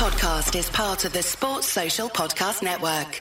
podcast 0.00 0.58
is 0.58 0.70
part 0.70 1.04
of 1.04 1.12
the 1.12 1.22
Sports 1.22 1.66
Social 1.66 2.08
Podcast 2.08 2.62
Network. 2.62 3.20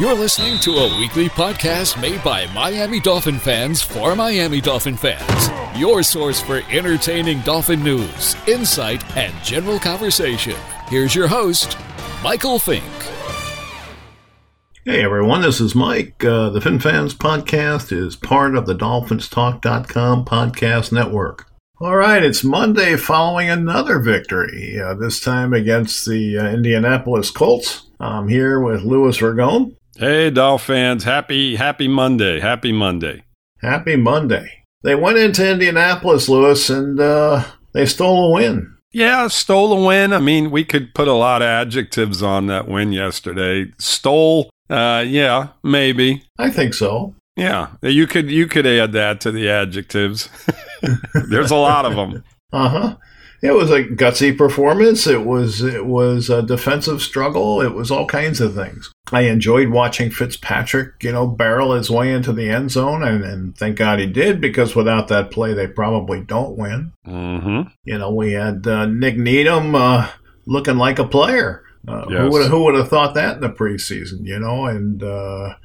You're 0.00 0.16
listening 0.16 0.58
to 0.62 0.72
a 0.72 0.98
weekly 0.98 1.28
podcast 1.28 2.00
made 2.02 2.24
by 2.24 2.52
Miami 2.52 2.98
Dolphin 2.98 3.38
fans 3.38 3.80
for 3.80 4.16
Miami 4.16 4.60
Dolphin 4.60 4.96
fans. 4.96 5.78
Your 5.78 6.02
source 6.02 6.40
for 6.40 6.62
entertaining 6.72 7.40
Dolphin 7.42 7.84
news, 7.84 8.34
insight, 8.48 9.16
and 9.16 9.32
general 9.44 9.78
conversation. 9.78 10.56
Here's 10.88 11.14
your 11.14 11.28
host, 11.28 11.78
Michael 12.24 12.58
Fink. 12.58 12.82
Hey 14.84 15.04
everyone, 15.04 15.42
this 15.42 15.60
is 15.60 15.76
Mike. 15.76 16.24
Uh, 16.24 16.50
the 16.50 16.60
Fin 16.60 16.80
Fans 16.80 17.14
podcast 17.14 17.96
is 17.96 18.16
part 18.16 18.56
of 18.56 18.66
the 18.66 18.74
DolphinsTalk.com 18.74 20.24
podcast 20.24 20.90
network. 20.90 21.51
All 21.82 21.96
right, 21.96 22.22
it's 22.22 22.44
Monday 22.44 22.94
following 22.94 23.50
another 23.50 23.98
victory, 23.98 24.80
uh, 24.80 24.94
this 24.94 25.18
time 25.18 25.52
against 25.52 26.06
the 26.08 26.38
uh, 26.38 26.48
Indianapolis 26.48 27.32
Colts. 27.32 27.88
I'm 27.98 28.28
here 28.28 28.60
with 28.60 28.84
Louis 28.84 29.18
Ragone. 29.18 29.74
Hey, 29.96 30.30
Dolph 30.30 30.62
fans. 30.62 31.02
Happy, 31.02 31.56
happy 31.56 31.88
Monday. 31.88 32.38
Happy 32.38 32.70
Monday. 32.70 33.24
Happy 33.62 33.96
Monday. 33.96 34.62
They 34.84 34.94
went 34.94 35.18
into 35.18 35.50
Indianapolis, 35.50 36.28
Louis, 36.28 36.70
and 36.70 37.00
uh, 37.00 37.42
they 37.72 37.86
stole 37.86 38.28
a 38.28 38.32
win. 38.32 38.76
Yeah, 38.92 39.26
stole 39.26 39.72
a 39.72 39.84
win. 39.84 40.12
I 40.12 40.20
mean, 40.20 40.52
we 40.52 40.64
could 40.64 40.94
put 40.94 41.08
a 41.08 41.14
lot 41.14 41.42
of 41.42 41.46
adjectives 41.46 42.22
on 42.22 42.46
that 42.46 42.68
win 42.68 42.92
yesterday. 42.92 43.72
Stole 43.80 44.52
uh, 44.70 45.04
yeah, 45.06 45.48
maybe. 45.62 46.22
I 46.38 46.48
think 46.50 46.74
so. 46.74 47.14
Yeah, 47.36 47.70
you 47.82 48.06
could 48.06 48.30
you 48.30 48.46
could 48.46 48.66
add 48.66 48.92
that 48.92 49.20
to 49.22 49.30
the 49.30 49.48
adjectives. 49.48 50.28
There's 51.28 51.50
a 51.50 51.56
lot 51.56 51.86
of 51.86 51.94
them. 51.94 52.24
Uh 52.52 52.68
huh. 52.68 52.96
It 53.42 53.54
was 53.54 53.72
a 53.72 53.82
gutsy 53.82 54.36
performance. 54.36 55.06
It 55.06 55.24
was 55.24 55.62
it 55.62 55.86
was 55.86 56.30
a 56.30 56.42
defensive 56.42 57.02
struggle. 57.02 57.60
It 57.60 57.74
was 57.74 57.90
all 57.90 58.06
kinds 58.06 58.40
of 58.40 58.54
things. 58.54 58.92
I 59.10 59.22
enjoyed 59.22 59.70
watching 59.70 60.10
Fitzpatrick, 60.10 61.02
you 61.02 61.10
know, 61.10 61.26
barrel 61.26 61.72
his 61.72 61.90
way 61.90 62.12
into 62.12 62.32
the 62.32 62.48
end 62.48 62.70
zone, 62.70 63.02
and, 63.02 63.24
and 63.24 63.56
thank 63.56 63.76
God 63.76 63.98
he 63.98 64.06
did 64.06 64.40
because 64.40 64.76
without 64.76 65.08
that 65.08 65.32
play, 65.32 65.54
they 65.54 65.66
probably 65.66 66.20
don't 66.20 66.56
win. 66.56 66.92
Mm-hmm. 67.06 67.68
You 67.84 67.98
know, 67.98 68.12
we 68.14 68.32
had 68.32 68.66
uh, 68.66 68.86
Nik 68.86 69.16
Needham 69.16 69.74
uh, 69.74 70.08
looking 70.46 70.76
like 70.76 71.00
a 71.00 71.08
player. 71.08 71.64
Uh, 71.86 72.06
yes. 72.08 72.20
Who 72.20 72.30
would 72.30 72.46
who 72.48 72.64
would 72.64 72.74
have 72.76 72.88
thought 72.88 73.14
that 73.14 73.36
in 73.36 73.40
the 73.40 73.50
preseason? 73.50 74.24
You 74.24 74.38
know, 74.38 74.66
and 74.66 75.02
uh, 75.02 75.56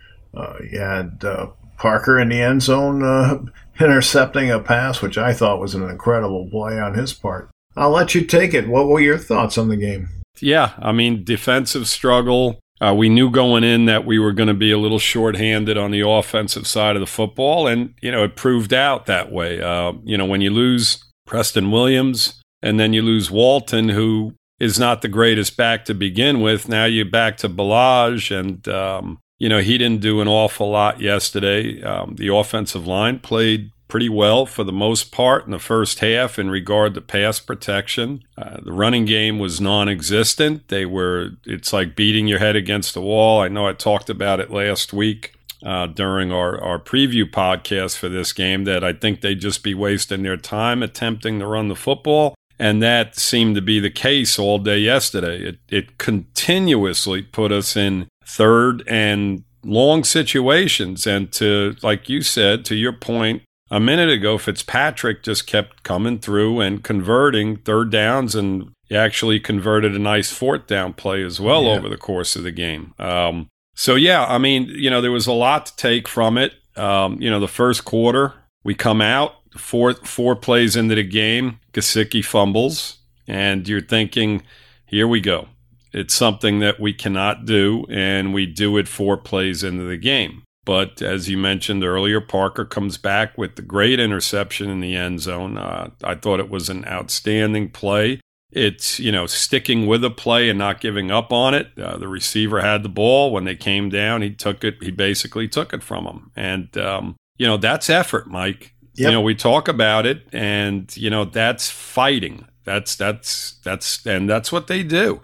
you 0.72 0.80
had 0.80 1.24
uh, 1.24 1.48
Parker 1.78 2.20
in 2.20 2.30
the 2.30 2.42
end 2.42 2.64
zone 2.64 3.04
uh, 3.04 3.40
intercepting 3.80 4.52
a 4.52 4.60
pass, 4.60 5.02
which 5.02 5.18
I 5.18 5.34
thought 5.34 5.60
was 5.60 5.76
an 5.76 5.88
incredible 5.90 6.48
play 6.50 6.80
on 6.80 6.96
his 6.96 7.14
part. 7.14 7.50
I'll 7.76 7.92
let 7.92 8.16
you 8.16 8.26
take 8.26 8.54
it. 8.54 8.68
What 8.68 8.88
were 8.88 9.00
your 9.00 9.18
thoughts 9.18 9.58
on 9.58 9.68
the 9.68 9.78
game? 9.78 10.10
Yeah, 10.40 10.74
I 10.80 10.92
mean, 10.92 11.24
defensive 11.24 11.88
struggle. 11.88 12.60
Uh, 12.80 12.94
we 12.94 13.10
knew 13.10 13.32
going 13.32 13.64
in 13.64 13.86
that 13.86 14.06
we 14.06 14.20
were 14.20 14.34
going 14.34 14.48
to 14.48 14.54
be 14.54 14.72
a 14.72 14.78
little 14.78 15.00
shorthanded 15.00 15.78
on 15.78 15.92
the 15.92 16.08
offensive 16.08 16.68
side 16.68 16.96
of 16.96 17.00
the 17.00 17.08
football, 17.08 17.68
and 17.68 17.94
you 18.02 18.12
know 18.12 18.24
it 18.24 18.36
proved 18.36 18.74
out 18.74 19.08
that 19.08 19.32
way. 19.32 19.56
you 20.04 20.18
know, 20.18 20.26
when 20.26 20.42
you 20.42 20.52
lose 20.52 21.04
Preston 21.26 21.72
Williams 21.72 22.42
and 22.62 22.80
then 22.80 22.94
you 22.94 23.02
lose 23.02 23.30
Walton, 23.30 23.90
who 23.90 24.34
is 24.60 24.80
not 24.80 25.02
the 25.02 25.08
greatest 25.08 25.56
back 25.56 25.86
to 25.86 25.94
begin 25.94 26.42
with. 26.42 26.68
Now 26.68 26.86
you're 26.86 27.06
back 27.06 27.38
to 27.38 27.50
Ballage, 27.50 28.38
and 28.38 28.68
um, 28.68 29.20
you 29.38 29.50
know 29.50 29.60
he 29.60 29.78
didn't 29.78 30.02
do 30.02 30.22
an 30.22 30.28
awful 30.28 30.70
lot 30.70 31.00
yesterday. 31.02 31.82
Um, 31.82 32.16
the 32.16 32.34
offensive 32.34 32.88
line 32.88 33.20
played 33.20 33.72
pretty 33.88 34.10
well 34.10 34.46
for 34.46 34.64
the 34.64 34.74
most 34.74 35.12
part 35.12 35.46
in 35.46 35.52
the 35.52 35.60
first 35.60 36.00
half 36.00 36.38
in 36.38 36.50
regard 36.50 36.94
to 36.94 37.02
pass 37.02 37.40
protection. 37.40 38.24
Uh, 38.38 38.58
the 38.62 38.72
running 38.72 39.06
game 39.06 39.40
was 39.40 39.62
non-existent. 39.62 40.68
They 40.68 40.86
were 40.86 41.32
it's 41.46 41.72
like 41.72 41.96
beating 41.96 42.28
your 42.28 42.40
head 42.40 42.56
against 42.56 42.94
the 42.94 43.02
wall. 43.02 43.42
I 43.42 43.48
know 43.48 43.68
I 43.68 43.74
talked 43.74 44.10
about 44.10 44.40
it 44.40 44.52
last 44.52 44.94
week. 44.94 45.34
Uh, 45.66 45.88
during 45.88 46.32
our, 46.32 46.62
our 46.62 46.78
preview 46.78 47.24
podcast 47.24 47.98
for 47.98 48.08
this 48.08 48.32
game, 48.32 48.66
that 48.66 48.84
I 48.84 48.94
think 48.94 49.22
they'd 49.22 49.42
just 49.42 49.64
be 49.64 49.74
wasting 49.74 50.22
their 50.22 50.38
time 50.38 50.84
attempting 50.84 51.40
to 51.40 51.48
run 51.48 51.68
the 51.68 51.76
football. 51.76 52.36
And 52.60 52.82
that 52.84 53.16
seemed 53.16 53.56
to 53.56 53.62
be 53.64 53.80
the 53.80 53.90
case 53.90 54.38
all 54.38 54.60
day 54.60 54.78
yesterday. 54.78 55.42
It, 55.42 55.58
it 55.68 55.98
continuously 55.98 57.24
put 57.24 57.52
us 57.52 57.76
in 57.76 58.08
third 58.28 58.84
and 58.88 59.44
long 59.64 60.04
situations. 60.04 61.08
And 61.08 61.32
to, 61.34 61.76
like 61.82 62.10
you 62.10 62.22
said, 62.22 62.66
to 62.66 62.76
your 62.76 62.94
point 62.94 63.44
a 63.72 63.80
minute 63.80 64.10
ago, 64.10 64.38
Fitzpatrick 64.38 65.24
just 65.24 65.48
kept 65.48 65.84
coming 65.84 66.20
through 66.20 66.60
and 66.60 66.84
converting 66.84 67.58
third 67.58 67.90
downs 67.92 68.36
and 68.36 68.72
actually 68.92 69.40
converted 69.40 69.96
a 69.96 70.00
nice 70.00 70.32
fourth 70.32 70.68
down 70.68 70.94
play 70.94 71.24
as 71.24 71.40
well 71.40 71.64
yeah. 71.64 71.72
over 71.72 71.90
the 71.90 71.98
course 71.98 72.36
of 72.36 72.44
the 72.44 72.52
game. 72.52 72.94
Um, 73.00 73.48
so, 73.76 73.96
yeah, 73.96 74.26
I 74.26 74.38
mean, 74.38 74.68
you 74.70 74.90
know, 74.90 75.02
there 75.02 75.12
was 75.12 75.28
a 75.28 75.34
lot 75.34 75.68
to 75.68 75.76
take 75.76 76.08
from 76.08 76.38
it. 76.38 76.54
Um, 76.76 77.22
you 77.22 77.30
know, 77.30 77.40
the 77.40 77.48
first 77.48 77.86
quarter, 77.86 78.34
we 78.64 78.76
come 78.76 79.02
out, 79.02 79.36
four 79.58 79.94
four 79.94 80.36
plays 80.36 80.76
into 80.76 80.96
the 80.96 81.04
game, 81.04 81.60
Gesicki 81.74 82.24
fumbles, 82.24 83.00
and 83.28 83.68
you're 83.68 83.82
thinking, 83.82 84.44
here 84.86 85.08
we 85.08 85.20
go. 85.20 85.48
It's 85.98 86.14
something 86.14 86.60
that 86.60 86.80
we 86.80 86.94
cannot 86.94 87.46
do, 87.46 87.86
and 87.90 88.34
we 88.34 88.46
do 88.46 88.78
it 88.78 88.88
four 88.88 89.18
plays 89.18 89.64
into 89.64 89.84
the 89.84 89.98
game. 89.98 90.44
But 90.64 91.02
as 91.02 91.30
you 91.30 91.38
mentioned 91.38 91.84
earlier, 91.84 92.22
Parker 92.22 92.66
comes 92.66 92.98
back 92.98 93.38
with 93.38 93.56
the 93.56 93.62
great 93.62 94.00
interception 94.00 94.70
in 94.70 94.82
the 94.82 94.96
end 94.96 95.22
zone. 95.22 95.58
Uh, 95.58 95.92
I 96.04 96.16
thought 96.16 96.40
it 96.40 96.50
was 96.50 96.70
an 96.70 96.86
outstanding 96.86 97.70
play. 97.70 98.20
It's, 98.52 99.00
you 99.00 99.12
know, 99.12 99.26
sticking 99.26 99.88
with 99.88 100.04
a 100.04 100.10
play 100.10 100.50
and 100.50 100.60
not 100.60 100.82
giving 100.82 101.10
up 101.10 101.32
on 101.34 101.54
it. 101.54 101.70
Uh, 101.78 101.98
the 101.98 102.08
receiver 102.08 102.62
had 102.62 102.84
the 102.84 102.90
ball. 102.90 103.32
When 103.32 103.46
they 103.46 103.56
came 103.56 103.90
down, 103.90 104.22
he 104.22 104.32
took 104.32 104.64
it, 104.64 104.76
he 104.82 104.92
basically 104.92 105.48
took 105.48 105.74
it 105.74 105.84
from 105.84 106.06
him. 106.06 106.32
And, 106.36 106.78
um, 106.78 107.16
you 107.38 107.48
know, 107.48 107.58
that's 107.58 107.90
effort, 107.90 108.28
Mike. 108.28 108.74
Yep. 108.98 109.06
You 109.06 109.12
know, 109.12 109.22
we 109.22 109.36
talk 109.36 109.68
about 109.68 110.08
it, 110.08 110.24
and 110.34 110.96
you 110.98 111.12
know 111.12 111.24
that's 111.24 111.70
fighting. 111.70 112.48
That's 112.64 112.96
that's 112.96 113.54
that's 113.64 114.04
and 114.08 114.28
that's 114.28 114.52
what 114.52 114.66
they 114.66 114.82
do. 114.82 115.22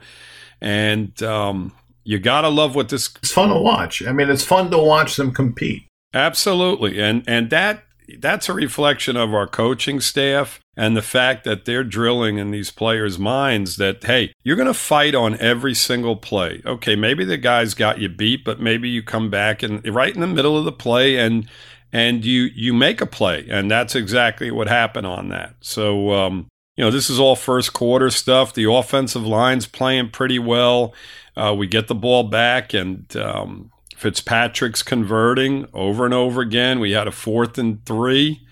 And 0.63 1.21
um, 1.21 1.73
you 2.03 2.19
gotta 2.19 2.49
love 2.49 2.73
what 2.73 2.89
this. 2.89 3.13
It's 3.17 3.31
fun 3.31 3.49
to 3.49 3.59
watch. 3.59 4.01
I 4.05 4.13
mean, 4.13 4.29
it's 4.29 4.45
fun 4.45 4.71
to 4.71 4.77
watch 4.77 5.17
them 5.17 5.33
compete. 5.33 5.83
Absolutely, 6.13 7.01
and 7.01 7.23
and 7.27 7.49
that 7.49 7.83
that's 8.19 8.49
a 8.49 8.53
reflection 8.53 9.17
of 9.17 9.33
our 9.33 9.47
coaching 9.47 9.99
staff 9.99 10.59
and 10.75 10.97
the 10.97 11.01
fact 11.01 11.43
that 11.43 11.65
they're 11.65 11.83
drilling 11.83 12.37
in 12.37 12.51
these 12.51 12.71
players' 12.71 13.19
minds 13.19 13.77
that, 13.77 14.03
hey, 14.03 14.33
you're 14.43 14.55
going 14.55 14.67
to 14.67 14.73
fight 14.73 15.13
on 15.13 15.39
every 15.39 15.73
single 15.73 16.15
play. 16.15 16.61
Okay, 16.65 16.95
maybe 16.95 17.23
the 17.23 17.37
guy's 17.37 17.73
got 17.73 17.99
you 17.99 18.09
beat, 18.09 18.43
but 18.43 18.59
maybe 18.59 18.89
you 18.89 19.03
come 19.03 19.29
back 19.29 19.61
and 19.61 19.85
right 19.87 20.13
in 20.13 20.21
the 20.21 20.27
middle 20.27 20.57
of 20.57 20.65
the 20.65 20.71
play 20.71 21.17
and 21.17 21.47
and 21.91 22.25
you 22.25 22.49
you 22.55 22.73
make 22.73 23.01
a 23.01 23.05
play, 23.05 23.45
and 23.49 23.69
that's 23.69 23.93
exactly 23.93 24.49
what 24.49 24.67
happened 24.67 25.05
on 25.05 25.29
that. 25.29 25.55
So 25.61 26.11
um, 26.11 26.47
you 26.75 26.83
know 26.83 26.91
this 26.91 27.09
is 27.09 27.19
all 27.19 27.35
first 27.35 27.73
quarter 27.73 28.09
stuff. 28.09 28.53
The 28.53 28.71
offensive 28.71 29.25
line's 29.25 29.67
playing 29.67 30.11
pretty 30.11 30.39
well. 30.39 30.93
Uh, 31.35 31.55
we 31.57 31.67
get 31.67 31.87
the 31.87 31.95
ball 31.95 32.23
back, 32.23 32.73
and 32.73 33.15
um, 33.17 33.71
Fitzpatrick's 33.95 34.83
converting 34.83 35.67
over 35.73 36.05
and 36.05 36.13
over 36.13 36.41
again. 36.41 36.79
We 36.79 36.91
had 36.91 37.07
a 37.07 37.11
fourth 37.11 37.57
and 37.57 37.85
three 37.85 38.45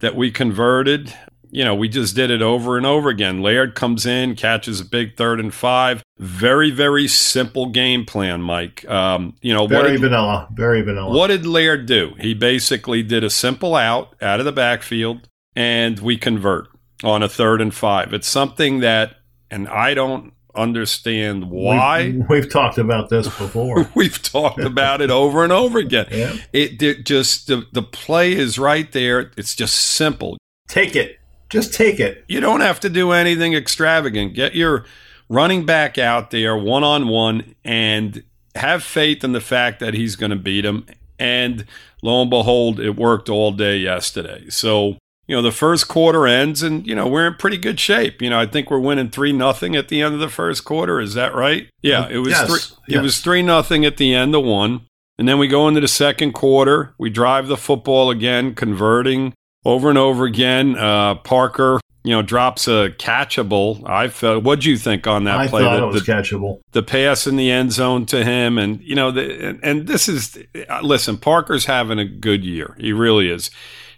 that 0.00 0.14
we 0.14 0.30
converted 0.30 1.14
you 1.50 1.64
know, 1.64 1.74
we 1.74 1.88
just 1.88 2.14
did 2.14 2.30
it 2.30 2.42
over 2.42 2.76
and 2.76 2.84
over 2.84 3.08
again. 3.08 3.40
Laird 3.40 3.74
comes 3.74 4.06
in, 4.06 4.36
catches 4.36 4.80
a 4.80 4.84
big 4.84 5.16
third 5.16 5.40
and 5.40 5.52
five. 5.52 6.02
Very, 6.18 6.70
very 6.70 7.08
simple 7.08 7.66
game 7.66 8.04
plan, 8.04 8.42
Mike. 8.42 8.88
Um, 8.88 9.34
you 9.40 9.54
know, 9.54 9.66
very 9.66 9.92
did, 9.92 10.00
vanilla, 10.00 10.48
very 10.52 10.82
vanilla. 10.82 11.16
What 11.16 11.28
did 11.28 11.46
Laird 11.46 11.86
do? 11.86 12.14
He 12.20 12.34
basically 12.34 13.02
did 13.02 13.24
a 13.24 13.30
simple 13.30 13.74
out 13.74 14.14
out 14.20 14.40
of 14.40 14.46
the 14.46 14.52
backfield, 14.52 15.28
and 15.56 15.98
we 15.98 16.16
convert 16.16 16.68
on 17.04 17.22
a 17.22 17.28
third 17.28 17.60
and 17.60 17.74
five. 17.74 18.12
It's 18.12 18.28
something 18.28 18.80
that, 18.80 19.16
and 19.50 19.68
I 19.68 19.94
don't 19.94 20.32
understand 20.54 21.50
why. 21.50 22.06
We've, 22.06 22.28
we've 22.28 22.50
talked 22.50 22.78
about 22.78 23.08
this 23.08 23.26
before. 23.26 23.90
we've 23.94 24.20
talked 24.20 24.60
about 24.60 25.00
it 25.00 25.10
over 25.10 25.44
and 25.44 25.52
over 25.52 25.78
again. 25.78 26.06
Yeah. 26.18 26.36
It, 26.52 26.82
it 26.82 27.06
just 27.06 27.46
the 27.46 27.66
the 27.72 27.82
play 27.82 28.32
is 28.32 28.58
right 28.58 28.90
there. 28.90 29.30
It's 29.36 29.54
just 29.54 29.74
simple. 29.76 30.36
Take 30.66 30.96
it. 30.96 31.18
Just 31.48 31.72
take 31.72 32.00
it. 32.00 32.24
You 32.26 32.40
don't 32.40 32.60
have 32.60 32.80
to 32.80 32.88
do 32.88 33.12
anything 33.12 33.54
extravagant. 33.54 34.34
Get 34.34 34.56
your 34.56 34.84
running 35.28 35.64
back 35.64 35.96
out 35.96 36.30
there 36.30 36.56
one 36.56 36.82
on 36.82 37.08
one 37.08 37.54
and 37.64 38.24
have 38.54 38.82
faith 38.82 39.22
in 39.22 39.32
the 39.32 39.40
fact 39.40 39.80
that 39.80 39.94
he's 39.94 40.16
going 40.16 40.30
to 40.30 40.36
beat 40.36 40.64
him. 40.64 40.86
And 41.18 41.66
lo 42.02 42.22
and 42.22 42.30
behold, 42.30 42.80
it 42.80 42.96
worked 42.96 43.28
all 43.28 43.52
day 43.52 43.78
yesterday. 43.78 44.48
So, 44.50 44.98
you 45.28 45.36
know, 45.36 45.42
the 45.42 45.52
first 45.52 45.88
quarter 45.88 46.26
ends 46.26 46.62
and, 46.62 46.86
you 46.86 46.94
know, 46.94 47.06
we're 47.06 47.26
in 47.26 47.34
pretty 47.34 47.58
good 47.58 47.78
shape. 47.78 48.22
You 48.22 48.30
know, 48.30 48.40
I 48.40 48.46
think 48.46 48.70
we're 48.70 48.80
winning 48.80 49.10
3 49.10 49.32
nothing 49.34 49.76
at 49.76 49.88
the 49.88 50.00
end 50.00 50.14
of 50.14 50.20
the 50.20 50.30
first 50.30 50.64
quarter. 50.64 51.00
Is 51.00 51.12
that 51.14 51.34
right? 51.34 51.68
Yeah, 51.82 52.08
it 52.08 52.18
was 52.18 52.30
yes, 52.30 52.46
three, 52.46 52.78
yes. 52.88 52.98
it 52.98 53.02
was 53.02 53.20
3 53.20 53.42
nothing 53.42 53.84
at 53.84 53.98
the 53.98 54.14
end 54.14 54.34
of 54.34 54.42
one. 54.42 54.86
And 55.18 55.28
then 55.28 55.38
we 55.38 55.46
go 55.46 55.68
into 55.68 55.82
the 55.82 55.88
second 55.88 56.32
quarter. 56.32 56.94
We 56.96 57.10
drive 57.10 57.48
the 57.48 57.58
football 57.58 58.10
again, 58.10 58.54
converting 58.54 59.34
over 59.66 59.90
and 59.90 59.98
over 59.98 60.24
again. 60.24 60.78
Uh, 60.78 61.16
Parker, 61.16 61.78
you 62.04 62.12
know, 62.12 62.22
drops 62.22 62.66
a 62.66 62.90
catchable. 62.98 63.86
I 63.86 64.08
felt. 64.08 64.44
What'd 64.44 64.64
you 64.64 64.78
think 64.78 65.06
on 65.06 65.24
that 65.24 65.38
I 65.38 65.48
play? 65.48 65.62
thought 65.62 65.76
the, 65.76 65.82
it 65.82 65.86
was 65.86 66.06
the, 66.06 66.12
catchable. 66.12 66.60
The 66.70 66.84
pass 66.84 67.26
in 67.26 67.36
the 67.36 67.50
end 67.50 67.72
zone 67.72 68.06
to 68.06 68.24
him, 68.24 68.58
and 68.58 68.80
you 68.80 68.94
know, 68.94 69.10
the, 69.10 69.48
and, 69.48 69.60
and 69.64 69.86
this 69.88 70.08
is 70.08 70.38
listen. 70.82 71.18
Parker's 71.18 71.64
having 71.64 71.98
a 71.98 72.04
good 72.04 72.44
year. 72.44 72.76
He 72.78 72.92
really 72.92 73.28
is. 73.28 73.50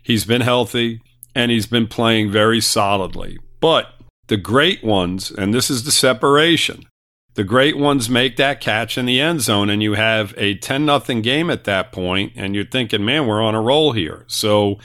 He's 0.03 0.25
been 0.25 0.41
healthy 0.41 1.03
and 1.35 1.51
he's 1.51 1.67
been 1.67 1.87
playing 1.87 2.31
very 2.31 2.61
solidly. 2.61 3.39
But 3.61 3.93
the 4.29 4.37
great 4.37 4.85
ones, 4.85 5.31
and 5.31 5.53
this 5.53 5.71
is 5.71 5.85
the 5.85 5.91
separation. 5.91 6.87
The 7.35 7.45
great 7.45 7.77
ones 7.77 8.11
make 8.11 8.37
that 8.37 8.61
catch 8.61 8.99
in 8.99 9.07
the 9.07 9.21
end 9.21 9.41
zone, 9.41 9.71
and 9.71 9.83
you 9.83 9.95
have 9.95 10.35
a 10.37 10.57
10 10.57 10.85
nothing 10.85 11.23
game 11.23 11.49
at 11.51 11.65
that 11.65 11.93
point, 11.93 12.33
and 12.37 12.55
you're 12.55 12.65
thinking, 12.65 13.05
man, 13.05 13.27
we're 13.27 13.43
on 13.43 13.55
a 13.55 13.61
roll 13.61 13.93
here. 13.93 14.25
So 14.27 14.79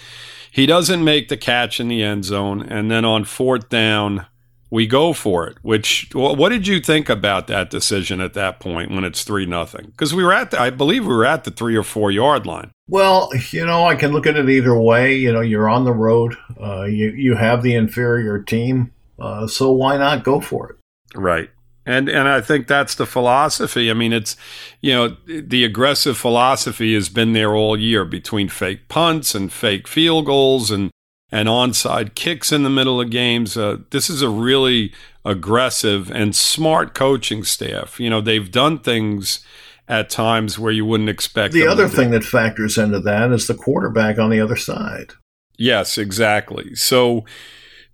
he 0.52 0.66
doesn't 0.66 1.04
make 1.04 1.28
the 1.28 1.38
catch 1.38 1.80
in 1.80 1.88
the 1.88 2.04
end 2.04 2.26
zone, 2.26 2.62
and 2.62 2.90
then 2.90 3.04
on 3.04 3.26
fourth 3.26 3.70
down, 3.70 4.26
we 4.70 4.88
go 4.88 5.14
for 5.14 5.48
it. 5.48 5.58
Which 5.62 6.10
what 6.14 6.50
did 6.50 6.68
you 6.68 6.80
think 6.80 7.10
about 7.10 7.48
that 7.48 7.70
decision 7.70 8.20
at 8.22 8.34
that 8.34 8.60
point 8.60 8.92
when 8.92 9.04
it's 9.04 9.24
three 9.24 9.46
nothing? 9.46 9.88
Because 9.88 10.14
we 10.14 10.24
were 10.24 10.34
at, 10.34 10.52
the, 10.52 10.60
I 10.60 10.70
believe, 10.70 11.06
we 11.06 11.14
were 11.14 11.26
at 11.26 11.44
the 11.44 11.52
three 11.52 11.76
or 11.76 11.84
four 11.84 12.12
yard 12.12 12.46
line. 12.46 12.72
Well, 12.88 13.30
you 13.52 13.66
know, 13.66 13.86
I 13.86 13.96
can 13.96 14.12
look 14.12 14.28
at 14.28 14.38
it 14.38 14.50
either 14.50 14.78
way. 14.78 15.16
You 15.16 15.32
know, 15.32 15.42
you're 15.42 15.70
on 15.70 15.86
the 15.86 15.94
road. 15.94 16.36
Uh, 16.62 16.84
you 16.84 17.12
you 17.12 17.36
have 17.36 17.64
the 17.64 17.76
inferior 17.76 18.40
team, 18.40 18.92
uh, 19.20 19.48
so 19.48 19.72
why 19.72 19.98
not 19.98 20.24
go 20.24 20.40
for 20.40 20.72
it? 20.72 20.78
Right. 21.18 21.50
And 21.86 22.10
and 22.10 22.28
I 22.28 22.42
think 22.42 22.68
that's 22.68 22.96
the 22.96 23.06
philosophy. 23.06 23.92
I 23.92 23.94
mean, 23.94 24.12
it's 24.12 24.36
you 24.82 24.94
know 24.94 25.18
the 25.28 25.64
aggressive 25.64 26.18
philosophy 26.18 26.96
has 26.96 27.10
been 27.10 27.34
there 27.34 27.54
all 27.54 27.80
year 27.80 28.06
between 28.06 28.50
fake 28.50 28.88
punts 28.88 29.36
and 29.36 29.54
fake 29.54 29.88
field 29.88 30.26
goals 30.26 30.72
and 30.72 30.90
and 31.36 31.50
onside 31.50 32.16
kicks 32.16 32.54
in 32.54 32.64
the 32.64 32.70
middle 32.70 33.02
of 33.02 33.10
games. 33.10 33.58
Uh, 33.58 33.80
this 33.90 34.10
is 34.10 34.22
a 34.22 34.30
really 34.30 34.94
aggressive 35.26 36.10
and 36.10 36.34
smart 36.34 36.94
coaching 36.94 37.44
staff. 37.44 38.00
You 38.00 38.10
know, 38.10 38.22
they've 38.22 38.50
done 38.50 38.80
things 38.80 39.46
at 39.90 40.10
times 40.10 40.58
where 40.58 40.72
you 40.72 40.86
wouldn't 40.86 41.10
expect. 41.10 41.54
The 41.54 41.68
other 41.68 41.90
thing 41.90 42.12
that 42.12 42.24
factors 42.24 42.78
into 42.78 43.02
that 43.02 43.34
is 43.34 43.48
the 43.48 43.54
quarterback 43.54 44.18
on 44.18 44.30
the 44.30 44.40
other 44.40 44.56
side. 44.56 45.12
Yes, 45.58 45.98
exactly. 45.98 46.74
So, 46.74 47.26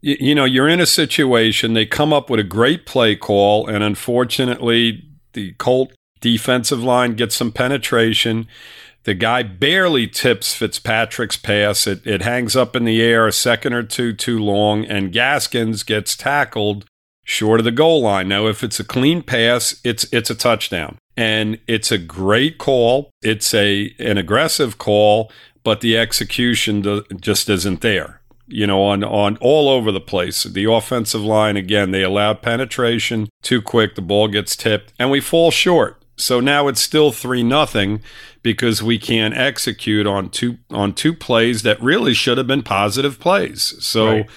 you 0.02 0.36
know, 0.36 0.46
you're 0.46 0.70
in 0.70 0.80
a 0.80 0.86
situation, 0.86 1.74
they 1.74 1.88
come 1.88 2.14
up 2.14 2.30
with 2.30 2.40
a 2.40 2.44
great 2.44 2.86
play 2.86 3.16
call, 3.16 3.66
and 3.66 3.84
unfortunately, 3.84 5.04
the 5.34 5.54
Colt 5.54 5.94
defensive 6.20 6.84
line 6.84 7.16
gets 7.16 7.36
some 7.36 7.52
penetration. 7.52 8.48
The 9.04 9.14
guy 9.16 9.42
barely 9.44 10.08
tips 10.08 10.54
Fitzpatrick's 10.54 11.38
pass. 11.38 11.88
It, 11.88 12.06
it 12.06 12.22
hangs 12.22 12.56
up 12.56 12.76
in 12.76 12.86
the 12.86 13.02
air 13.02 13.28
a 13.28 13.32
second 13.32 13.74
or 13.74 13.84
two 13.84 14.14
too 14.14 14.38
long, 14.40 14.86
and 14.86 15.12
Gaskins 15.12 15.84
gets 15.84 16.16
tackled 16.16 16.86
short 17.24 17.60
of 17.60 17.64
the 17.64 17.72
goal 17.72 18.02
line. 18.02 18.28
Now, 18.28 18.48
if 18.48 18.64
it's 18.64 18.80
a 18.80 18.84
clean 18.84 19.24
pass, 19.24 19.80
it's 19.84 20.06
it's 20.12 20.30
a 20.30 20.36
touchdown, 20.36 20.98
and 21.18 21.60
it's 21.68 21.92
a 21.92 21.98
great 21.98 22.58
call. 22.58 23.10
It's 23.22 23.54
a 23.54 23.94
an 23.98 24.18
aggressive 24.18 24.78
call, 24.78 25.32
but 25.64 25.82
the 25.82 25.98
execution 25.98 26.82
do, 26.82 27.04
just 27.20 27.50
isn't 27.50 27.82
there. 27.82 28.22
You 28.48 28.68
know, 28.68 28.84
on 28.84 29.04
on 29.04 29.38
all 29.38 29.70
over 29.70 29.92
the 29.92 30.02
place. 30.02 30.44
The 30.44 30.72
offensive 30.72 31.22
line 31.22 31.58
again, 31.58 31.92
they 31.92 32.04
allowed 32.04 32.42
penetration 32.42 33.30
too 33.42 33.62
quick. 33.62 33.96
The 33.96 34.02
ball 34.02 34.28
gets 34.28 34.56
tipped, 34.56 34.94
and 35.00 35.10
we 35.10 35.22
fall 35.22 35.52
short. 35.52 36.01
So 36.22 36.40
now 36.40 36.68
it's 36.68 36.82
still 36.82 37.12
three 37.12 37.44
nothing 37.44 38.02
because 38.44 38.82
we 38.82 38.98
can't 38.98 39.36
execute 39.36 40.08
on 40.08 40.30
two 40.30 40.58
on 40.70 40.94
two 40.94 41.14
plays 41.14 41.64
that 41.64 41.82
really 41.82 42.14
should 42.14 42.38
have 42.38 42.48
been 42.48 42.64
positive 42.64 43.20
plays. 43.20 43.76
So, 43.80 44.08
right. 44.08 44.30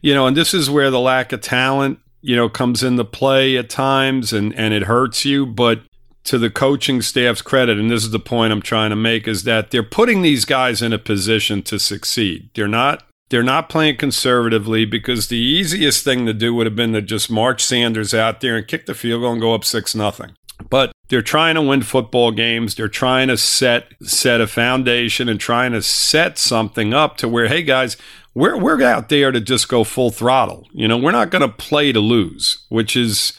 you 0.00 0.14
know, 0.14 0.26
and 0.26 0.36
this 0.36 0.54
is 0.54 0.70
where 0.70 0.90
the 0.90 1.00
lack 1.00 1.32
of 1.32 1.40
talent, 1.40 1.98
you 2.22 2.36
know, 2.36 2.48
comes 2.48 2.82
into 2.82 3.04
play 3.04 3.56
at 3.56 3.68
times 3.68 4.32
and 4.32 4.54
and 4.54 4.72
it 4.72 4.84
hurts 4.84 5.24
you, 5.24 5.46
but 5.46 5.80
to 6.24 6.38
the 6.38 6.50
coaching 6.50 7.02
staff's 7.02 7.42
credit, 7.42 7.78
and 7.78 7.90
this 7.90 8.04
is 8.04 8.10
the 8.10 8.20
point 8.20 8.52
I'm 8.52 8.62
trying 8.62 8.90
to 8.90 8.96
make, 8.96 9.26
is 9.26 9.44
that 9.44 9.70
they're 9.70 9.82
putting 9.82 10.22
these 10.22 10.44
guys 10.44 10.82
in 10.82 10.92
a 10.92 10.98
position 10.98 11.62
to 11.62 11.78
succeed. 11.78 12.50
They're 12.54 12.68
not 12.68 13.04
they're 13.30 13.42
not 13.44 13.68
playing 13.68 13.96
conservatively 13.96 14.84
because 14.84 15.28
the 15.28 15.36
easiest 15.36 16.04
thing 16.04 16.26
to 16.26 16.34
do 16.34 16.52
would 16.54 16.66
have 16.66 16.76
been 16.76 16.92
to 16.92 17.00
just 17.00 17.30
march 17.30 17.62
Sanders 17.62 18.12
out 18.12 18.40
there 18.40 18.56
and 18.56 18.66
kick 18.66 18.86
the 18.86 18.94
field 18.94 19.22
goal 19.22 19.32
and 19.32 19.40
go 19.40 19.54
up 19.54 19.64
six 19.64 19.94
nothing. 19.94 20.32
But 20.70 20.92
they're 21.08 21.22
trying 21.22 21.56
to 21.56 21.62
win 21.62 21.82
football 21.82 22.30
games. 22.30 22.76
They're 22.76 22.88
trying 22.88 23.28
to 23.28 23.36
set 23.36 23.88
set 24.02 24.40
a 24.40 24.46
foundation 24.46 25.28
and 25.28 25.38
trying 25.38 25.72
to 25.72 25.82
set 25.82 26.38
something 26.38 26.94
up 26.94 27.16
to 27.18 27.28
where, 27.28 27.48
hey 27.48 27.62
guys, 27.62 27.96
we're 28.34 28.56
we're 28.56 28.82
out 28.82 29.08
there 29.08 29.32
to 29.32 29.40
just 29.40 29.68
go 29.68 29.84
full 29.84 30.10
throttle. 30.10 30.68
You 30.72 30.88
know, 30.88 30.96
we're 30.96 31.10
not 31.10 31.30
going 31.30 31.42
to 31.42 31.48
play 31.48 31.92
to 31.92 32.00
lose, 32.00 32.64
which 32.68 32.96
is 32.96 33.32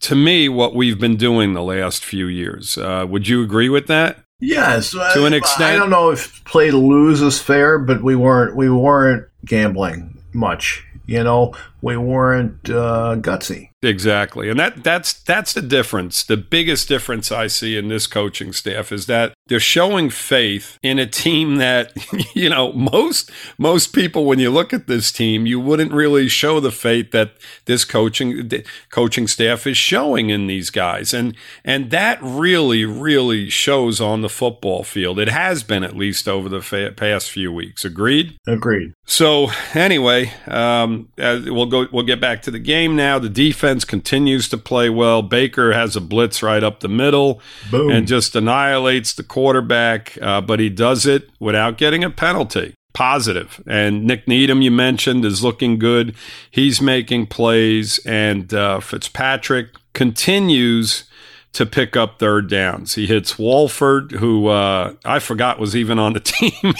to 0.00 0.16
me 0.16 0.48
what 0.48 0.74
we've 0.74 0.98
been 0.98 1.16
doing 1.16 1.54
the 1.54 1.62
last 1.62 2.04
few 2.04 2.26
years. 2.26 2.76
Uh, 2.76 3.06
would 3.08 3.28
you 3.28 3.42
agree 3.42 3.68
with 3.68 3.86
that? 3.86 4.18
Yes, 4.40 4.90
to 4.90 5.24
an 5.24 5.32
extent. 5.32 5.74
I 5.74 5.76
don't 5.76 5.90
know 5.90 6.10
if 6.10 6.44
play 6.44 6.68
to 6.68 6.76
lose 6.76 7.22
is 7.22 7.40
fair, 7.40 7.78
but 7.78 8.02
we 8.02 8.16
weren't 8.16 8.56
we 8.56 8.68
weren't 8.68 9.28
gambling 9.44 10.20
much. 10.32 10.84
You 11.06 11.22
know, 11.22 11.54
we 11.82 11.96
weren't 11.96 12.70
uh, 12.70 13.16
gutsy. 13.18 13.70
Exactly. 13.82 14.48
And 14.48 14.58
that 14.60 14.84
that's 14.84 15.12
that's 15.12 15.52
the 15.52 15.60
difference. 15.60 16.22
The 16.22 16.36
biggest 16.36 16.88
difference 16.88 17.32
I 17.32 17.48
see 17.48 17.76
in 17.76 17.88
this 17.88 18.06
coaching 18.06 18.52
staff 18.52 18.92
is 18.92 19.06
that 19.06 19.34
they're 19.48 19.58
showing 19.58 20.08
faith 20.08 20.78
in 20.82 21.00
a 21.00 21.06
team 21.06 21.56
that 21.56 21.92
you 22.34 22.48
know 22.48 22.72
most 22.72 23.30
most 23.58 23.92
people 23.92 24.24
when 24.24 24.38
you 24.38 24.50
look 24.50 24.72
at 24.72 24.86
this 24.86 25.10
team 25.10 25.46
you 25.46 25.58
wouldn't 25.58 25.92
really 25.92 26.28
show 26.28 26.60
the 26.60 26.70
faith 26.70 27.10
that 27.10 27.32
this 27.64 27.84
coaching 27.84 28.50
coaching 28.88 29.26
staff 29.26 29.66
is 29.66 29.76
showing 29.76 30.30
in 30.30 30.46
these 30.46 30.70
guys 30.70 31.12
and 31.12 31.36
and 31.64 31.90
that 31.90 32.18
really 32.22 32.84
really 32.84 33.50
shows 33.50 34.00
on 34.00 34.22
the 34.22 34.28
football 34.28 34.84
field 34.84 35.18
it 35.18 35.28
has 35.28 35.62
been 35.62 35.82
at 35.82 35.96
least 35.96 36.28
over 36.28 36.48
the 36.48 36.62
fa- 36.62 36.94
past 36.96 37.30
few 37.30 37.52
weeks 37.52 37.84
agreed 37.84 38.36
agreed 38.46 38.92
so 39.04 39.48
anyway 39.74 40.32
um, 40.46 41.08
we'll 41.18 41.66
go 41.72 41.86
we'll 41.90 42.04
get 42.04 42.20
back 42.20 42.42
to 42.42 42.50
the 42.52 42.58
game 42.60 42.94
now 42.94 43.18
the 43.18 43.28
defense 43.28 43.84
continues 43.84 44.48
to 44.48 44.56
play 44.56 44.88
well 44.88 45.22
Baker 45.22 45.72
has 45.72 45.96
a 45.96 46.00
blitz 46.00 46.42
right 46.42 46.62
up 46.62 46.80
the 46.80 46.88
middle 46.88 47.40
Boom. 47.70 47.90
and 47.90 48.06
just 48.06 48.36
annihilates 48.36 49.14
the 49.14 49.22
quarterback, 49.22 50.18
uh, 50.20 50.40
but 50.40 50.60
he 50.60 50.68
does 50.68 51.06
it 51.06 51.30
without 51.40 51.78
getting 51.78 52.04
a 52.04 52.10
penalty. 52.10 52.74
Positive. 52.92 53.62
And 53.66 54.04
Nik 54.04 54.28
Needham, 54.28 54.60
you 54.60 54.70
mentioned, 54.70 55.24
is 55.24 55.42
looking 55.42 55.78
good. 55.78 56.14
He's 56.50 56.82
making 56.82 57.28
plays, 57.28 57.98
and 58.04 58.52
uh, 58.52 58.80
Fitzpatrick 58.80 59.68
continues 59.94 61.04
to 61.52 61.66
pick 61.66 61.96
up 61.96 62.18
third 62.18 62.48
downs. 62.48 62.94
He 62.94 63.06
hits 63.06 63.38
Walford, 63.38 64.12
who 64.12 64.46
uh, 64.46 64.94
I 65.04 65.18
forgot 65.18 65.58
was 65.58 65.76
even 65.76 65.98
on 65.98 66.14
the 66.14 66.20
team 66.24 66.74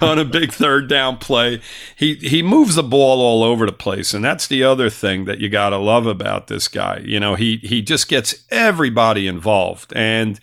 on 0.00 0.18
a 0.18 0.24
big 0.24 0.52
third 0.52 0.88
down 0.88 1.18
play. 1.18 1.60
He 1.94 2.14
he 2.14 2.42
moves 2.42 2.76
the 2.76 2.82
ball 2.82 3.20
all 3.20 3.42
over 3.42 3.66
the 3.66 3.72
place, 3.72 4.14
and 4.14 4.24
that's 4.24 4.46
the 4.46 4.62
other 4.62 4.88
thing 4.88 5.26
that 5.26 5.38
you 5.38 5.48
got 5.48 5.70
to 5.70 5.78
love 5.78 6.06
about 6.06 6.46
this 6.46 6.66
guy. 6.68 7.02
You 7.04 7.20
know, 7.20 7.34
he 7.34 7.58
he 7.58 7.82
just 7.82 8.08
gets 8.08 8.44
everybody 8.50 9.26
involved, 9.26 9.92
and 9.94 10.40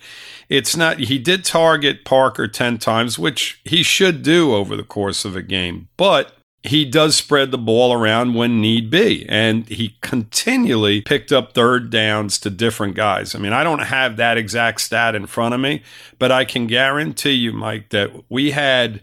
it's 0.48 0.76
not. 0.76 1.00
He 1.00 1.18
did 1.18 1.44
target 1.44 2.04
Parker 2.04 2.46
ten 2.46 2.78
times, 2.78 3.18
which 3.18 3.60
he 3.64 3.82
should 3.82 4.22
do 4.22 4.54
over 4.54 4.76
the 4.76 4.84
course 4.84 5.24
of 5.24 5.34
a 5.34 5.42
game, 5.42 5.88
but 5.96 6.36
he 6.64 6.84
does 6.84 7.16
spread 7.16 7.50
the 7.50 7.58
ball 7.58 7.92
around 7.92 8.34
when 8.34 8.60
need 8.60 8.88
be. 8.88 9.26
And 9.28 9.66
he 9.68 9.96
continually 10.00 11.00
picked 11.00 11.32
up 11.32 11.52
third 11.52 11.90
downs 11.90 12.38
to 12.40 12.50
different 12.50 12.94
guys. 12.94 13.34
I 13.34 13.38
mean, 13.38 13.52
I 13.52 13.64
don't 13.64 13.80
have 13.80 14.16
that 14.16 14.38
exact 14.38 14.80
stat 14.80 15.14
in 15.14 15.26
front 15.26 15.54
of 15.54 15.60
me, 15.60 15.82
but 16.18 16.30
I 16.30 16.44
can 16.44 16.66
guarantee 16.66 17.32
you, 17.32 17.52
Mike, 17.52 17.88
that 17.90 18.10
we 18.28 18.52
had 18.52 19.00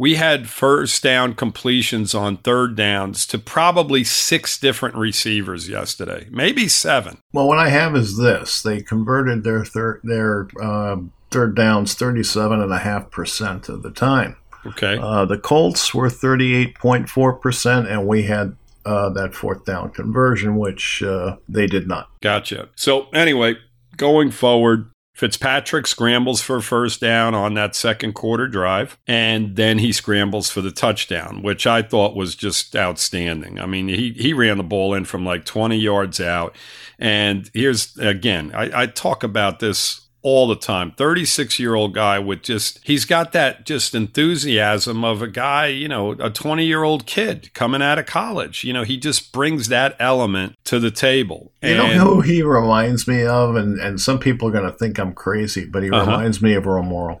we 0.00 0.14
had 0.14 0.48
first 0.48 1.02
down 1.02 1.34
completions 1.34 2.14
on 2.14 2.36
third 2.36 2.76
downs 2.76 3.26
to 3.26 3.38
probably 3.38 4.04
six 4.04 4.56
different 4.56 4.94
receivers 4.94 5.68
yesterday, 5.68 6.28
maybe 6.30 6.68
seven. 6.68 7.18
Well, 7.32 7.48
what 7.48 7.58
I 7.58 7.68
have 7.70 7.96
is 7.96 8.16
this: 8.16 8.62
they 8.62 8.80
converted 8.80 9.42
their 9.42 9.64
third 9.64 10.00
their 10.04 10.46
uh, 10.62 10.98
third 11.32 11.56
downs 11.56 11.94
thirty 11.94 12.22
seven 12.22 12.60
and 12.60 12.72
a 12.72 12.78
half 12.78 13.10
percent 13.10 13.68
of 13.68 13.82
the 13.82 13.90
time. 13.90 14.36
Okay. 14.66 14.98
Uh, 15.00 15.24
the 15.24 15.38
Colts 15.38 15.94
were 15.94 16.08
38.4%, 16.08 17.90
and 17.90 18.06
we 18.06 18.24
had 18.24 18.56
uh, 18.84 19.10
that 19.10 19.34
fourth 19.34 19.64
down 19.64 19.90
conversion, 19.90 20.56
which 20.56 21.02
uh, 21.02 21.36
they 21.48 21.66
did 21.66 21.86
not. 21.86 22.08
Gotcha. 22.20 22.68
So, 22.74 23.08
anyway, 23.10 23.56
going 23.96 24.30
forward, 24.30 24.90
Fitzpatrick 25.18 25.88
scrambles 25.88 26.40
for 26.40 26.60
first 26.60 27.00
down 27.00 27.34
on 27.34 27.54
that 27.54 27.74
second 27.74 28.12
quarter 28.12 28.46
drive, 28.46 28.96
and 29.06 29.56
then 29.56 29.80
he 29.80 29.90
scrambles 29.92 30.48
for 30.48 30.60
the 30.60 30.70
touchdown, 30.70 31.42
which 31.42 31.66
I 31.66 31.82
thought 31.82 32.14
was 32.14 32.36
just 32.36 32.76
outstanding. 32.76 33.58
I 33.58 33.66
mean, 33.66 33.88
he, 33.88 34.12
he 34.12 34.32
ran 34.32 34.58
the 34.58 34.62
ball 34.62 34.94
in 34.94 35.04
from 35.04 35.24
like 35.24 35.44
20 35.44 35.76
yards 35.76 36.20
out. 36.20 36.54
And 37.00 37.50
here's 37.52 37.98
again, 37.98 38.52
I, 38.54 38.82
I 38.82 38.86
talk 38.86 39.24
about 39.24 39.58
this 39.58 40.07
all 40.22 40.48
the 40.48 40.56
time. 40.56 40.92
36 40.92 41.58
year 41.58 41.74
old 41.74 41.94
guy 41.94 42.18
with 42.18 42.42
just, 42.42 42.80
he's 42.84 43.04
got 43.04 43.32
that 43.32 43.64
just 43.66 43.94
enthusiasm 43.94 45.04
of 45.04 45.22
a 45.22 45.28
guy, 45.28 45.66
you 45.66 45.88
know, 45.88 46.12
a 46.12 46.30
20 46.30 46.64
year 46.64 46.82
old 46.82 47.06
kid 47.06 47.52
coming 47.54 47.82
out 47.82 47.98
of 47.98 48.06
college. 48.06 48.64
You 48.64 48.72
know, 48.72 48.82
he 48.82 48.96
just 48.96 49.32
brings 49.32 49.68
that 49.68 49.96
element 49.98 50.56
to 50.64 50.78
the 50.78 50.90
table. 50.90 51.52
You 51.62 51.76
know 51.76 51.86
who 51.86 52.20
he 52.20 52.42
reminds 52.42 53.06
me 53.06 53.24
of? 53.24 53.56
And, 53.56 53.78
and 53.80 54.00
some 54.00 54.18
people 54.18 54.48
are 54.48 54.52
going 54.52 54.70
to 54.70 54.76
think 54.76 54.98
I'm 54.98 55.12
crazy, 55.12 55.64
but 55.64 55.82
he 55.82 55.90
uh-huh. 55.90 56.10
reminds 56.10 56.42
me 56.42 56.54
of 56.54 56.66
Earl 56.66 56.82
Morrall. 56.82 57.20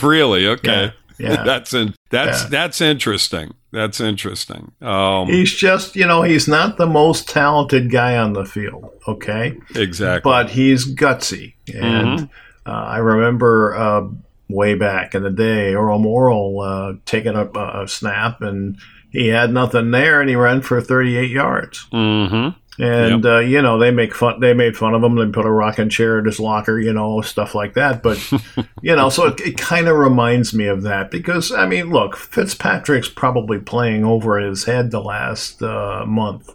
really? 0.02 0.46
Okay. 0.46 0.84
Yeah. 0.84 0.90
Yeah. 1.18 1.42
that's 1.44 1.74
in, 1.74 1.94
that's 2.10 2.42
yeah. 2.44 2.48
that's 2.48 2.80
interesting. 2.80 3.54
That's 3.70 4.00
interesting. 4.00 4.72
Um, 4.80 5.26
he's 5.26 5.52
just, 5.52 5.94
you 5.94 6.06
know, 6.06 6.22
he's 6.22 6.48
not 6.48 6.78
the 6.78 6.86
most 6.86 7.28
talented 7.28 7.90
guy 7.90 8.16
on 8.16 8.32
the 8.32 8.44
field. 8.44 8.90
Okay, 9.06 9.58
exactly. 9.74 10.28
But 10.28 10.50
he's 10.50 10.94
gutsy, 10.94 11.54
and 11.74 12.20
mm-hmm. 12.20 12.70
uh, 12.70 12.84
I 12.84 12.98
remember 12.98 13.76
uh, 13.76 14.08
way 14.48 14.74
back 14.74 15.14
in 15.14 15.22
the 15.22 15.30
day, 15.30 15.74
Earl 15.74 15.98
Morrall 15.98 16.64
uh, 16.64 16.98
taking 17.04 17.34
a, 17.34 17.44
a, 17.82 17.86
snap, 17.86 18.40
and 18.40 18.78
he 19.10 19.28
had 19.28 19.52
nothing 19.52 19.90
there, 19.90 20.20
and 20.20 20.30
he 20.30 20.36
ran 20.36 20.62
for 20.62 20.80
38 20.80 21.30
yards. 21.30 21.86
Mm-hmm 21.92 22.58
and 22.78 23.24
yep. 23.24 23.32
uh, 23.32 23.38
you 23.40 23.60
know 23.60 23.78
they 23.78 23.90
make 23.90 24.14
fun. 24.14 24.40
They 24.40 24.54
made 24.54 24.76
fun 24.76 24.94
of 24.94 25.02
him. 25.02 25.16
They 25.16 25.26
put 25.26 25.46
a 25.46 25.50
rocking 25.50 25.88
chair 25.88 26.18
in 26.18 26.24
his 26.24 26.38
locker, 26.38 26.78
you 26.78 26.92
know, 26.92 27.20
stuff 27.22 27.54
like 27.54 27.74
that. 27.74 28.02
But 28.02 28.18
you 28.82 28.94
know, 28.94 29.08
so 29.08 29.26
it, 29.26 29.40
it 29.40 29.58
kind 29.58 29.88
of 29.88 29.96
reminds 29.96 30.54
me 30.54 30.66
of 30.66 30.82
that 30.82 31.10
because 31.10 31.50
I 31.50 31.66
mean, 31.66 31.90
look, 31.90 32.16
Fitzpatrick's 32.16 33.08
probably 33.08 33.58
playing 33.58 34.04
over 34.04 34.38
his 34.38 34.64
head 34.64 34.90
the 34.90 35.02
last 35.02 35.62
uh, 35.62 36.04
month. 36.06 36.54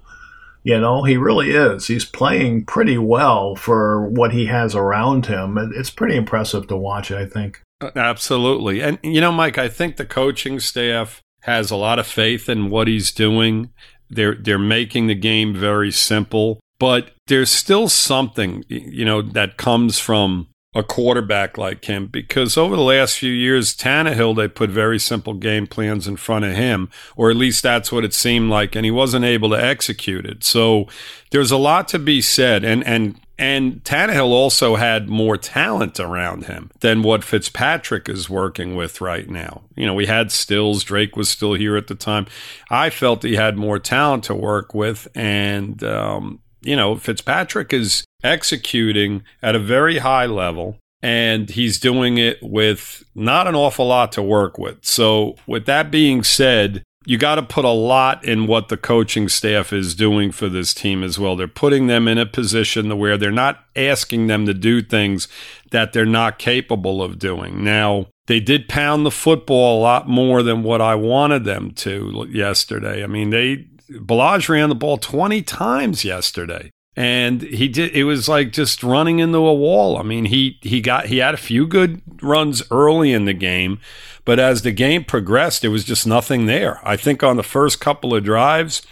You 0.63 0.80
know, 0.80 1.03
he 1.03 1.18
really 1.18 1.51
is. 1.51 1.88
He's 1.88 2.06
playing 2.06 2.65
pretty 2.65 2.98
well 2.98 3.56
for 3.56 4.08
what 4.08 4.32
he 4.32 4.46
has 4.46 4.75
around 4.75 5.25
him. 5.25 5.58
It's 5.75 5.89
pretty 5.89 6.15
impressive 6.15 6.68
to 6.68 6.77
watch. 6.77 7.12
I 7.12 7.25
think. 7.25 7.62
Uh, 7.82 7.92
absolutely, 7.98 8.82
and 8.82 8.98
you 9.03 9.20
know, 9.20 9.32
Mike, 9.34 9.58
I 9.58 9.68
think 9.68 9.98
the 9.98 10.06
coaching 10.06 10.62
staff 10.62 11.22
has 11.42 11.70
a 11.70 11.75
lot 11.75 12.00
of 12.00 12.08
faith 12.08 12.48
in 12.48 12.70
what 12.70 12.88
he's 12.88 13.12
doing 13.12 13.70
they're 14.13 14.36
they're 14.36 14.60
making 14.60 15.08
the 15.08 15.15
game 15.15 15.55
very 15.55 15.91
simple, 15.91 16.60
but 16.79 17.12
there's 17.27 17.50
still 17.50 17.89
something 17.89 18.63
you 18.67 19.05
know 19.05 19.22
that 19.22 19.58
comes 19.58 20.00
from 20.00 20.48
a 20.75 20.84
quarterback 20.84 21.58
like 21.58 21.86
him 21.86 22.08
because 22.08 22.58
over 22.58 22.75
the 22.75 22.82
last 22.82 23.18
few 23.18 23.32
years, 23.32 23.75
Tannehill, 23.75 24.36
they 24.36 24.48
put 24.48 24.70
very 24.70 25.00
simple 25.00 25.34
game 25.34 25.68
plans 25.68 26.08
in 26.08 26.18
front 26.18 26.46
of 26.46 26.56
him, 26.56 26.89
or 27.15 27.30
at 27.30 27.38
least 27.38 27.62
that's 27.62 27.92
what 27.92 28.03
it 28.03 28.13
seemed 28.13 28.50
like, 28.50 28.75
and 28.75 28.86
he 28.86 28.92
wasn't 28.92 29.25
able 29.25 29.50
to 29.50 29.63
execute 29.63 30.25
it. 30.25 30.44
So 30.44 30.88
there's 31.32 31.51
a 31.51 31.58
lot 31.58 31.88
to 31.89 32.00
be 32.00 32.22
said. 32.22 32.63
And, 32.63 32.86
and 32.86 33.20
and 33.39 33.84
Tannehill 33.84 34.30
also 34.30 34.75
had 34.75 35.10
more 35.10 35.38
talent 35.38 36.00
around 36.00 36.46
him 36.46 36.70
than 36.82 37.01
what 37.01 37.24
Fitzpatrick 37.24 38.08
is 38.08 38.30
working 38.30 38.75
with 38.75 39.01
right 39.01 39.27
now. 39.27 39.63
You 39.75 39.88
know, 39.88 39.96
we 39.96 40.06
had 40.06 40.32
Stills, 40.32 40.84
Drake 40.84 41.15
was 41.15 41.30
still 41.30 41.56
here 41.56 41.75
at 41.75 41.88
the 41.88 41.96
time. 41.96 42.27
I 42.70 42.92
felt 42.92 43.24
he 43.24 43.36
had 43.36 43.58
more 43.58 43.80
talent 43.80 44.25
to 44.25 44.36
work 44.36 44.75
with. 44.75 45.08
And, 45.15 45.84
um, 45.84 46.43
you 46.63 46.75
know, 46.75 46.96
Fitzpatrick 46.96 47.74
is 47.74 48.05
executing 48.24 49.24
at 49.41 49.55
a 49.55 49.60
very 49.60 50.00
high 50.00 50.25
level 50.25 50.77
and 51.01 51.50
he's 51.50 51.79
doing 51.79 52.17
it 52.17 52.41
with 52.41 53.03
not 53.13 53.46
an 53.46 53.55
awful 53.55 53.88
lot 53.88 54.12
to 54.13 54.24
work 54.24 54.58
with. 54.58 54.84
So, 54.86 55.36
with 55.46 55.65
that 55.65 55.91
being 55.91 56.24
said, 56.24 56.82
you 57.05 57.17
got 57.17 57.36
to 57.36 57.43
put 57.43 57.65
a 57.65 57.70
lot 57.70 58.24
in 58.24 58.48
what 58.48 58.70
the 58.70 58.77
coaching 58.77 59.27
staff 59.27 59.74
is 59.74 59.96
doing 59.96 60.32
for 60.32 60.48
this 60.48 60.74
team 60.74 61.03
as 61.03 61.20
well. 61.20 61.36
They're 61.36 61.48
putting 61.50 61.88
them 61.88 62.08
in 62.08 62.17
a 62.17 62.25
position 62.25 62.98
where 62.98 63.17
they're 63.17 63.32
not 63.32 63.65
asking 63.75 64.27
them 64.27 64.46
to 64.46 64.53
do 64.53 64.82
things 64.82 65.27
that 65.72 65.91
they're 65.91 66.05
not 66.05 66.39
capable 66.39 67.03
of 67.03 67.20
doing. 67.20 67.63
Now, 67.63 68.08
they 68.27 68.39
did 68.39 68.70
pound 68.70 69.05
the 69.05 69.12
football 69.12 69.79
a 69.79 69.82
lot 69.82 70.08
more 70.08 70.41
than 70.41 70.63
what 70.63 70.79
I 70.79 70.96
wanted 70.96 71.43
them 71.43 71.72
to 71.72 72.25
yesterday. 72.29 73.03
I 73.03 73.08
mean, 73.08 73.32
they 73.32 73.67
Ballage 73.90 74.50
ran 74.50 74.70
the 74.70 74.75
ball 74.75 74.98
20 74.98 75.42
times 75.42 76.04
yesterday. 76.04 76.72
And 76.96 77.42
he 77.42 77.68
did 77.68 77.96
it 77.96 78.04
was 78.04 78.30
like 78.30 78.52
just 78.52 78.84
running 78.84 79.18
into 79.20 79.40
a 79.40 79.54
wall. 79.54 79.98
I 79.98 80.04
mean 80.04 80.25
he 80.25 80.60
he 80.62 80.80
got 80.80 81.08
he 81.08 81.18
had 81.18 81.34
a 81.34 81.38
few 81.38 81.66
good 81.66 82.02
runs 82.22 82.62
early 82.70 83.12
in 83.12 83.25
the 83.25 83.34
game 83.34 83.80
but 84.25 84.40
as 84.40 84.62
the 84.62 84.72
game 84.72 85.04
progressed 85.04 85.62
there 85.62 85.72
was 85.72 85.84
just 85.84 86.06
nothing 86.06 86.46
there. 86.46 86.80
I 86.88 86.96
think 86.96 87.24
on 87.24 87.36
the 87.36 87.44
first 87.44 87.82
couple 87.82 88.13
of 88.13 88.24
drives 88.24 88.84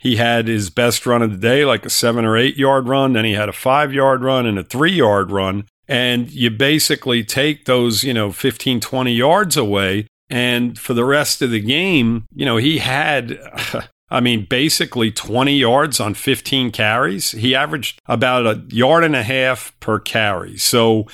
he 0.00 0.16
had 0.16 0.48
his 0.48 0.68
best 0.68 1.06
run 1.06 1.22
of 1.22 1.30
the 1.30 1.38
day 1.38 1.64
like 1.64 1.86
a 1.86 1.90
7 1.90 2.24
or 2.24 2.36
8 2.36 2.56
yard 2.56 2.88
run. 2.88 3.12
Then 3.12 3.24
he 3.24 3.32
had 3.32 3.48
a 3.48 3.52
5 3.52 3.94
yard 3.94 4.22
run 4.22 4.46
and 4.46 4.58
a 4.58 4.64
3 4.64 4.90
yard 4.90 5.30
run. 5.30 5.66
And 5.86 6.30
you 6.30 6.50
basically 6.50 7.22
take 7.22 7.66
those 7.66 8.02
you 8.02 8.14
know 8.14 8.32
15 8.32 8.80
20 8.80 9.12
yards 9.12 9.56
away. 9.56 10.08
And 10.28 10.78
for 10.78 10.94
the 10.94 11.04
rest 11.04 11.42
of 11.42 11.50
the 11.50 11.60
game, 11.60 12.24
you 12.34 12.44
know, 12.44 12.56
he 12.56 12.78
had 12.78 13.38
I 14.10 14.20
mean, 14.20 14.46
basically 14.48 15.10
20 15.10 15.56
yards 15.56 15.98
on 16.00 16.14
15 16.14 16.70
carries. 16.70 17.32
He 17.32 17.54
averaged 17.54 18.00
about 18.06 18.46
a 18.46 18.62
yard 18.68 19.04
and 19.04 19.16
a 19.16 19.22
half 19.22 19.78
per 19.80 19.98
carry. 19.98 20.56
So 20.56 21.06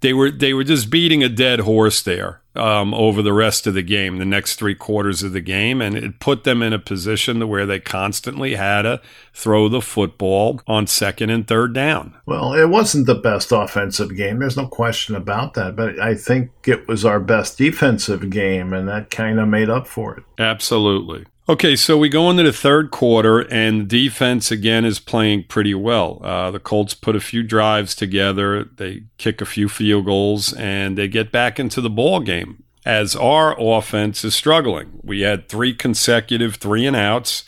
they 0.00 0.12
were 0.12 0.30
they 0.30 0.54
were 0.54 0.64
just 0.64 0.90
beating 0.90 1.24
a 1.24 1.28
dead 1.28 1.60
horse 1.60 2.02
there 2.02 2.40
um, 2.54 2.94
over 2.94 3.22
the 3.22 3.32
rest 3.32 3.66
of 3.66 3.74
the 3.74 3.82
game, 3.82 4.18
the 4.18 4.24
next 4.24 4.56
three 4.56 4.74
quarters 4.74 5.22
of 5.22 5.32
the 5.32 5.40
game, 5.40 5.80
and 5.80 5.96
it 5.96 6.20
put 6.20 6.44
them 6.44 6.62
in 6.62 6.72
a 6.72 6.78
position 6.78 7.46
where 7.48 7.66
they 7.66 7.80
constantly 7.80 8.54
had 8.54 8.82
to 8.82 9.00
throw 9.32 9.68
the 9.68 9.80
football 9.80 10.60
on 10.66 10.86
second 10.86 11.30
and 11.30 11.46
third 11.46 11.72
down. 11.72 12.14
Well, 12.26 12.54
it 12.54 12.66
wasn't 12.66 13.06
the 13.06 13.14
best 13.14 13.52
offensive 13.52 14.16
game. 14.16 14.38
There's 14.38 14.56
no 14.56 14.66
question 14.66 15.14
about 15.14 15.54
that, 15.54 15.76
but 15.76 15.98
I 16.00 16.14
think 16.14 16.50
it 16.64 16.86
was 16.86 17.04
our 17.04 17.20
best 17.20 17.58
defensive 17.58 18.30
game, 18.30 18.72
and 18.72 18.88
that 18.88 19.10
kind 19.10 19.40
of 19.40 19.48
made 19.48 19.70
up 19.70 19.86
for 19.86 20.16
it. 20.16 20.24
Absolutely. 20.38 21.26
Okay, 21.50 21.76
so 21.76 21.96
we 21.96 22.10
go 22.10 22.28
into 22.28 22.42
the 22.42 22.52
third 22.52 22.90
quarter, 22.90 23.40
and 23.40 23.88
defense 23.88 24.50
again 24.50 24.84
is 24.84 25.00
playing 25.00 25.44
pretty 25.44 25.72
well. 25.72 26.20
Uh, 26.22 26.50
the 26.50 26.60
Colts 26.60 26.92
put 26.92 27.16
a 27.16 27.20
few 27.20 27.42
drives 27.42 27.94
together, 27.94 28.64
they 28.64 29.04
kick 29.16 29.40
a 29.40 29.46
few 29.46 29.66
field 29.66 30.04
goals, 30.04 30.52
and 30.52 30.98
they 30.98 31.08
get 31.08 31.32
back 31.32 31.58
into 31.58 31.80
the 31.80 31.88
ball 31.88 32.20
game. 32.20 32.64
As 32.84 33.16
our 33.16 33.58
offense 33.58 34.26
is 34.26 34.34
struggling, 34.34 35.00
we 35.02 35.22
had 35.22 35.48
three 35.48 35.72
consecutive 35.72 36.56
three 36.56 36.84
and 36.84 36.94
outs, 36.94 37.44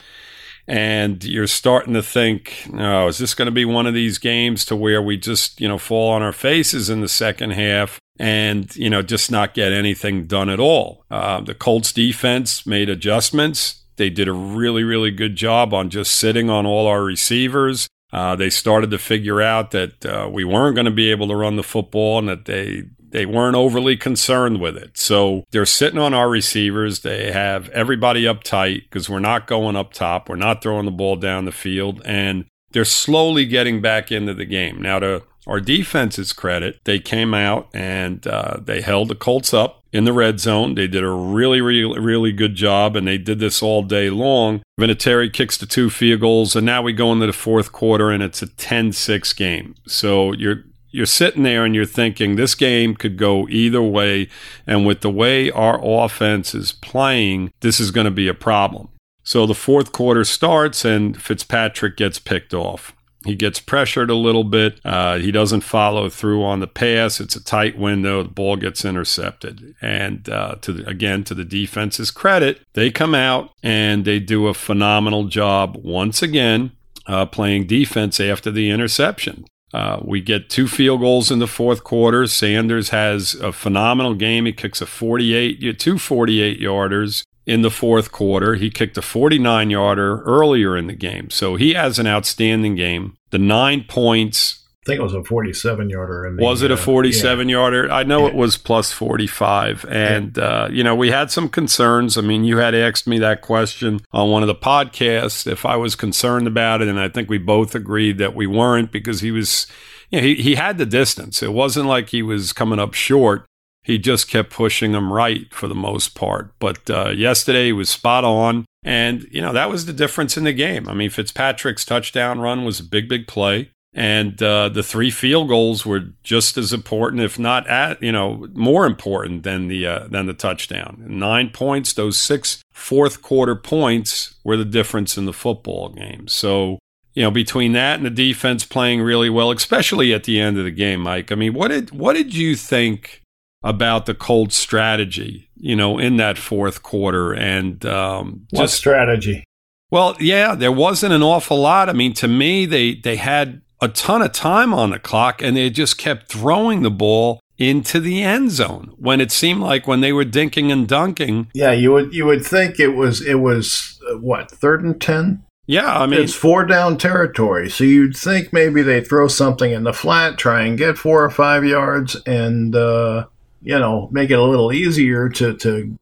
and 0.66 1.23
you're 1.23 1.47
starting 1.47 1.92
to 1.92 2.02
think, 2.02 2.69
"Oh, 2.73 3.09
is 3.09 3.19
this 3.19 3.35
going 3.35 3.47
to 3.47 3.52
be 3.52 3.66
one 3.66 3.87
of 3.87 3.92
these 3.92 4.16
games 4.16 4.64
to 4.66 4.76
where 4.76 5.02
we 5.02 5.19
just 5.19 5.61
you 5.61 5.69
know 5.69 5.78
fall 5.78 6.11
on 6.12 6.23
our 6.23 6.33
faces 6.33 6.88
in 6.88 7.02
the 7.02 7.09
second 7.09 7.50
half?" 7.50 8.00
and 8.19 8.76
you 8.76 8.90
know 8.90 9.00
just 9.00 9.30
not 9.30 9.54
get 9.54 9.73
anything 9.73 10.26
done 10.26 10.50
at 10.50 10.61
all. 10.61 11.04
Uh, 11.11 11.40
the 11.40 11.54
Colts 11.54 11.92
defense 11.92 12.66
made 12.66 12.88
adjustments. 12.90 13.79
They 14.00 14.09
did 14.09 14.28
a 14.28 14.33
really, 14.33 14.83
really 14.83 15.11
good 15.11 15.37
job 15.37 15.75
on 15.75 15.90
just 15.90 16.12
sitting 16.12 16.49
on 16.49 16.64
all 16.64 16.87
our 16.87 17.04
receivers. 17.04 17.87
Uh, 18.11 18.35
they 18.35 18.49
started 18.49 18.90
to 18.92 18.99
figure 18.99 19.42
out 19.42 19.73
that 19.73 20.07
uh, 20.07 20.26
we 20.33 20.42
weren't 20.42 20.75
going 20.75 20.87
to 20.87 20.90
be 20.90 21.11
able 21.11 21.28
to 21.28 21.37
run 21.37 21.57
the 21.57 21.62
football 21.62 22.19
and 22.19 22.26
that 22.26 22.47
they 22.47 22.85
they 23.11 23.26
weren't 23.26 23.57
overly 23.57 23.99
concerned 23.99 24.59
with 24.59 24.75
it. 24.76 24.97
So 24.97 25.45
they're 25.50 25.66
sitting 25.66 25.99
on 25.99 26.14
our 26.14 26.30
receivers. 26.30 27.00
They 27.00 27.30
have 27.30 27.69
everybody 27.71 28.26
up 28.26 28.42
tight 28.42 28.85
because 28.85 29.11
we're 29.11 29.19
not 29.19 29.47
going 29.47 29.76
up 29.76 29.92
top. 29.92 30.30
We're 30.30 30.37
not 30.37 30.62
throwing 30.62 30.87
the 30.87 30.92
ball 30.92 31.16
down 31.16 31.45
the 31.45 31.52
field. 31.52 32.00
And 32.07 32.47
they're 32.71 32.87
slowly 32.87 33.45
getting 33.45 33.83
back 33.83 34.11
into 34.11 34.33
the 34.33 34.47
game. 34.47 34.80
Now, 34.80 35.00
to 35.00 35.25
our 35.47 35.61
defense's 35.61 36.32
credit, 36.32 36.80
they 36.85 36.99
came 36.99 37.35
out 37.35 37.68
and 37.73 38.26
uh, 38.26 38.59
they 38.62 38.80
held 38.80 39.09
the 39.09 39.14
Colts 39.14 39.54
up 39.54 39.82
in 39.92 40.04
the 40.04 40.12
red 40.12 40.40
zone. 40.40 40.75
They 40.75 40.87
did 40.87 41.02
a 41.02 41.11
really, 41.11 41.61
really, 41.61 41.99
really 41.99 42.32
good 42.32 42.54
job, 42.54 42.97
and 42.97 43.06
they 43.06 43.18
did 43.18 43.38
this 43.38 43.62
all 43.62 43.82
day 43.82 44.11
long. 44.11 44.62
Vinatieri 44.78 45.32
kicks 45.32 45.56
the 45.56 45.66
two 45.66 45.90
field 45.90 46.20
goals, 46.20 46.54
and 46.54 46.66
now 46.66 46.82
we 46.82 46.92
go 46.92 47.12
into 47.12 47.26
the 47.26 47.32
fourth 47.32 47.73
quarter, 47.73 48.11
and 48.11 48.23
it's 48.23 48.42
a 48.42 48.47
10-6 48.47 49.37
game. 49.37 49.75
So 49.87 50.32
you're 50.32 50.64
you're 50.92 51.06
sitting 51.06 51.44
there 51.44 51.64
and 51.64 51.73
you're 51.73 51.85
thinking 51.85 52.35
this 52.35 52.56
game 52.56 52.97
could 52.97 53.16
go 53.16 53.49
either 53.49 53.82
way, 53.82 54.28
and 54.66 54.85
with 54.85 55.02
the 55.02 55.11
way 55.11 55.50
our 55.50 55.80
offense 55.82 56.52
is 56.54 56.73
playing, 56.73 57.52
this 57.61 57.78
is 57.78 57.92
going 57.92 58.06
to 58.06 58.11
be 58.11 58.26
a 58.26 58.35
problem. 58.35 58.88
So 59.23 59.47
the 59.47 59.54
fourth 59.54 59.92
quarter 59.92 60.25
starts, 60.25 60.85
and 60.85 61.20
Fitzpatrick 61.20 61.97
gets 61.97 62.18
picked 62.18 62.52
off. 62.52 62.92
He 63.24 63.34
gets 63.34 63.60
pressured 63.60 64.08
a 64.08 64.14
little 64.14 64.44
bit. 64.44 64.80
Uh, 64.84 65.18
he 65.18 65.30
doesn't 65.30 65.60
follow 65.60 66.08
through 66.08 66.42
on 66.42 66.60
the 66.60 66.66
pass. 66.66 67.20
It's 67.20 67.36
a 67.36 67.44
tight 67.44 67.78
window. 67.78 68.22
The 68.22 68.30
ball 68.30 68.56
gets 68.56 68.84
intercepted. 68.84 69.74
And 69.82 70.28
uh, 70.28 70.56
to 70.62 70.72
the, 70.72 70.88
again, 70.88 71.24
to 71.24 71.34
the 71.34 71.44
defense's 71.44 72.10
credit, 72.10 72.62
they 72.72 72.90
come 72.90 73.14
out 73.14 73.50
and 73.62 74.04
they 74.04 74.20
do 74.20 74.46
a 74.46 74.54
phenomenal 74.54 75.24
job 75.24 75.76
once 75.82 76.22
again 76.22 76.72
uh, 77.06 77.26
playing 77.26 77.66
defense 77.66 78.20
after 78.20 78.50
the 78.50 78.70
interception. 78.70 79.44
Uh, 79.72 80.00
we 80.02 80.20
get 80.20 80.50
two 80.50 80.66
field 80.66 81.00
goals 81.00 81.30
in 81.30 81.38
the 81.38 81.46
fourth 81.46 81.84
quarter. 81.84 82.26
Sanders 82.26 82.88
has 82.88 83.34
a 83.34 83.52
phenomenal 83.52 84.14
game. 84.14 84.46
He 84.46 84.52
kicks 84.52 84.80
a 84.80 84.86
48, 84.86 85.78
two 85.78 85.98
48 85.98 86.60
yarders 86.60 87.24
in 87.47 87.62
the 87.62 87.70
fourth 87.70 88.12
quarter. 88.12 88.54
He 88.54 88.70
kicked 88.70 88.97
a 88.97 89.02
49 89.02 89.70
yarder 89.70 90.23
earlier 90.23 90.76
in 90.76 90.87
the 90.87 90.94
game. 90.94 91.30
So 91.30 91.56
he 91.56 91.75
has 91.75 91.99
an 91.99 92.06
outstanding 92.06 92.76
game. 92.76 93.16
The 93.30 93.38
nine 93.38 93.85
points 93.88 94.61
I 94.82 94.87
think 94.87 95.00
it 95.00 95.02
was 95.02 95.14
a 95.14 95.23
47 95.23 95.90
yarder. 95.90 96.37
Was 96.38 96.62
it 96.62 96.70
a 96.70 96.76
47 96.76 97.47
uh, 97.47 97.50
yarder? 97.50 97.92
I 97.92 98.02
know 98.02 98.23
yeah. 98.23 98.28
it 98.28 98.35
was 98.35 98.56
plus 98.56 98.92
45. 98.92 99.85
And, 99.85 100.35
yeah. 100.38 100.42
uh, 100.42 100.68
you 100.73 100.82
know, 100.82 100.94
we 100.94 101.11
had 101.11 101.30
some 101.30 101.50
concerns. 101.50 102.16
I 102.16 102.23
mean, 102.23 102.44
you 102.44 102.56
had 102.56 102.75
asked 102.75 103.06
me 103.06 103.18
that 103.18 103.42
question 103.42 104.00
on 104.11 104.30
one 104.30 104.42
of 104.42 104.47
the 104.47 104.54
podcasts 104.54 105.47
if 105.47 105.66
I 105.66 105.76
was 105.76 105.94
concerned 105.94 106.47
about 106.47 106.80
it. 106.80 106.88
And 106.88 106.99
I 106.99 107.11
think 107.11 107.28
we 107.28 107.37
both 107.37 107.75
agreed 107.75 108.16
that 108.18 108.35
we 108.35 108.47
weren't 108.47 108.90
because 108.90 109.20
he 109.20 109.30
was, 109.30 109.66
you 110.09 110.18
know, 110.18 110.26
he, 110.26 110.37
he 110.37 110.54
had 110.54 110.78
the 110.78 110.87
distance. 110.87 111.42
It 111.42 111.52
wasn't 111.52 111.87
like 111.87 112.09
he 112.09 112.23
was 112.23 112.54
coming 112.54 112.78
up 112.78 112.94
short. 112.94 113.50
He 113.82 113.99
just 113.99 114.28
kept 114.28 114.50
pushing 114.50 114.92
them 114.92 115.12
right 115.12 115.52
for 115.52 115.66
the 115.66 115.75
most 115.75 116.14
part. 116.14 116.52
But 116.58 116.88
uh, 116.90 117.10
yesterday 117.10 117.66
he 117.66 117.72
was 117.72 117.88
spot 117.88 118.25
on. 118.25 118.66
And, 118.82 119.26
you 119.30 119.40
know, 119.40 119.52
that 119.52 119.70
was 119.70 119.87
the 119.87 119.92
difference 119.92 120.37
in 120.37 120.44
the 120.44 120.52
game. 120.52 120.88
I 120.88 120.94
mean, 120.94 121.10
Fitzpatrick's 121.10 121.84
touchdown 121.84 122.40
run 122.40 122.64
was 122.64 122.80
a 122.80 122.84
big, 122.84 123.08
big 123.08 123.26
play. 123.26 123.70
And 123.92 124.40
uh, 124.40 124.68
the 124.68 124.84
three 124.84 125.10
field 125.10 125.49
goals 125.49 125.84
were 125.84 126.12
just 126.22 126.56
as 126.56 126.72
important, 126.72 127.22
if 127.22 127.40
not 127.40 127.66
at 127.66 128.00
you 128.00 128.12
know 128.12 128.46
more 128.54 128.87
important 128.87 129.42
than 129.42 129.66
the 129.66 129.84
uh, 129.84 130.06
than 130.06 130.26
the 130.26 130.32
touchdown. 130.32 131.02
Nine 131.08 131.50
points, 131.50 131.92
those 131.92 132.16
six 132.16 132.62
fourth 132.72 133.20
quarter 133.20 133.56
points 133.56 134.37
were 134.44 134.56
the 134.56 134.64
difference 134.64 135.18
in 135.18 135.26
the 135.26 135.32
football 135.32 135.88
game. 135.88 136.28
So 136.28 136.78
you 137.14 137.25
know 137.25 137.32
between 137.32 137.72
that 137.72 137.96
and 137.96 138.06
the 138.06 138.10
defense 138.10 138.64
playing 138.64 139.02
really 139.02 139.28
well, 139.28 139.50
especially 139.50 140.14
at 140.14 140.22
the 140.22 140.38
end 140.38 140.56
of 140.56 140.64
the 140.64 140.70
game, 140.70 141.00
Mike. 141.00 141.32
I 141.32 141.34
mean, 141.34 141.54
what 141.54 141.68
did 141.68 141.90
what 141.90 142.12
did 142.12 142.32
you 142.32 142.54
think 142.54 143.22
about 143.62 144.06
the 144.06 144.14
Colt 144.14 144.52
strategy? 144.52 145.50
You 145.56 145.76
know, 145.76 145.98
in 145.98 146.16
that 146.16 146.38
fourth 146.38 146.82
quarter 146.82 147.32
and 147.32 147.84
um, 147.84 148.46
what 148.50 148.62
just, 148.62 148.76
strategy? 148.76 149.44
Well, 149.90 150.16
yeah, 150.20 150.54
there 150.54 150.72
wasn't 150.72 151.12
an 151.12 151.22
awful 151.22 151.58
lot. 151.60 151.88
I 151.88 151.92
mean, 151.92 152.14
to 152.14 152.28
me, 152.28 152.64
they 152.64 152.94
they 152.94 153.16
had 153.16 153.62
a 153.80 153.88
ton 153.88 154.22
of 154.22 154.32
time 154.32 154.72
on 154.74 154.90
the 154.90 154.98
clock 154.98 155.42
and 155.42 155.56
they 155.56 155.70
just 155.70 155.98
kept 155.98 156.28
throwing 156.28 156.82
the 156.82 156.90
ball 156.90 157.40
into 157.58 158.00
the 158.00 158.22
end 158.22 158.50
zone 158.50 158.94
when 158.96 159.20
it 159.20 159.30
seemed 159.30 159.60
like 159.60 159.86
when 159.86 160.00
they 160.00 160.12
were 160.12 160.24
dinking 160.24 160.72
and 160.72 160.88
dunking. 160.88 161.50
Yeah, 161.54 161.72
you 161.72 161.92
would 161.92 162.14
you 162.14 162.24
would 162.26 162.44
think 162.44 162.80
it 162.80 162.94
was 162.96 163.24
it 163.24 163.40
was 163.40 164.00
uh, 164.10 164.18
what 164.18 164.50
third 164.50 164.82
and 164.82 165.00
ten. 165.00 165.44
Yeah, 165.66 165.98
I 165.98 166.06
mean 166.06 166.22
it's 166.22 166.34
four 166.34 166.64
down 166.64 166.96
territory, 166.96 167.68
so 167.70 167.84
you'd 167.84 168.16
think 168.16 168.52
maybe 168.52 168.82
they 168.82 169.02
throw 169.02 169.28
something 169.28 169.70
in 169.70 169.84
the 169.84 169.92
flat, 169.92 170.38
try 170.38 170.62
and 170.62 170.78
get 170.78 170.98
four 170.98 171.22
or 171.22 171.30
five 171.30 171.64
yards, 171.64 172.16
and 172.26 172.74
uh, 172.74 173.26
you 173.62 173.78
know 173.78 174.08
make 174.10 174.30
it 174.30 174.38
a 174.38 174.42
little 174.42 174.72
easier 174.72 175.28
to 175.28 175.54
to 175.56 175.98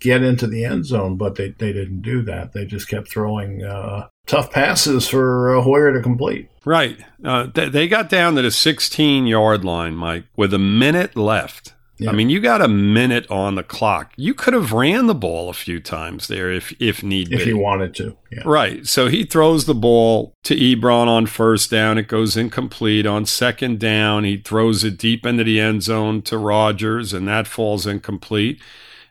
get 0.00 0.22
into 0.22 0.46
the 0.46 0.64
end 0.64 0.86
zone. 0.86 1.16
But 1.16 1.36
they 1.36 1.50
they 1.50 1.72
didn't 1.72 2.02
do 2.02 2.22
that. 2.22 2.52
They 2.52 2.64
just 2.64 2.88
kept 2.88 3.08
throwing 3.08 3.64
uh, 3.64 4.08
tough 4.26 4.50
passes 4.50 5.08
for 5.08 5.56
uh, 5.56 5.62
Hoyer 5.62 5.92
to 5.92 6.00
complete. 6.00 6.50
Right. 6.64 6.98
Uh, 7.24 7.46
th- 7.48 7.72
they 7.72 7.88
got 7.88 8.08
down 8.08 8.34
to 8.34 8.42
the 8.42 8.50
16 8.50 9.26
yard 9.26 9.64
line, 9.64 9.94
Mike, 9.94 10.24
with 10.36 10.52
a 10.52 10.58
minute 10.58 11.16
left. 11.16 11.74
Yeah. 12.00 12.10
I 12.10 12.12
mean, 12.14 12.30
you 12.30 12.40
got 12.40 12.62
a 12.62 12.68
minute 12.68 13.30
on 13.30 13.56
the 13.56 13.62
clock. 13.62 14.12
You 14.16 14.32
could 14.32 14.54
have 14.54 14.72
ran 14.72 15.06
the 15.06 15.14
ball 15.14 15.50
a 15.50 15.52
few 15.52 15.80
times 15.80 16.28
there 16.28 16.50
if 16.50 16.72
if 16.80 17.02
need 17.02 17.30
if 17.30 17.38
be. 17.38 17.42
If 17.42 17.46
you 17.46 17.58
wanted 17.58 17.94
to. 17.96 18.16
Yeah. 18.32 18.42
Right. 18.46 18.86
So 18.86 19.08
he 19.08 19.24
throws 19.24 19.66
the 19.66 19.74
ball 19.74 20.34
to 20.44 20.56
Ebron 20.56 21.08
on 21.08 21.26
first 21.26 21.70
down. 21.70 21.98
It 21.98 22.08
goes 22.08 22.36
incomplete. 22.36 23.06
On 23.06 23.26
second 23.26 23.78
down, 23.78 24.24
he 24.24 24.38
throws 24.38 24.82
it 24.82 24.96
deep 24.96 25.26
into 25.26 25.44
the 25.44 25.60
end 25.60 25.82
zone 25.82 26.22
to 26.22 26.38
Rogers, 26.38 27.12
and 27.12 27.28
that 27.28 27.46
falls 27.46 27.86
incomplete. 27.86 28.60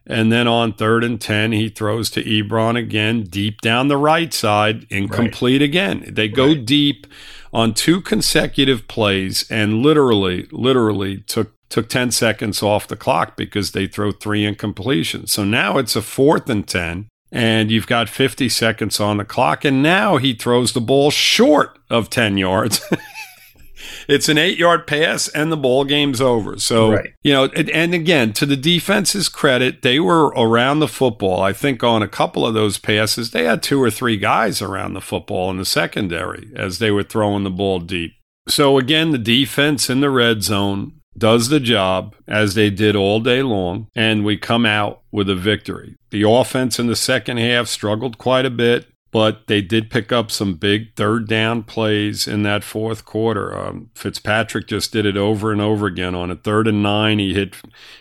And 0.09 0.31
then 0.31 0.47
on 0.47 0.73
third 0.73 1.03
and 1.03 1.21
10, 1.21 1.51
he 1.51 1.69
throws 1.69 2.09
to 2.11 2.23
Ebron 2.23 2.75
again, 2.75 3.23
deep 3.23 3.61
down 3.61 3.89
the 3.89 3.97
right 3.97 4.33
side, 4.33 4.87
incomplete 4.89 5.61
right. 5.61 5.69
again. 5.69 6.05
They 6.07 6.27
go 6.27 6.47
right. 6.47 6.65
deep 6.65 7.05
on 7.53 7.75
two 7.75 8.01
consecutive 8.01 8.87
plays 8.87 9.45
and 9.51 9.83
literally, 9.83 10.47
literally 10.51 11.17
took 11.17 11.53
took 11.69 11.87
10 11.87 12.11
seconds 12.11 12.61
off 12.63 12.87
the 12.87 12.95
clock 12.95 13.37
because 13.37 13.71
they 13.71 13.87
throw 13.87 14.11
three 14.11 14.43
incompletions. 14.43 15.29
So 15.29 15.43
now 15.43 15.77
it's 15.77 15.95
a 15.95 16.01
fourth 16.01 16.49
and 16.49 16.67
10 16.67 17.07
and 17.31 17.69
you've 17.69 17.87
got 17.87 18.09
50 18.09 18.49
seconds 18.49 18.99
on 18.99 19.17
the 19.17 19.25
clock 19.25 19.63
and 19.63 19.83
now 19.83 20.17
he 20.17 20.33
throws 20.33 20.73
the 20.73 20.81
ball 20.81 21.11
short 21.11 21.77
of 21.89 22.09
10 22.09 22.37
yards. 22.37 22.81
it's 24.07 24.27
an 24.27 24.37
eight 24.37 24.57
yard 24.57 24.87
pass 24.87 25.27
and 25.29 25.51
the 25.51 25.57
ball 25.57 25.85
game's 25.85 26.19
over. 26.19 26.57
So, 26.57 26.93
right. 26.93 27.13
you 27.21 27.33
know, 27.33 27.45
and, 27.55 27.69
and, 27.69 27.93
again, 27.93 28.33
to 28.33 28.45
the 28.45 28.57
defense's 28.57 29.29
credit, 29.29 29.83
they 29.83 29.99
were 29.99 30.27
around 30.29 30.79
the 30.79 30.87
football. 30.87 31.41
I 31.41 31.53
think 31.53 31.83
on 31.83 32.01
a 32.01 32.07
couple 32.07 32.45
of 32.45 32.53
those 32.53 32.77
passes, 32.79 33.31
they 33.31 33.43
had 33.45 33.61
two 33.61 33.81
or 33.81 33.91
three 33.91 34.17
guys 34.17 34.61
around 34.61 34.93
the 34.93 35.01
football 35.01 35.51
in 35.51 35.57
the 35.57 35.65
secondary 35.65 36.51
as 36.55 36.79
they 36.79 36.91
were 36.91 37.03
throwing 37.03 37.43
the 37.43 37.49
ball 37.49 37.79
deep. 37.79 38.13
So, 38.47 38.79
again, 38.79 39.11
the 39.11 39.19
defense 39.19 39.89
in 39.89 40.01
the 40.01 40.09
red 40.09 40.41
zone 40.41 40.98
does 41.17 41.49
the 41.49 41.59
job 41.59 42.15
as 42.27 42.55
they 42.55 42.69
did 42.69 42.95
all 42.95 43.19
day 43.19 43.41
long, 43.41 43.87
and 43.95 44.23
we 44.23 44.37
come 44.37 44.65
out 44.65 45.01
with 45.11 45.29
a 45.29 45.35
victory. 45.35 45.95
The 46.11 46.29
offense 46.29 46.79
in 46.79 46.87
the 46.87 46.95
second 46.95 47.37
half 47.37 47.67
struggled 47.67 48.17
quite 48.17 48.45
a 48.45 48.51
bit 48.51 48.87
but 49.11 49.47
they 49.47 49.61
did 49.61 49.89
pick 49.89 50.11
up 50.11 50.29
some 50.29 50.53
big 50.53 50.95
third 50.95 51.27
down 51.27 51.63
plays 51.63 52.27
in 52.27 52.43
that 52.43 52.63
fourth 52.63 53.05
quarter. 53.05 53.57
Um, 53.57 53.89
Fitzpatrick 53.95 54.67
just 54.67 54.91
did 54.91 55.05
it 55.05 55.17
over 55.17 55.51
and 55.51 55.61
over 55.61 55.87
again. 55.87 56.13
On 56.13 56.29
a 56.29 56.35
third 56.35 56.67
and 56.67 56.83
nine, 56.83 57.19
he 57.19 57.33
hit 57.33 57.55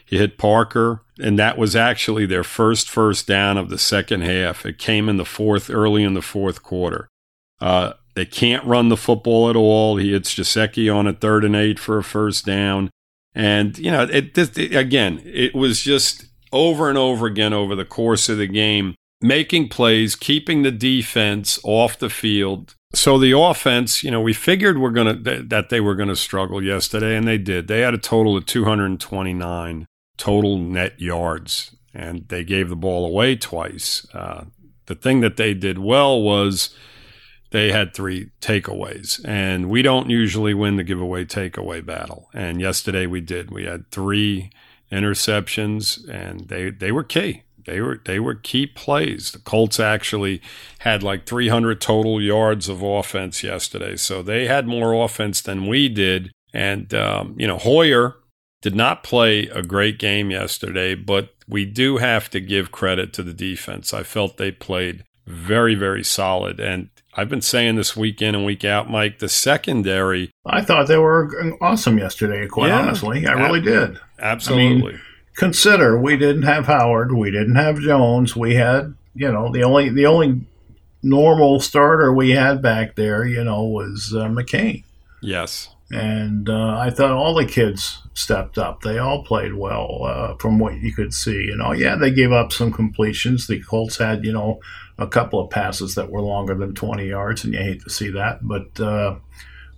he 0.04 0.18
hit 0.18 0.38
Parker, 0.38 1.02
and 1.18 1.38
that 1.38 1.56
was 1.56 1.74
actually 1.74 2.26
their 2.26 2.44
first 2.44 2.90
first 2.90 3.26
down 3.26 3.56
of 3.56 3.70
the 3.70 3.78
second 3.78 4.22
half. 4.22 4.66
It 4.66 4.78
came 4.78 5.08
in 5.08 5.16
the 5.16 5.24
fourth, 5.24 5.70
early 5.70 6.04
in 6.04 6.14
the 6.14 6.22
fourth 6.22 6.62
quarter. 6.62 7.08
Uh, 7.60 7.94
they 8.14 8.26
can't 8.26 8.64
run 8.64 8.88
the 8.88 8.96
football 8.96 9.48
at 9.48 9.56
all. 9.56 9.96
He 9.96 10.12
hits 10.12 10.34
Gesicki 10.34 10.94
on 10.94 11.06
a 11.06 11.12
third 11.12 11.44
and 11.44 11.56
eight 11.56 11.78
for 11.78 11.98
a 11.98 12.04
first 12.04 12.44
down, 12.44 12.90
and 13.34 13.78
you 13.78 13.90
know 13.90 14.02
it, 14.02 14.36
it 14.36 14.74
again. 14.74 15.20
It 15.24 15.54
was 15.54 15.80
just 15.80 16.26
over 16.52 16.88
and 16.88 16.98
over 16.98 17.26
again 17.26 17.52
over 17.52 17.74
the 17.74 17.84
course 17.84 18.28
of 18.28 18.38
the 18.38 18.46
game 18.46 18.94
making 19.20 19.68
plays, 19.68 20.14
keeping 20.14 20.62
the 20.62 20.70
defense 20.70 21.58
off 21.64 21.98
the 21.98 22.10
field. 22.10 22.74
So 22.94 23.18
the 23.18 23.38
offense, 23.38 24.02
you 24.02 24.10
know, 24.10 24.20
we 24.20 24.32
figured 24.32 24.78
we're 24.78 24.90
going 24.90 25.22
to 25.22 25.42
that 25.42 25.68
they 25.68 25.80
were 25.80 25.94
to 25.96 26.16
struggle 26.16 26.62
yesterday 26.62 27.16
and 27.16 27.28
they 27.28 27.38
did. 27.38 27.68
They 27.68 27.80
had 27.80 27.94
a 27.94 27.98
total 27.98 28.36
of 28.36 28.46
229 28.46 29.86
total 30.16 30.58
net 30.58 30.98
yards 31.00 31.76
and 31.92 32.26
they 32.28 32.44
gave 32.44 32.68
the 32.68 32.76
ball 32.76 33.04
away 33.04 33.36
twice. 33.36 34.06
Uh, 34.14 34.44
the 34.86 34.94
thing 34.94 35.20
that 35.20 35.36
they 35.36 35.52
did 35.52 35.78
well 35.78 36.20
was 36.22 36.74
they 37.50 37.72
had 37.72 37.94
three 37.94 38.30
takeaways, 38.40 39.24
and 39.24 39.70
we 39.70 39.82
don't 39.82 40.10
usually 40.10 40.54
win 40.54 40.76
the 40.76 40.84
giveaway 40.84 41.24
takeaway 41.24 41.84
battle. 41.84 42.28
And 42.34 42.60
yesterday 42.60 43.06
we 43.06 43.20
did. 43.20 43.50
We 43.50 43.64
had 43.64 43.90
three 43.90 44.50
interceptions, 44.92 46.08
and 46.08 46.48
they 46.48 46.70
they 46.70 46.92
were 46.92 47.04
key. 47.04 47.42
They 47.64 47.80
were 47.80 48.00
they 48.04 48.18
were 48.18 48.34
key 48.34 48.66
plays. 48.66 49.32
The 49.32 49.38
Colts 49.38 49.78
actually 49.78 50.40
had 50.80 51.02
like 51.02 51.26
300 51.26 51.80
total 51.80 52.20
yards 52.20 52.68
of 52.68 52.82
offense 52.82 53.42
yesterday, 53.42 53.96
so 53.96 54.22
they 54.22 54.46
had 54.46 54.66
more 54.66 55.04
offense 55.04 55.40
than 55.42 55.66
we 55.66 55.88
did. 55.88 56.32
And 56.54 56.92
um, 56.94 57.34
you 57.38 57.46
know 57.46 57.58
Hoyer 57.58 58.16
did 58.62 58.74
not 58.74 59.02
play 59.02 59.48
a 59.48 59.62
great 59.62 59.98
game 59.98 60.30
yesterday, 60.30 60.94
but 60.94 61.34
we 61.46 61.64
do 61.64 61.98
have 61.98 62.30
to 62.30 62.40
give 62.40 62.72
credit 62.72 63.12
to 63.12 63.22
the 63.22 63.34
defense. 63.34 63.92
I 63.92 64.02
felt 64.02 64.38
they 64.38 64.50
played 64.50 65.04
very 65.26 65.74
very 65.74 66.02
solid, 66.04 66.60
and 66.60 66.88
I've 67.18 67.28
been 67.28 67.42
saying 67.42 67.74
this 67.74 67.96
week 67.96 68.22
in 68.22 68.36
and 68.36 68.44
week 68.44 68.64
out, 68.64 68.88
Mike. 68.88 69.18
The 69.18 69.28
secondary. 69.28 70.30
I 70.46 70.62
thought 70.62 70.86
they 70.86 70.98
were 70.98 71.56
awesome 71.60 71.98
yesterday. 71.98 72.46
Quite 72.46 72.68
yeah, 72.68 72.78
honestly, 72.78 73.26
I 73.26 73.32
really 73.32 73.60
did. 73.60 73.98
Absolutely. 74.20 74.92
I 74.92 74.92
mean, 74.92 75.00
consider 75.34 76.00
we 76.00 76.16
didn't 76.16 76.44
have 76.44 76.66
Howard, 76.66 77.10
we 77.10 77.32
didn't 77.32 77.56
have 77.56 77.80
Jones, 77.80 78.36
we 78.36 78.54
had 78.54 78.94
you 79.16 79.32
know 79.32 79.50
the 79.50 79.64
only 79.64 79.88
the 79.88 80.06
only 80.06 80.42
normal 81.02 81.58
starter 81.58 82.12
we 82.14 82.30
had 82.30 82.62
back 82.62 82.94
there, 82.94 83.26
you 83.26 83.42
know, 83.42 83.64
was 83.64 84.14
uh, 84.16 84.26
McCain. 84.26 84.84
Yes. 85.20 85.70
And 85.90 86.48
uh, 86.48 86.76
I 86.78 86.90
thought 86.90 87.12
all 87.12 87.34
the 87.34 87.46
kids 87.46 88.00
stepped 88.14 88.58
up. 88.58 88.82
They 88.82 88.98
all 88.98 89.24
played 89.24 89.54
well 89.54 90.04
uh, 90.04 90.34
from 90.36 90.60
what 90.60 90.76
you 90.76 90.92
could 90.92 91.12
see. 91.12 91.46
You 91.46 91.56
know, 91.56 91.72
yeah, 91.72 91.96
they 91.96 92.12
gave 92.12 92.30
up 92.30 92.52
some 92.52 92.70
completions. 92.70 93.48
The 93.48 93.60
Colts 93.60 93.96
had, 93.96 94.24
you 94.24 94.32
know, 94.32 94.60
a 94.98 95.06
couple 95.06 95.40
of 95.40 95.50
passes 95.50 95.94
that 95.94 96.10
were 96.10 96.20
longer 96.20 96.54
than 96.54 96.74
20 96.74 97.06
yards, 97.06 97.44
and 97.44 97.54
you 97.54 97.60
hate 97.60 97.82
to 97.82 97.90
see 97.90 98.10
that. 98.10 98.40
But 98.42 98.80
uh, 98.80 99.16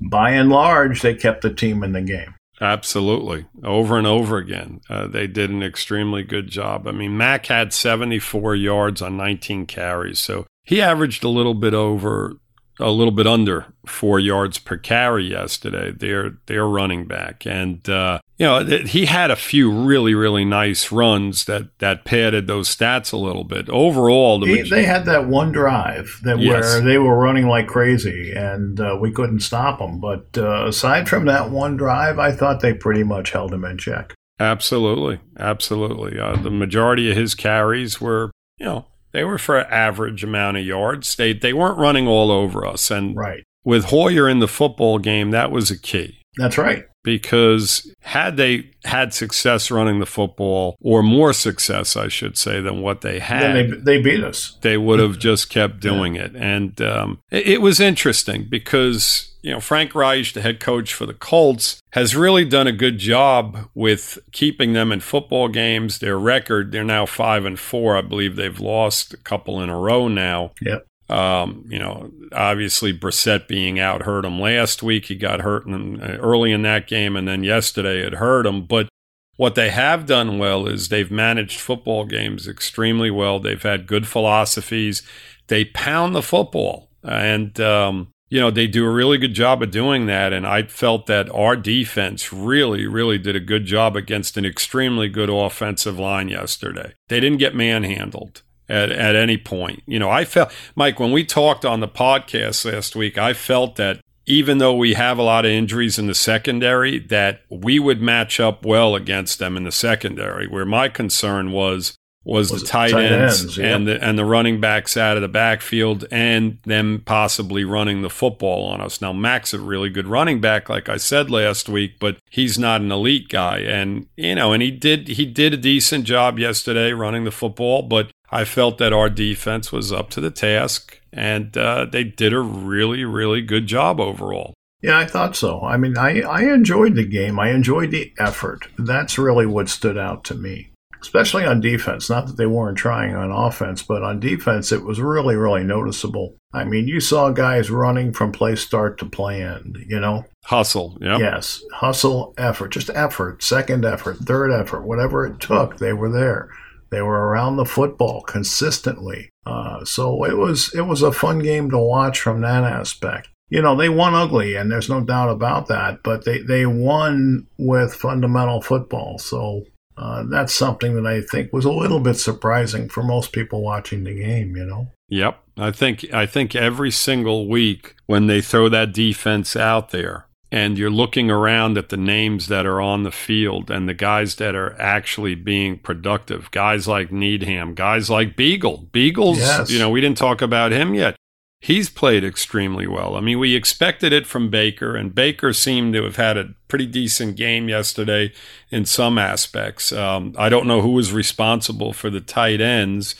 by 0.01 0.31
and 0.31 0.49
large, 0.49 1.03
they 1.03 1.15
kept 1.15 1.43
the 1.43 1.53
team 1.53 1.83
in 1.83 1.93
the 1.93 2.01
game. 2.01 2.35
Absolutely. 2.61 3.47
Over 3.65 3.97
and 3.97 4.07
over 4.07 4.37
again. 4.37 4.81
Uh, 4.89 5.07
they 5.07 5.27
did 5.27 5.51
an 5.51 5.63
extremely 5.63 6.23
good 6.23 6.49
job. 6.49 6.87
I 6.87 6.93
mean, 6.93 7.17
Mack 7.17 7.47
had 7.47 7.73
74 7.73 8.55
yards 8.55 9.01
on 9.01 9.17
19 9.17 9.67
carries. 9.67 10.19
So 10.19 10.47
he 10.65 10.83
averaged 10.83 11.25
a 11.25 11.29
little 11.29 11.55
bit 11.55 11.73
over, 11.73 12.35
a 12.79 12.91
little 12.91 13.13
bit 13.13 13.27
under 13.27 13.73
four 13.87 14.21
yards 14.21 14.59
per 14.59 14.77
carry 14.77 15.31
yesterday. 15.31 15.91
They're, 15.91 16.39
they're 16.47 16.69
running 16.69 17.07
back. 17.07 17.47
And, 17.47 17.89
uh, 17.89 18.21
you 18.41 18.47
know, 18.47 18.65
he 18.65 19.05
had 19.05 19.31
a 19.31 19.37
few 19.37 19.71
really, 19.71 20.15
really 20.15 20.47
nice 20.47 20.91
runs 20.91 21.45
that 21.45 21.79
that 21.79 22.07
padded 22.07 22.47
those 22.47 22.75
stats 22.75 23.13
a 23.13 23.19
little 23.19 23.45
bit. 23.45 23.69
Overall, 23.69 24.41
the 24.41 24.47
he, 24.47 24.63
they 24.63 24.85
had 24.85 25.05
that 25.05 25.27
one 25.27 25.53
drive 25.53 26.19
that 26.23 26.39
yes. 26.39 26.63
where 26.63 26.81
they 26.81 26.97
were 26.97 27.19
running 27.19 27.49
like 27.49 27.67
crazy, 27.67 28.33
and 28.33 28.81
uh, 28.81 28.97
we 28.99 29.13
couldn't 29.13 29.41
stop 29.41 29.79
them. 29.79 30.01
But 30.01 30.39
uh, 30.39 30.69
aside 30.69 31.07
from 31.07 31.27
that 31.27 31.51
one 31.51 31.77
drive, 31.77 32.19
I 32.19 32.33
thought 32.33 32.61
they 32.61 32.73
pretty 32.73 33.03
much 33.03 33.33
held 33.33 33.53
him 33.53 33.63
in 33.63 33.77
check. 33.77 34.15
Absolutely, 34.39 35.21
absolutely. 35.39 36.19
Uh, 36.19 36.37
the 36.37 36.51
majority 36.51 37.11
of 37.11 37.19
his 37.19 37.35
carries 37.35 38.01
were, 38.01 38.31
you 38.57 38.65
know, 38.65 38.87
they 39.13 39.23
were 39.23 39.37
for 39.37 39.61
average 39.61 40.25
amount 40.25 40.57
of 40.57 40.65
yards. 40.65 41.15
They 41.15 41.35
they 41.35 41.53
weren't 41.53 41.79
running 41.79 42.09
all 42.09 42.31
over 42.31 42.67
us, 42.67 42.91
and 42.91 43.15
right. 43.15 43.45
with 43.65 43.87
Hoyer 43.87 44.31
in 44.31 44.39
the 44.39 44.49
football 44.49 44.99
game, 44.99 45.31
that 45.33 45.51
was 45.51 45.71
a 45.71 45.79
key. 45.79 46.21
That's 46.39 46.57
right 46.57 46.87
because 47.03 47.93
had 48.01 48.37
they 48.37 48.71
had 48.85 49.13
success 49.15 49.71
running 49.71 50.01
the 50.01 50.07
football, 50.07 50.77
or 50.81 51.03
more 51.03 51.33
success, 51.33 51.97
I 51.97 52.09
should 52.09 52.37
say, 52.37 52.61
than 52.61 52.83
what 52.83 53.01
they 53.01 53.19
had, 53.19 53.55
they, 53.55 53.97
they 53.97 54.03
beat 54.03 54.23
us. 54.23 54.59
They 54.61 54.77
would 54.77 55.01
have 55.01 55.19
just 55.19 55.51
kept 55.51 55.81
doing 55.81 56.15
yeah. 56.15 56.25
it, 56.25 56.37
and 56.37 56.81
um, 56.83 57.21
it, 57.31 57.47
it, 57.47 57.63
was 57.63 57.81
interesting 57.81 58.47
because 58.49 59.35
you 59.43 59.53
know 59.53 59.61
Frank 59.61 59.95
Reich, 59.95 60.33
the 60.33 60.43
head 60.43 60.61
coach 60.61 60.95
for 60.95 61.07
the 61.07 61.15
Colts, 61.15 61.81
has 61.93 62.17
really 62.17 62.45
done 62.45 62.67
a 62.67 62.73
good 62.73 62.99
job 62.99 63.69
with 63.75 64.19
keeping 64.33 64.73
them 64.73 64.93
in 64.93 65.01
football 65.01 65.49
games. 65.49 65.99
Their 65.99 66.19
record, 66.19 66.73
they're 66.73 66.85
now 66.85 67.07
five 67.07 67.45
and 67.45 67.59
four. 67.59 67.97
I 67.97 68.03
believe 68.03 68.37
they've 68.37 68.61
lost 68.61 69.15
a 69.15 69.19
couple 69.19 69.61
in 69.63 69.69
a 69.69 69.79
row 69.79 70.09
now. 70.09 70.53
Yep. 70.61 70.87
Um, 71.11 71.65
you 71.69 71.79
know, 71.81 72.13
obviously 72.33 72.97
Brissett 72.97 73.49
being 73.49 73.81
out 73.81 74.03
hurt 74.03 74.25
him 74.25 74.41
last 74.41 74.81
week. 74.81 75.07
He 75.07 75.17
got 75.17 75.41
hurt 75.41 75.67
in, 75.67 76.01
uh, 76.01 76.17
early 76.21 76.53
in 76.53 76.63
that 76.63 76.87
game, 76.87 77.17
and 77.17 77.27
then 77.27 77.43
yesterday 77.43 78.01
it 78.01 78.15
hurt 78.15 78.47
him. 78.47 78.65
But 78.65 78.89
what 79.37 79.57
they 79.57 79.71
have 79.71 80.07
done 80.07 80.39
well 80.39 80.69
is 80.69 80.89
they've 80.89 81.11
managed 81.11 81.59
football 81.59 82.05
games 82.05 82.47
extremely 82.47 83.11
well. 83.11 83.41
They've 83.41 83.61
had 83.61 83.89
good 83.89 84.07
philosophies. 84.07 85.03
They 85.49 85.65
pound 85.65 86.15
the 86.15 86.23
football, 86.23 86.91
and 87.03 87.59
um, 87.59 88.13
you 88.29 88.39
know 88.39 88.53
they 88.53 88.69
do 88.69 88.87
a 88.87 88.91
really 88.91 89.19
good 89.19 89.35
job 89.35 89.65
of 89.65 89.73
doing 89.73 90.07
that. 90.07 90.33
And 90.33 90.47
I 90.47 90.63
felt 90.63 91.07
that 91.07 91.29
our 91.31 91.57
defense 91.57 92.33
really, 92.33 92.87
really 92.87 93.19
did 93.19 93.35
a 93.35 93.41
good 93.41 93.65
job 93.65 93.97
against 93.97 94.37
an 94.37 94.47
extremely 94.47 95.09
good 95.09 95.29
offensive 95.29 95.99
line 95.99 96.29
yesterday. 96.29 96.93
They 97.09 97.19
didn't 97.19 97.39
get 97.39 97.57
manhandled 97.57 98.43
at, 98.71 98.91
at 98.91 99.17
any 99.17 99.37
point. 99.37 99.83
You 99.87 99.99
know, 99.99 100.11
I 100.11 100.25
felt, 100.25 100.53
Mike, 100.75 101.01
when 101.01 101.13
we 101.13 101.25
talked 101.25 101.65
on 101.65 101.81
the 101.81 101.89
podcast 101.89 102.71
last 102.71 102.95
week, 102.97 103.19
I 103.19 103.33
felt 103.33 103.77
that 103.77 104.01
even 104.27 104.59
though 104.59 104.75
we 104.75 104.95
have 104.95 105.19
a 105.19 105.23
lot 105.23 105.45
of 105.45 105.51
injuries 105.51 105.99
in 105.99 106.07
the 106.07 106.15
secondary, 106.15 106.99
that 106.99 107.43
we 107.51 107.79
would 107.79 108.01
match 108.01 108.39
up 108.39 108.65
well 108.65 108.95
against 108.95 109.39
them 109.39 109.57
in 109.57 109.65
the 109.65 109.73
secondary. 109.73 110.47
Where 110.47 110.65
my 110.65 110.89
concern 110.89 111.51
was 111.51 111.97
was, 112.23 112.53
was 112.53 112.61
the 112.61 112.69
tight, 112.69 112.91
tight 112.91 113.11
ends, 113.13 113.43
ends 113.43 113.59
yeah. 113.59 113.75
and 113.75 113.89
the 113.89 114.05
and 114.05 114.19
the 114.19 114.25
running 114.25 114.61
backs 114.61 114.97
out 114.97 115.17
of 115.17 115.23
the 115.23 115.29
backfield 115.29 116.05
and 116.11 116.59
them 116.65 117.03
possibly 117.07 117.65
running 117.65 118.03
the 118.03 118.11
football 118.11 118.67
on 118.67 118.81
us. 118.81 119.01
Now 119.01 119.13
Mack's 119.13 119.55
a 119.55 119.59
really 119.59 119.89
good 119.89 120.07
running 120.07 120.41
back, 120.41 120.69
like 120.69 120.89
I 120.89 120.99
said 120.99 121.31
last 121.31 121.69
week, 121.69 121.99
but 121.99 122.19
he's 122.29 122.59
not 122.59 122.83
an 122.83 122.93
elite 122.93 123.31
guy. 123.31 123.61
And 123.61 124.07
you 124.17 124.35
know, 124.35 124.53
and 124.53 124.63
he 124.63 124.71
did 124.71 125.09
he 125.09 125.25
did 125.25 125.55
a 125.55 125.57
decent 125.57 126.05
job 126.05 126.39
yesterday 126.39 126.93
running 126.93 127.25
the 127.25 127.31
football, 127.31 127.83
but 127.83 128.11
I 128.33 128.45
felt 128.45 128.79
that 128.79 128.93
our 128.93 129.11
defense 129.11 129.73
was 129.73 129.93
up 129.93 130.11
to 130.11 130.21
the 130.21 130.31
task 130.31 131.01
and 131.13 131.57
uh, 131.57 131.87
they 131.91 132.05
did 132.05 132.33
a 132.33 132.41
really, 132.41 133.05
really 133.05 133.43
good 133.43 133.67
job 133.67 134.01
overall. 134.01 134.55
Yeah, 134.83 134.99
I 134.99 135.05
thought 135.05 135.37
so. 135.37 135.61
I 135.63 135.77
mean, 135.77 135.99
I, 135.99 136.21
I 136.23 136.43
enjoyed 136.45 136.95
the 136.95 137.05
game. 137.05 137.39
I 137.39 137.51
enjoyed 137.51 137.91
the 137.91 138.13
effort. 138.19 138.69
That's 138.79 139.19
really 139.19 139.47
what 139.47 139.69
stood 139.69 139.99
out 139.99 140.25
to 140.25 140.35
me, 140.35 140.73
especially 141.03 141.45
on 141.45 141.61
defense. 141.61 142.09
Not 142.09 142.29
that 142.29 142.39
they 142.39 142.47
weren't 142.47 142.79
trying 142.79 143.15
on 143.15 143.31
offense, 143.31 143.83
but 143.83 144.03
on 144.03 144.21
defense, 144.21 144.73
it 144.73 144.83
was 144.83 144.99
really, 144.99 145.37
really 145.37 145.65
noticeable. 145.65 146.37
I 146.55 146.65
mean, 146.65 146.89
you 146.89 146.99
saw 146.99 147.31
guys 147.31 147.71
running 147.71 148.13
from 148.15 148.33
play 148.33 148.57
start 148.57 148.97
to 148.99 149.07
play 149.07 149.43
end, 149.43 149.77
you 149.87 150.01
know? 150.01 150.25
Hustle, 150.45 150.97
yeah. 151.01 151.19
Yes, 151.19 151.63
hustle, 151.75 152.33
effort, 152.39 152.69
just 152.69 152.89
effort, 152.91 153.43
second 153.43 153.85
effort, 153.85 154.17
third 154.19 154.51
effort, 154.51 154.87
whatever 154.87 155.27
it 155.27 155.41
took, 155.41 155.77
they 155.77 155.93
were 155.93 156.11
there. 156.11 156.49
They 156.91 157.03
were 157.03 157.29
around 157.29 157.57
the 157.57 157.65
football 157.65 158.23
consistently. 158.23 159.31
Uh, 159.47 159.85
so 159.85 160.25
it 160.25 160.37
was 160.37 160.73
it 160.75 160.83
was 160.83 161.03
a 161.03 161.13
fun 161.13 161.39
game 161.39 161.71
to 161.71 161.79
watch 161.79 162.21
from 162.21 162.41
that 162.41 162.65
aspect. 162.65 163.29
You 163.49 163.63
know, 163.63 163.75
they 163.75 163.89
won 163.89 164.15
ugly, 164.15 164.55
and 164.55 164.71
there's 164.71 164.89
no 164.89 165.01
doubt 165.01 165.31
about 165.31 165.67
that. 165.69 166.03
But 166.03 166.25
they 166.25 166.39
they 166.39 166.67
won 166.67 167.47
with 167.59 167.95
fundamental 167.95 168.61
football. 168.61 169.19
So 169.19 169.65
uh, 169.97 170.25
that's 170.29 170.55
something 170.55 170.95
that 170.95 171.07
I 171.07 171.21
think 171.21 171.53
was 171.53 171.65
a 171.65 171.73
little 171.73 172.01
bit 172.01 172.15
surprising 172.15 172.89
for 172.89 173.03
most 173.03 173.33
people 173.33 173.63
watching 173.63 174.05
the 174.05 174.15
game. 174.15 174.57
You 174.57 174.67
know. 174.67 174.89
Yep, 175.09 175.41
I 175.59 175.71
think 175.73 176.13
I 176.13 176.27
think 176.27 176.55
every 176.55 176.91
single 176.91 177.49
week 177.49 177.97
when 178.07 178.27
they 178.27 178.41
throw 178.41 178.69
that 178.69 178.93
defense 178.93 179.57
out 179.57 179.91
there, 179.91 180.27
and 180.53 180.77
you're 180.77 180.91
looking 180.91 181.31
around 181.31 181.79
at 181.79 181.91
the 181.91 181.97
names 181.97 182.49
that 182.49 182.67
are 182.67 182.81
on 182.81 183.05
the 183.05 183.13
field 183.13 183.71
and 183.71 183.89
the 183.89 183.95
guys 183.95 184.37
that 184.37 184.55
are 184.55 184.79
actually 184.81 185.35
being 185.35 185.79
productive. 185.79 186.51
Guys 186.51 186.89
like 186.89 187.13
Needham, 187.13 187.75
guys 187.75 188.11
like 188.11 188.37
Biegel. 188.37 188.89
Biegel's, 188.91 189.39
yes. 189.39 189.71
you 189.71 189.79
know, 189.79 189.91
we 189.91 190.01
didn't 190.01 190.19
talk 190.19 190.43
about 190.43 190.73
him 190.73 190.95
yet. 190.95 191.17
He's 191.63 191.91
played 191.91 192.25
extremely 192.25 192.87
well. 192.87 193.17
I 193.17 193.21
mean, 193.21 193.39
we 193.39 193.55
expected 193.55 194.15
it 194.15 194.27
from 194.27 194.49
Baker, 194.49 194.97
and 194.97 195.15
Baker 195.15 195.53
seemed 195.53 195.93
to 195.93 196.03
have 196.05 196.17
had 196.17 196.39
a 196.39 196.55
pretty 196.69 196.87
decent 196.87 197.37
game 197.37 197.69
yesterday 197.69 198.33
in 198.71 198.87
some 198.87 199.19
aspects. 199.19 199.93
Um, 199.93 200.35
I 200.39 200.49
don't 200.49 200.67
know 200.67 200.81
who 200.81 200.93
was 200.93 201.13
responsible 201.13 201.93
for 201.93 202.09
the 202.09 202.23
tight 202.23 202.63
ends 202.63 203.15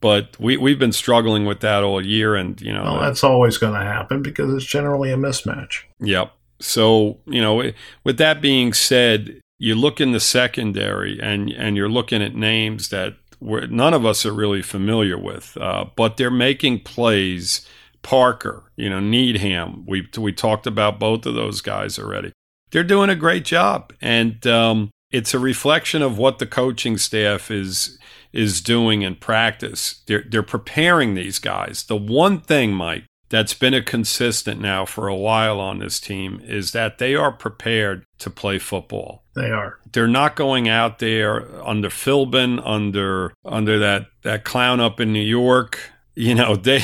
but 0.00 0.38
we 0.38 0.56
we've 0.56 0.78
been 0.78 0.92
struggling 0.92 1.46
with 1.46 1.60
that 1.60 1.82
all 1.82 2.04
year, 2.04 2.36
and 2.36 2.60
you 2.60 2.72
know 2.72 2.82
well, 2.84 3.00
that's 3.00 3.24
always 3.24 3.58
going 3.58 3.74
to 3.74 3.84
happen 3.84 4.22
because 4.22 4.52
it's 4.54 4.64
generally 4.64 5.10
a 5.10 5.16
mismatch. 5.16 5.82
Yep, 6.00 6.32
so, 6.60 7.18
you 7.26 7.40
know, 7.40 7.72
with 8.04 8.18
that 8.18 8.40
being 8.40 8.72
said, 8.72 9.40
you 9.58 9.74
look 9.74 10.00
in 10.00 10.12
the 10.12 10.20
secondary 10.20 11.20
and 11.20 11.50
and 11.50 11.76
you're 11.76 11.88
looking 11.88 12.22
at 12.22 12.34
names 12.34 12.90
that 12.90 13.14
none 13.40 13.94
of 13.94 14.04
us 14.04 14.24
are 14.26 14.32
really 14.32 14.62
familiar 14.62 15.18
with, 15.18 15.56
uh, 15.60 15.86
but 15.96 16.16
they're 16.16 16.30
making 16.30 16.80
plays. 16.80 17.66
Parker, 18.02 18.62
you 18.76 18.88
know, 18.88 19.00
Needham. 19.00 19.84
We 19.84 20.08
we 20.16 20.32
talked 20.32 20.68
about 20.68 21.00
both 21.00 21.26
of 21.26 21.34
those 21.34 21.60
guys 21.60 21.98
already. 21.98 22.30
They're 22.70 22.84
doing 22.84 23.10
a 23.10 23.16
great 23.16 23.44
job, 23.44 23.92
and 24.00 24.46
um, 24.46 24.90
it's 25.10 25.34
a 25.34 25.40
reflection 25.40 26.02
of 26.02 26.16
what 26.16 26.38
the 26.38 26.46
coaching 26.46 26.98
staff 26.98 27.50
is 27.50 27.98
is 28.32 28.60
doing 28.60 29.02
in 29.02 29.16
practice. 29.16 30.02
They're 30.06 30.24
they're 30.28 30.44
preparing 30.44 31.14
these 31.14 31.40
guys. 31.40 31.82
The 31.82 31.96
one 31.96 32.40
thing, 32.40 32.72
Mike, 32.72 33.06
that's 33.28 33.54
been 33.54 33.74
a 33.74 33.82
consistent 33.82 34.60
now 34.60 34.84
for 34.84 35.08
a 35.08 35.16
while 35.16 35.60
on 35.60 35.78
this 35.78 35.98
team 35.98 36.40
is 36.44 36.72
that 36.72 36.98
they 36.98 37.14
are 37.14 37.32
prepared 37.32 38.04
to 38.18 38.30
play 38.30 38.58
football. 38.58 39.24
They 39.34 39.50
are. 39.50 39.78
They're 39.92 40.06
not 40.06 40.36
going 40.36 40.68
out 40.68 40.98
there 40.98 41.62
under 41.64 41.88
Philbin, 41.88 42.60
under 42.64 43.32
under 43.44 43.78
that 43.78 44.06
that 44.22 44.44
clown 44.44 44.80
up 44.80 45.00
in 45.00 45.12
New 45.12 45.20
York. 45.20 45.78
You 46.14 46.34
know, 46.34 46.56
they 46.56 46.82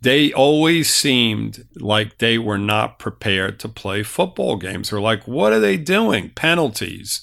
they 0.00 0.32
always 0.32 0.92
seemed 0.92 1.66
like 1.76 2.18
they 2.18 2.38
were 2.38 2.58
not 2.58 2.98
prepared 2.98 3.60
to 3.60 3.68
play 3.68 4.02
football 4.02 4.56
games. 4.56 4.90
They're 4.90 5.00
like, 5.00 5.28
what 5.28 5.52
are 5.52 5.60
they 5.60 5.76
doing? 5.76 6.30
Penalties 6.30 7.22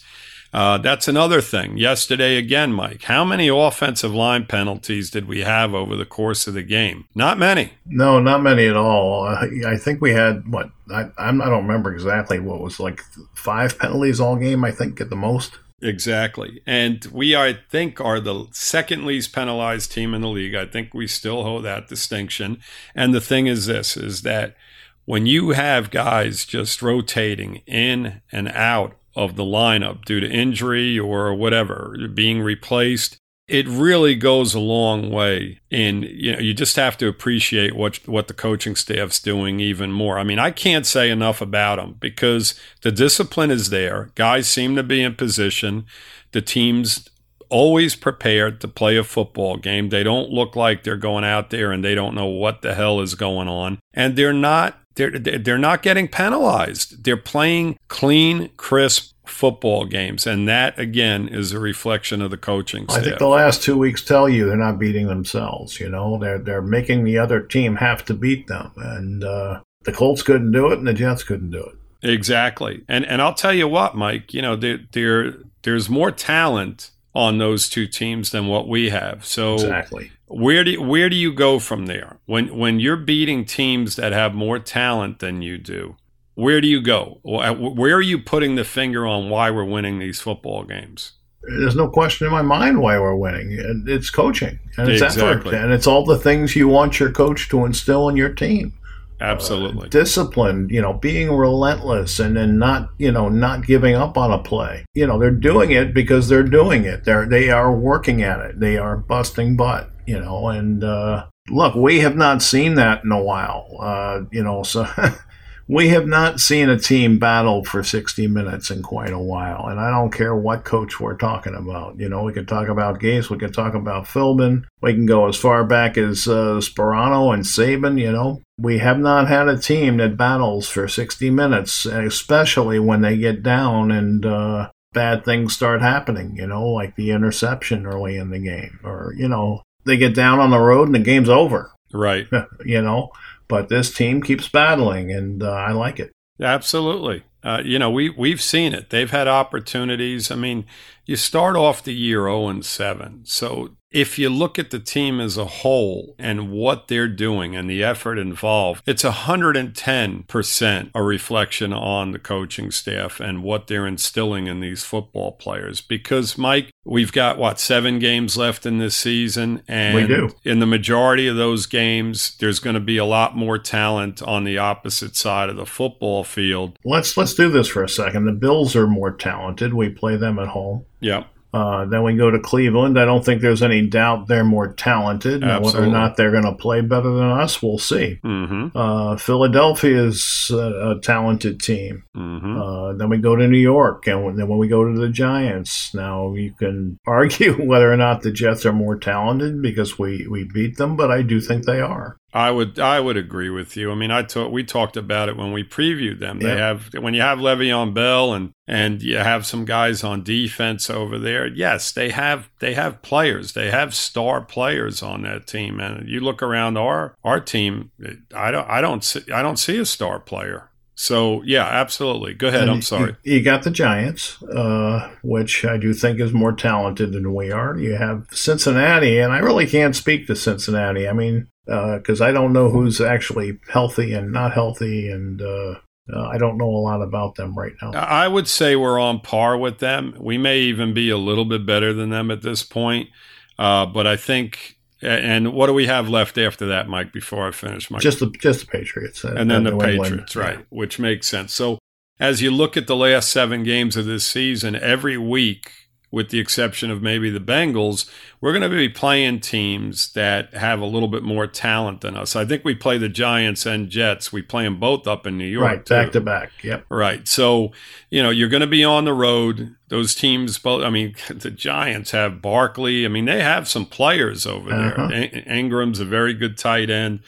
uh, 0.55 0.77
that's 0.77 1.09
another 1.09 1.41
thing. 1.41 1.77
Yesterday, 1.77 2.37
again, 2.37 2.71
Mike, 2.71 3.03
how 3.03 3.25
many 3.25 3.49
offensive 3.49 4.13
line 4.13 4.45
penalties 4.45 5.11
did 5.11 5.27
we 5.27 5.41
have 5.41 5.73
over 5.73 5.97
the 5.97 6.05
course 6.05 6.47
of 6.47 6.53
the 6.53 6.63
game? 6.63 7.09
Not 7.13 7.37
many. 7.37 7.73
No, 7.85 8.21
not 8.21 8.41
many 8.41 8.65
at 8.65 8.77
all. 8.77 9.25
Uh, 9.25 9.47
I 9.67 9.75
think 9.75 9.99
we 9.99 10.13
had, 10.13 10.47
what, 10.47 10.69
I, 10.89 11.09
I 11.17 11.31
don't 11.31 11.67
remember 11.67 11.93
exactly 11.93 12.39
what 12.39 12.61
was 12.61 12.79
like 12.79 13.01
five 13.33 13.77
penalties 13.77 14.21
all 14.21 14.37
game, 14.37 14.63
I 14.63 14.71
think, 14.71 15.01
at 15.01 15.09
the 15.09 15.17
most. 15.17 15.59
Exactly. 15.81 16.61
And 16.65 17.05
we, 17.11 17.35
I 17.35 17.57
think, 17.69 17.99
are 17.99 18.21
the 18.21 18.47
second 18.51 19.05
least 19.05 19.35
penalized 19.35 19.91
team 19.91 20.13
in 20.13 20.21
the 20.21 20.29
league. 20.29 20.55
I 20.55 20.67
think 20.67 20.93
we 20.93 21.05
still 21.05 21.43
hold 21.43 21.65
that 21.65 21.89
distinction. 21.89 22.61
And 22.95 23.13
the 23.13 23.19
thing 23.19 23.47
is 23.47 23.65
this 23.65 23.97
is 23.97 24.21
that 24.21 24.55
when 25.03 25.25
you 25.25 25.49
have 25.49 25.91
guys 25.91 26.45
just 26.45 26.81
rotating 26.81 27.57
in 27.67 28.21
and 28.31 28.47
out 28.47 28.95
of 29.15 29.35
the 29.35 29.43
lineup 29.43 30.05
due 30.05 30.19
to 30.19 30.29
injury 30.29 30.99
or 30.99 31.33
whatever, 31.33 31.95
being 32.13 32.41
replaced. 32.41 33.17
It 33.47 33.67
really 33.67 34.15
goes 34.15 34.55
a 34.55 34.59
long 34.59 35.11
way 35.11 35.59
and 35.69 36.03
you 36.03 36.31
know 36.31 36.39
you 36.39 36.55
just 36.55 36.75
have 36.77 36.97
to 36.97 37.07
appreciate 37.07 37.75
what 37.75 37.97
what 38.07 38.27
the 38.27 38.33
coaching 38.33 38.75
staff's 38.75 39.19
doing 39.19 39.59
even 39.59 39.91
more. 39.91 40.17
I 40.17 40.23
mean, 40.23 40.39
I 40.39 40.49
can't 40.49 40.85
say 40.85 41.11
enough 41.11 41.41
about 41.41 41.75
them 41.75 41.97
because 41.99 42.59
the 42.81 42.91
discipline 42.91 43.51
is 43.51 43.69
there. 43.69 44.09
Guys 44.15 44.47
seem 44.47 44.75
to 44.75 44.83
be 44.83 45.03
in 45.03 45.13
position. 45.13 45.85
The 46.31 46.41
team's 46.41 47.07
always 47.49 47.95
prepared 47.95 48.59
to 48.61 48.67
play 48.67 48.97
a 48.97 49.03
football 49.03 49.57
game. 49.57 49.89
They 49.89 50.03
don't 50.03 50.31
look 50.31 50.55
like 50.55 50.83
they're 50.83 50.97
going 50.97 51.23
out 51.23 51.49
there 51.49 51.71
and 51.71 51.83
they 51.83 51.95
don't 51.95 52.15
know 52.15 52.25
what 52.25 52.61
the 52.61 52.73
hell 52.73 52.99
is 52.99 53.15
going 53.15 53.47
on. 53.47 53.79
And 53.93 54.15
they're 54.15 54.33
not 54.33 54.79
they're 54.95 55.11
they're 55.11 55.57
not 55.57 55.83
getting 55.83 56.07
penalized. 56.07 57.03
They're 57.03 57.17
playing 57.17 57.77
clean, 57.87 58.49
crisp 58.57 59.13
football 59.25 59.85
games. 59.85 60.27
And 60.27 60.47
that, 60.47 60.77
again, 60.79 61.27
is 61.27 61.51
a 61.51 61.59
reflection 61.59 62.21
of 62.21 62.31
the 62.31 62.37
coaching 62.37 62.85
staff. 62.85 62.99
I 62.99 63.03
think 63.03 63.17
the 63.17 63.27
last 63.27 63.63
two 63.63 63.77
weeks 63.77 64.03
tell 64.03 64.29
you 64.29 64.45
they're 64.45 64.55
not 64.55 64.79
beating 64.79 65.07
themselves. 65.07 65.79
You 65.79 65.89
know, 65.89 66.17
they're, 66.19 66.37
they're 66.37 66.61
making 66.61 67.03
the 67.03 67.17
other 67.17 67.41
team 67.41 67.75
have 67.77 68.05
to 68.05 68.13
beat 68.13 68.47
them. 68.47 68.71
And 68.75 69.23
uh, 69.23 69.61
the 69.83 69.91
Colts 69.91 70.21
couldn't 70.21 70.51
do 70.51 70.71
it, 70.71 70.77
and 70.77 70.87
the 70.87 70.93
Jets 70.93 71.23
couldn't 71.23 71.51
do 71.51 71.63
it. 71.63 71.75
Exactly. 72.07 72.83
And, 72.87 73.05
and 73.05 73.21
I'll 73.21 73.33
tell 73.33 73.53
you 73.53 73.67
what, 73.67 73.95
Mike, 73.95 74.33
you 74.33 74.41
know, 74.41 74.55
there, 74.55 74.79
there 74.91 75.33
there's 75.63 75.89
more 75.89 76.11
talent 76.11 76.91
on 77.15 77.39
those 77.39 77.67
two 77.67 77.87
teams 77.87 78.29
than 78.29 78.47
what 78.47 78.67
we 78.67 78.89
have. 78.89 79.25
So 79.25 79.55
exactly. 79.55 80.11
Where 80.27 80.63
do 80.63 80.81
where 80.81 81.09
do 81.09 81.15
you 81.15 81.31
go 81.33 81.59
from 81.59 81.85
there? 81.85 82.17
When 82.25 82.57
when 82.57 82.79
you're 82.79 82.97
beating 82.97 83.45
teams 83.45 83.95
that 83.95 84.11
have 84.11 84.33
more 84.33 84.59
talent 84.59 85.19
than 85.19 85.41
you 85.41 85.57
do, 85.57 85.97
where 86.33 86.61
do 86.61 86.67
you 86.67 86.81
go? 86.81 87.19
Where 87.23 87.95
are 87.95 88.01
you 88.01 88.19
putting 88.19 88.55
the 88.55 88.63
finger 88.63 89.05
on 89.05 89.29
why 89.29 89.51
we're 89.51 89.63
winning 89.63 89.99
these 89.99 90.19
football 90.19 90.63
games? 90.63 91.13
There's 91.43 91.75
no 91.75 91.87
question 91.87 92.25
in 92.25 92.33
my 92.33 92.41
mind 92.41 92.81
why 92.81 92.99
we're 92.99 93.15
winning. 93.15 93.83
It's 93.87 94.09
coaching 94.09 94.59
and 94.77 94.89
it's 94.89 95.01
exactly. 95.01 95.51
effort 95.51 95.63
and 95.63 95.71
it's 95.71 95.85
all 95.85 96.03
the 96.03 96.17
things 96.17 96.55
you 96.55 96.67
want 96.67 96.99
your 96.99 97.11
coach 97.11 97.49
to 97.49 97.65
instill 97.65 98.09
in 98.09 98.17
your 98.17 98.33
team. 98.33 98.73
Absolutely. 99.21 99.85
Uh, 99.85 99.89
discipline, 99.89 100.67
you 100.69 100.81
know, 100.81 100.93
being 100.93 101.31
relentless 101.31 102.19
and 102.19 102.35
then 102.35 102.57
not, 102.57 102.89
you 102.97 103.11
know, 103.11 103.29
not 103.29 103.65
giving 103.65 103.95
up 103.95 104.17
on 104.17 104.31
a 104.31 104.39
play. 104.39 104.85
You 104.93 105.07
know, 105.07 105.17
they're 105.17 105.31
doing 105.31 105.71
it 105.71 105.93
because 105.93 106.27
they're 106.27 106.43
doing 106.43 106.83
it. 106.83 107.05
They're 107.05 107.25
they 107.25 107.49
are 107.49 107.73
working 107.73 108.21
at 108.21 108.39
it. 108.41 108.59
They 108.59 108.77
are 108.77 108.97
busting 108.97 109.55
butt, 109.55 109.89
you 110.05 110.19
know, 110.19 110.49
and 110.49 110.83
uh 110.83 111.27
look, 111.49 111.75
we 111.75 111.99
have 111.99 112.15
not 112.15 112.41
seen 112.41 112.75
that 112.75 113.03
in 113.03 113.11
a 113.11 113.21
while. 113.21 113.67
Uh, 113.79 114.21
you 114.31 114.43
know, 114.43 114.63
so 114.63 114.85
we 115.67 115.89
have 115.89 116.05
not 116.05 116.39
seen 116.39 116.69
a 116.69 116.79
team 116.79 117.17
battle 117.17 117.63
for 117.63 117.83
60 117.83 118.27
minutes 118.27 118.69
in 118.69 118.83
quite 118.83 119.11
a 119.11 119.19
while. 119.19 119.67
And 119.67 119.79
I 119.79 119.89
don't 119.89 120.13
care 120.13 120.35
what 120.35 120.63
coach 120.63 120.99
we're 120.99 121.17
talking 121.17 121.55
about. 121.55 121.99
You 121.99 122.07
know, 122.07 122.23
we 122.23 122.33
could 122.33 122.47
talk 122.47 122.67
about 122.67 122.99
Gase, 122.99 123.29
we 123.29 123.37
could 123.37 123.53
talk 123.53 123.73
about 123.73 124.05
Philbin, 124.05 124.65
we 124.81 124.93
can 124.93 125.05
go 125.05 125.27
as 125.27 125.35
far 125.35 125.63
back 125.63 125.97
as 125.97 126.27
uh, 126.27 126.59
Sparano 126.59 127.33
and 127.33 127.43
Saban. 127.43 127.99
You 127.99 128.11
know, 128.11 128.41
we 128.59 128.77
have 128.77 128.99
not 128.99 129.27
had 129.27 129.47
a 129.47 129.57
team 129.57 129.97
that 129.97 130.17
battles 130.17 130.69
for 130.69 130.87
60 130.87 131.29
minutes, 131.31 131.85
especially 131.85 132.79
when 132.79 133.01
they 133.01 133.17
get 133.17 133.41
down 133.41 133.91
and, 133.91 134.25
uh, 134.25 134.69
bad 134.93 135.25
things 135.25 135.53
start 135.53 135.81
happening, 135.81 136.37
you 136.37 136.47
know, 136.47 136.65
like 136.65 136.95
the 136.95 137.11
interception 137.11 137.85
early 137.85 138.15
in 138.15 138.29
the 138.29 138.39
game, 138.39 138.79
or, 138.81 139.13
you 139.17 139.27
know, 139.27 139.61
they 139.85 139.97
get 139.97 140.15
down 140.15 140.39
on 140.39 140.51
the 140.51 140.59
road 140.59 140.87
and 140.87 140.95
the 140.95 140.99
game's 140.99 141.27
over. 141.27 141.71
Right. 141.93 142.27
you 142.65 142.81
know, 142.81 143.11
but 143.47 143.69
this 143.69 143.93
team 143.93 144.21
keeps 144.21 144.49
battling, 144.49 145.11
and 145.11 145.43
uh, 145.43 145.51
I 145.51 145.71
like 145.71 145.99
it. 145.99 146.11
Absolutely. 146.39 147.23
Uh, 147.43 147.61
you 147.63 147.77
know, 147.77 147.91
we 147.91 148.09
we've 148.09 148.41
seen 148.41 148.73
it. 148.73 148.89
They've 148.89 149.11
had 149.11 149.27
opportunities. 149.27 150.31
I 150.31 150.35
mean, 150.35 150.65
you 151.05 151.15
start 151.15 151.55
off 151.55 151.83
the 151.83 151.93
year 151.93 152.21
0 152.21 152.47
and 152.47 152.65
7. 152.65 153.21
So 153.25 153.77
if 153.95 154.19
you 154.19 154.29
look 154.29 154.59
at 154.59 154.71
the 154.71 154.79
team 154.79 155.21
as 155.21 155.37
a 155.37 155.45
whole 155.45 156.15
and 156.19 156.51
what 156.51 156.89
they're 156.89 157.07
doing 157.07 157.55
and 157.55 157.69
the 157.69 157.81
effort 157.81 158.17
involved, 158.19 158.83
it's 158.85 159.03
110% 159.03 160.89
a 160.93 161.01
reflection 161.01 161.71
on 161.71 162.11
the 162.11 162.19
coaching 162.19 162.71
staff 162.71 163.21
and 163.21 163.41
what 163.41 163.67
they're 163.67 163.87
instilling 163.87 164.47
in 164.47 164.59
these 164.59 164.83
football 164.83 165.31
players. 165.31 165.79
Because, 165.79 166.37
Mike, 166.37 166.73
we've 166.83 167.13
got 167.13 167.37
what, 167.37 167.57
seven 167.57 167.97
games 167.97 168.35
left 168.35 168.65
in 168.65 168.79
this 168.79 168.97
season? 168.97 169.63
And 169.65 169.95
we 169.95 170.05
do. 170.05 170.29
in 170.43 170.59
the 170.59 170.65
majority 170.65 171.29
of 171.29 171.37
those 171.37 171.65
games, 171.65 172.35
there's 172.39 172.59
going 172.59 172.73
to 172.73 172.81
be 172.81 172.97
a 172.97 173.05
lot 173.05 173.37
more 173.37 173.57
talent 173.57 174.21
on 174.21 174.43
the 174.43 174.57
opposite 174.57 175.15
side 175.15 175.47
of 175.47 175.55
the 175.55 175.65
football 175.65 176.25
field. 176.25 176.77
Let's 176.83 177.15
let's 177.15 177.33
do 177.33 177.49
this 177.49 177.69
for 177.69 177.81
a 177.81 177.87
second. 177.87 178.25
The 178.25 178.33
Bills 178.33 178.75
are 178.75 178.87
more 178.87 179.11
talented. 179.11 179.73
We 179.73 179.87
play 179.87 180.17
them 180.17 180.37
at 180.37 180.49
home. 180.49 180.83
Yep. 180.99 181.29
Uh, 181.55 181.85
then 181.85 182.03
we 182.03 182.17
go 182.17 182.29
to 182.29 182.37
Cleveland. 182.37 182.99
I 182.99 183.05
don't 183.05 183.23
think 183.23 183.41
there's 183.41 183.63
any 183.63 183.87
doubt 183.87 184.27
they're 184.27 184.43
more 184.43 184.73
talented. 184.73 185.41
Whether 185.41 185.85
or 185.85 185.87
not 185.87 186.17
they're 186.17 186.31
going 186.31 186.43
to 186.43 186.53
play 186.53 186.81
better 186.81 187.09
than 187.09 187.29
us, 187.29 187.63
we'll 187.63 187.77
see. 187.77 188.19
Mm-hmm. 188.25 188.77
Uh, 188.77 189.15
Philadelphia 189.15 190.03
is 190.03 190.51
a, 190.51 190.97
a 190.97 190.99
talented 191.01 191.61
team. 191.61 192.03
Mm-hmm. 192.13 192.61
Uh, 192.61 192.93
then 192.95 193.07
we 193.07 193.19
go 193.19 193.37
to 193.37 193.47
New 193.47 193.57
York, 193.57 194.05
and 194.05 194.25
when, 194.25 194.35
then 194.35 194.49
when 194.49 194.59
we 194.59 194.67
go 194.67 194.83
to 194.83 194.99
the 194.99 195.07
Giants, 195.07 195.93
now 195.93 196.33
you 196.33 196.51
can 196.51 196.99
argue 197.07 197.53
whether 197.53 197.89
or 197.89 197.95
not 197.95 198.21
the 198.21 198.33
Jets 198.33 198.65
are 198.65 198.73
more 198.73 198.97
talented 198.97 199.61
because 199.61 199.97
we, 199.97 200.27
we 200.27 200.43
beat 200.43 200.75
them, 200.75 200.97
but 200.97 201.09
I 201.09 201.21
do 201.21 201.39
think 201.39 201.63
they 201.63 201.79
are. 201.79 202.17
I 202.35 202.51
would 202.51 202.79
I 202.79 202.99
would 202.99 203.15
agree 203.15 203.49
with 203.49 203.77
you. 203.77 203.89
I 203.93 203.95
mean, 203.95 204.11
I 204.11 204.21
talk, 204.21 204.51
we 204.51 204.65
talked 204.65 204.97
about 204.97 205.29
it 205.29 205.37
when 205.37 205.53
we 205.53 205.63
previewed 205.63 206.19
them. 206.19 206.39
They 206.39 206.49
yeah. 206.49 206.67
have 206.67 206.93
when 206.93 207.13
you 207.13 207.21
have 207.21 207.39
Le'Veon 207.39 207.93
Bell 207.93 208.33
and 208.33 208.51
and 208.67 209.01
you 209.01 209.15
have 209.15 209.45
some 209.45 209.63
guys 209.63 210.03
on 210.03 210.21
defense 210.21 210.89
over 210.89 211.17
there. 211.17 211.47
Yes, 211.47 211.93
they 211.93 212.09
have 212.09 212.49
they 212.59 212.73
have 212.73 213.01
players. 213.01 213.53
They 213.53 213.71
have 213.71 213.95
star 213.95 214.41
players 214.41 215.01
on 215.01 215.21
that 215.21 215.47
team. 215.47 215.79
And 215.79 216.09
you 216.09 216.19
look 216.19 216.43
around 216.43 216.77
our 216.77 217.15
our 217.23 217.39
team, 217.39 217.91
I 218.35 218.51
don't 218.51 218.69
I 218.69 218.81
don't 218.81 219.03
see, 219.05 219.31
I 219.31 219.41
don't 219.41 219.57
see 219.57 219.77
a 219.77 219.85
star 219.85 220.19
player. 220.19 220.69
So 220.95 221.41
yeah, 221.43 221.63
absolutely. 221.63 222.33
Go 222.33 222.49
ahead. 222.49 222.63
And 222.63 222.71
I'm 222.71 222.81
sorry. 222.81 223.15
You, 223.23 223.35
you, 223.35 223.43
got 223.43 223.63
the 223.63 223.71
Giants, 223.71 224.41
uh, 224.43 225.09
which 225.23 225.63
I 225.63 225.77
do 225.77 225.93
think 225.93 226.19
is 226.19 226.33
more 226.33 226.53
talented 226.53 227.13
than 227.13 227.33
we 227.33 227.51
are. 227.51 227.77
You 227.77 227.95
have 227.95 228.27
Cincinnati, 228.31 229.19
and 229.19 229.31
I 229.31 229.39
really 229.39 229.67
can't 229.67 229.95
speak 229.95 230.27
to 230.27 230.35
Cincinnati. 230.35 231.07
I 231.07 231.13
mean, 231.13 231.47
because 231.65 232.21
uh, 232.21 232.25
I 232.25 232.31
don't 232.31 232.53
know 232.53 232.69
who's 232.69 233.01
actually 233.01 233.59
healthy 233.69 234.13
and 234.13 234.31
not 234.31 234.53
healthy, 234.53 235.09
and 235.09 235.41
uh, 235.41 235.75
uh, 236.13 236.27
I 236.27 236.37
don't 236.37 236.57
know 236.57 236.69
a 236.69 236.77
lot 236.77 237.01
about 237.01 237.35
them 237.35 237.55
right 237.55 237.73
now. 237.81 237.91
I 237.91 238.27
would 238.27 238.47
say 238.47 238.75
we're 238.75 238.99
on 238.99 239.19
par 239.19 239.57
with 239.57 239.79
them. 239.79 240.15
We 240.19 240.37
may 240.37 240.59
even 240.59 240.93
be 240.93 241.09
a 241.09 241.17
little 241.17 241.45
bit 241.45 241.65
better 241.65 241.93
than 241.93 242.09
them 242.09 242.29
at 242.29 242.41
this 242.41 242.63
point. 242.63 243.09
Uh, 243.57 243.85
but 243.85 244.05
I 244.05 244.15
think, 244.15 244.77
and 245.01 245.53
what 245.53 245.67
do 245.67 245.73
we 245.73 245.87
have 245.87 246.09
left 246.09 246.37
after 246.37 246.67
that, 246.67 246.87
Mike? 246.87 247.11
Before 247.11 247.47
I 247.47 247.51
finish, 247.51 247.89
Mike, 247.89 248.01
just 248.01 248.19
the 248.19 248.29
just 248.39 248.59
the 248.61 248.67
Patriots, 248.67 249.25
uh, 249.25 249.33
and 249.35 249.49
then 249.49 249.63
the 249.63 249.71
New 249.71 249.79
Patriots, 249.79 250.35
England. 250.35 250.35
right? 250.35 250.59
Yeah. 250.59 250.65
Which 250.69 250.99
makes 250.99 251.27
sense. 251.27 251.53
So 251.53 251.79
as 252.19 252.41
you 252.41 252.51
look 252.51 252.77
at 252.77 252.87
the 252.87 252.95
last 252.95 253.29
seven 253.29 253.63
games 253.63 253.97
of 253.97 254.05
this 254.05 254.27
season, 254.27 254.75
every 254.75 255.17
week 255.17 255.71
with 256.11 256.29
the 256.29 256.39
exception 256.39 256.91
of 256.91 257.01
maybe 257.01 257.29
the 257.29 257.39
Bengals, 257.39 258.09
we're 258.39 258.51
going 258.51 258.61
to 258.61 258.69
be 258.69 258.89
playing 258.89 259.39
teams 259.41 260.13
that 260.13 260.53
have 260.53 260.79
a 260.79 260.85
little 260.85 261.07
bit 261.07 261.23
more 261.23 261.47
talent 261.47 262.01
than 262.01 262.15
us. 262.15 262.35
I 262.35 262.45
think 262.45 262.63
we 262.63 262.75
play 262.75 262.97
the 262.97 263.09
Giants 263.09 263.65
and 263.65 263.89
Jets. 263.89 264.31
We 264.31 264.41
play 264.41 264.63
them 264.63 264.79
both 264.79 265.07
up 265.07 265.27
in 265.27 265.37
New 265.37 265.45
York. 265.45 265.65
Right, 265.65 265.85
back 265.85 266.11
to 266.13 266.21
back. 266.21 266.51
Yep. 266.63 266.85
Right. 266.89 267.27
So, 267.27 267.71
you 268.09 268.23
know, 268.23 268.29
you're 268.29 268.49
going 268.49 268.61
to 268.61 268.67
be 268.67 268.83
on 268.83 269.05
the 269.05 269.13
road. 269.13 269.75
Those 269.89 270.15
teams, 270.15 270.57
both, 270.57 270.83
I 270.83 270.89
mean, 270.89 271.15
the 271.29 271.51
Giants 271.51 272.11
have 272.11 272.41
Barkley. 272.41 273.05
I 273.05 273.09
mean, 273.09 273.25
they 273.25 273.41
have 273.41 273.67
some 273.67 273.85
players 273.85 274.45
over 274.45 274.71
uh-huh. 274.71 275.07
there. 275.07 275.27
Engram's 275.47 275.99
a 275.99 276.05
very 276.05 276.33
good 276.33 276.57
tight 276.57 276.89
end. 276.89 277.21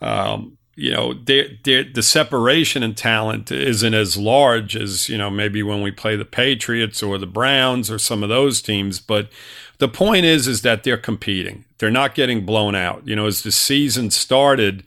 Um, 0.00 0.58
you 0.76 0.90
know, 0.90 1.14
they're, 1.14 1.48
they're, 1.62 1.84
the 1.84 2.02
separation 2.02 2.82
in 2.82 2.94
talent 2.94 3.50
isn't 3.52 3.94
as 3.94 4.16
large 4.16 4.76
as, 4.76 5.08
you 5.08 5.16
know, 5.16 5.30
maybe 5.30 5.62
when 5.62 5.82
we 5.82 5.90
play 5.90 6.16
the 6.16 6.24
Patriots 6.24 7.02
or 7.02 7.18
the 7.18 7.26
Browns 7.26 7.90
or 7.90 7.98
some 7.98 8.22
of 8.22 8.28
those 8.28 8.60
teams. 8.60 9.00
But 9.00 9.28
the 9.78 9.88
point 9.88 10.24
is, 10.24 10.46
is 10.46 10.62
that 10.62 10.82
they're 10.82 10.96
competing. 10.96 11.64
They're 11.78 11.90
not 11.90 12.14
getting 12.14 12.44
blown 12.44 12.74
out. 12.74 13.06
You 13.06 13.16
know, 13.16 13.26
as 13.26 13.42
the 13.42 13.52
season 13.52 14.10
started 14.10 14.84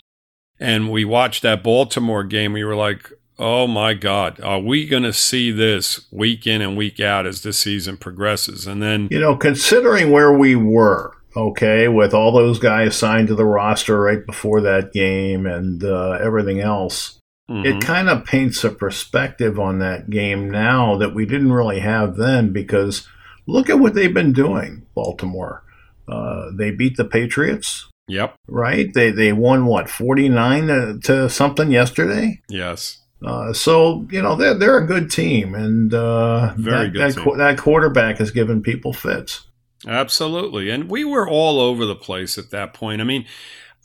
and 0.60 0.91
we 0.91 1.06
watched 1.06 1.43
that 1.43 1.63
Baltimore 1.63 2.23
game, 2.23 2.54
we 2.54 2.63
were 2.63 2.76
like, 2.76 3.12
oh 3.39 3.67
my 3.67 3.93
God, 3.93 4.39
are 4.41 4.60
we 4.60 4.88
going 4.88 5.04
to 5.04 5.13
see 5.13 5.52
this 5.52 6.08
week 6.12 6.47
in 6.47 6.62
and 6.62 6.76
week 6.76 7.00
out 7.00 7.26
as 7.26 7.41
the 7.41 7.54
season 7.54 7.97
progresses? 7.97 8.65
And 8.65 8.82
then, 8.82 9.08
you 9.12 9.19
know, 9.19 9.36
considering 9.36 10.12
where 10.12 10.34
we 10.34 10.56
were, 10.56 11.13
okay, 11.35 11.87
with 11.87 12.13
all 12.13 12.31
those 12.31 12.59
guys 12.59 12.95
signed 12.95 13.27
to 13.27 13.35
the 13.35 13.45
roster 13.45 13.99
right 13.99 14.25
before 14.25 14.61
that 14.61 14.93
game 14.93 15.45
and 15.45 15.83
uh, 15.83 16.11
everything 16.21 16.59
else. 16.59 17.19
Mm-hmm. 17.49 17.65
It 17.65 17.81
kind 17.81 18.09
of 18.09 18.25
paints 18.25 18.63
a 18.63 18.69
perspective 18.69 19.59
on 19.59 19.79
that 19.79 20.09
game 20.09 20.49
now 20.49 20.97
that 20.97 21.15
we 21.15 21.25
didn't 21.25 21.53
really 21.53 21.79
have 21.79 22.17
then 22.17 22.51
because 22.51 23.07
look 23.45 23.69
at 23.69 23.79
what 23.79 23.93
they've 23.93 24.13
been 24.13 24.33
doing, 24.33 24.85
Baltimore. 24.93 25.63
Uh, 26.07 26.51
they 26.53 26.71
beat 26.71 26.97
the 26.97 27.05
Patriots. 27.05 27.89
Yep. 28.07 28.35
Right? 28.47 28.93
They 28.93 29.11
they 29.11 29.33
won 29.33 29.65
what 29.65 29.89
forty 29.89 30.29
nine 30.29 30.67
to, 30.67 30.99
to, 31.03 31.29
something 31.29 31.71
yesterday. 31.71 32.41
Yes. 32.47 33.01
Uh, 33.25 33.51
so 33.51 34.07
you 34.11 34.21
know 34.21 34.35
they're 34.35 34.53
they're 34.53 34.77
a 34.77 34.87
good 34.87 35.11
team, 35.11 35.55
and 35.55 35.93
uh, 35.93 36.53
very 36.55 36.85
that, 36.85 36.93
good. 36.93 37.01
That, 37.01 37.23
team. 37.23 37.37
that 37.37 37.57
quarterback 37.57 38.17
has 38.19 38.31
given 38.31 38.61
people 38.61 38.93
fits. 38.93 39.47
Absolutely. 39.85 40.69
And 40.69 40.89
we 40.89 41.03
were 41.03 41.29
all 41.29 41.59
over 41.59 41.85
the 41.85 41.95
place 41.95 42.37
at 42.37 42.49
that 42.51 42.73
point. 42.73 43.01
I 43.01 43.03
mean, 43.03 43.25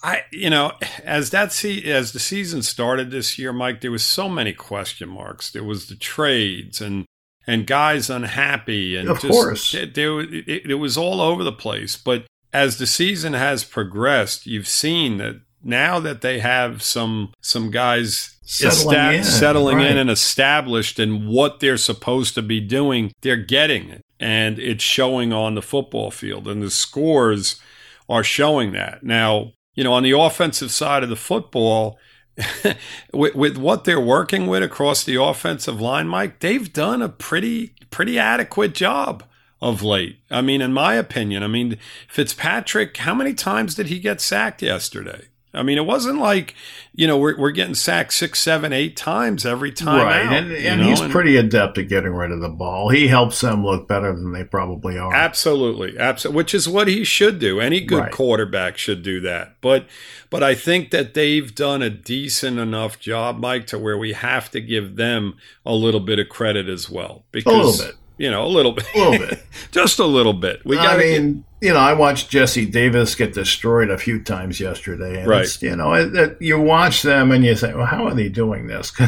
I 0.02 0.22
you 0.32 0.50
know, 0.50 0.72
as 1.04 1.30
that 1.30 1.52
se- 1.52 1.90
as 1.90 2.12
the 2.12 2.18
season 2.18 2.62
started 2.62 3.10
this 3.10 3.38
year, 3.38 3.52
Mike, 3.52 3.80
there 3.80 3.90
was 3.90 4.02
so 4.02 4.28
many 4.28 4.52
question 4.52 5.08
marks. 5.08 5.50
There 5.50 5.64
was 5.64 5.86
the 5.86 5.96
trades 5.96 6.80
and 6.80 7.04
and 7.46 7.66
guys 7.66 8.08
unhappy 8.08 8.96
and 8.96 9.08
of 9.08 9.20
just, 9.20 9.32
course 9.32 9.72
there, 9.72 10.20
it, 10.20 10.70
it 10.70 10.78
was 10.78 10.96
all 10.96 11.20
over 11.20 11.42
the 11.44 11.52
place. 11.52 11.96
But 11.96 12.24
as 12.52 12.78
the 12.78 12.86
season 12.86 13.32
has 13.32 13.64
progressed, 13.64 14.46
you've 14.46 14.68
seen 14.68 15.18
that 15.18 15.40
now 15.62 16.00
that 16.00 16.20
they 16.20 16.40
have 16.40 16.82
some 16.82 17.32
some 17.40 17.70
guys 17.70 18.36
settling, 18.42 18.96
esta- 18.96 19.16
in, 19.18 19.24
settling 19.24 19.76
right. 19.78 19.90
in 19.92 19.98
and 19.98 20.10
established 20.10 20.98
in 20.98 21.28
what 21.28 21.60
they're 21.60 21.76
supposed 21.76 22.34
to 22.34 22.42
be 22.42 22.60
doing. 22.60 23.12
They're 23.20 23.36
getting 23.36 23.88
it, 23.88 24.02
and 24.22 24.60
it's 24.60 24.84
showing 24.84 25.32
on 25.32 25.56
the 25.56 25.62
football 25.62 26.12
field, 26.12 26.46
and 26.46 26.62
the 26.62 26.70
scores 26.70 27.60
are 28.08 28.22
showing 28.22 28.70
that. 28.72 29.02
Now, 29.02 29.52
you 29.74 29.82
know, 29.82 29.92
on 29.92 30.04
the 30.04 30.16
offensive 30.16 30.70
side 30.70 31.02
of 31.02 31.08
the 31.08 31.16
football, 31.16 31.98
with, 33.12 33.34
with, 33.34 33.58
what 33.58 33.82
they're 33.82 34.00
working 34.00 34.46
with 34.46 34.62
across 34.62 35.02
the 35.02 35.20
offensive 35.20 35.80
line, 35.80 36.06
Mike, 36.06 36.38
they've 36.38 36.72
done 36.72 37.02
a 37.02 37.08
pretty 37.08 37.74
pretty 37.90 38.16
adequate 38.16 38.74
job 38.74 39.24
of 39.60 39.82
late. 39.82 40.20
I 40.30 40.40
mean, 40.40 40.62
in 40.62 40.72
my 40.72 40.94
opinion, 40.94 41.42
I 41.42 41.48
mean 41.48 41.76
Fitzpatrick. 42.08 42.96
How 42.98 43.14
many 43.14 43.34
times 43.34 43.74
did 43.74 43.88
he 43.88 43.98
get 43.98 44.20
sacked 44.20 44.62
yesterday? 44.62 45.28
I 45.54 45.62
mean, 45.62 45.76
it 45.76 45.84
wasn't 45.84 46.18
like, 46.18 46.54
you 46.94 47.06
know, 47.06 47.18
we're, 47.18 47.38
we're 47.38 47.50
getting 47.50 47.74
sacked 47.74 48.14
six, 48.14 48.40
seven, 48.40 48.72
eight 48.72 48.96
times 48.96 49.44
every 49.44 49.70
time. 49.70 50.06
Right. 50.06 50.26
Out, 50.26 50.32
and, 50.32 50.52
and 50.52 50.82
he's 50.82 51.00
and, 51.00 51.12
pretty 51.12 51.36
adept 51.36 51.76
at 51.76 51.88
getting 51.88 52.12
rid 52.12 52.30
of 52.30 52.40
the 52.40 52.48
ball. 52.48 52.88
He 52.88 53.08
helps 53.08 53.42
them 53.42 53.64
look 53.64 53.86
better 53.86 54.14
than 54.14 54.32
they 54.32 54.44
probably 54.44 54.96
are. 54.96 55.12
Absolutely. 55.12 55.98
Absolutely. 55.98 56.36
Which 56.36 56.54
is 56.54 56.68
what 56.68 56.88
he 56.88 57.04
should 57.04 57.38
do. 57.38 57.60
Any 57.60 57.80
good 57.80 58.04
right. 58.04 58.12
quarterback 58.12 58.78
should 58.78 59.02
do 59.02 59.20
that. 59.20 59.56
But, 59.60 59.86
but 60.30 60.42
I 60.42 60.54
think 60.54 60.90
that 60.90 61.12
they've 61.12 61.54
done 61.54 61.82
a 61.82 61.90
decent 61.90 62.58
enough 62.58 62.98
job, 62.98 63.38
Mike, 63.38 63.66
to 63.66 63.78
where 63.78 63.98
we 63.98 64.14
have 64.14 64.50
to 64.52 64.60
give 64.60 64.96
them 64.96 65.34
a 65.66 65.74
little 65.74 66.00
bit 66.00 66.18
of 66.18 66.30
credit 66.30 66.68
as 66.68 66.88
well. 66.88 67.24
Because, 67.30 67.52
a 67.52 67.82
little 67.82 67.86
bit 67.86 67.96
you 68.18 68.30
know, 68.30 68.44
a 68.44 68.48
little 68.48 68.72
bit, 68.72 68.86
a 68.94 68.98
little 68.98 69.26
bit, 69.26 69.44
just 69.70 69.98
a 69.98 70.06
little 70.06 70.32
bit. 70.32 70.64
We 70.64 70.76
got. 70.76 70.94
I 70.94 70.98
mean, 70.98 71.34
get, 71.34 71.68
you 71.68 71.72
know, 71.72 71.78
I 71.78 71.92
watched 71.92 72.28
Jesse 72.28 72.66
Davis 72.66 73.14
get 73.14 73.34
destroyed 73.34 73.88
a 73.88 73.96
few 73.96 74.22
times 74.22 74.58
yesterday, 74.58 75.20
and 75.20 75.28
right? 75.28 75.62
you 75.62 75.76
know, 75.76 75.94
it, 75.94 76.14
it, 76.14 76.36
you 76.40 76.60
watch 76.60 77.02
them 77.02 77.30
and 77.30 77.44
you 77.44 77.54
say, 77.54 77.72
"Well, 77.72 77.86
how 77.86 78.06
are 78.06 78.14
they 78.14 78.28
doing 78.28 78.66
this?" 78.66 78.92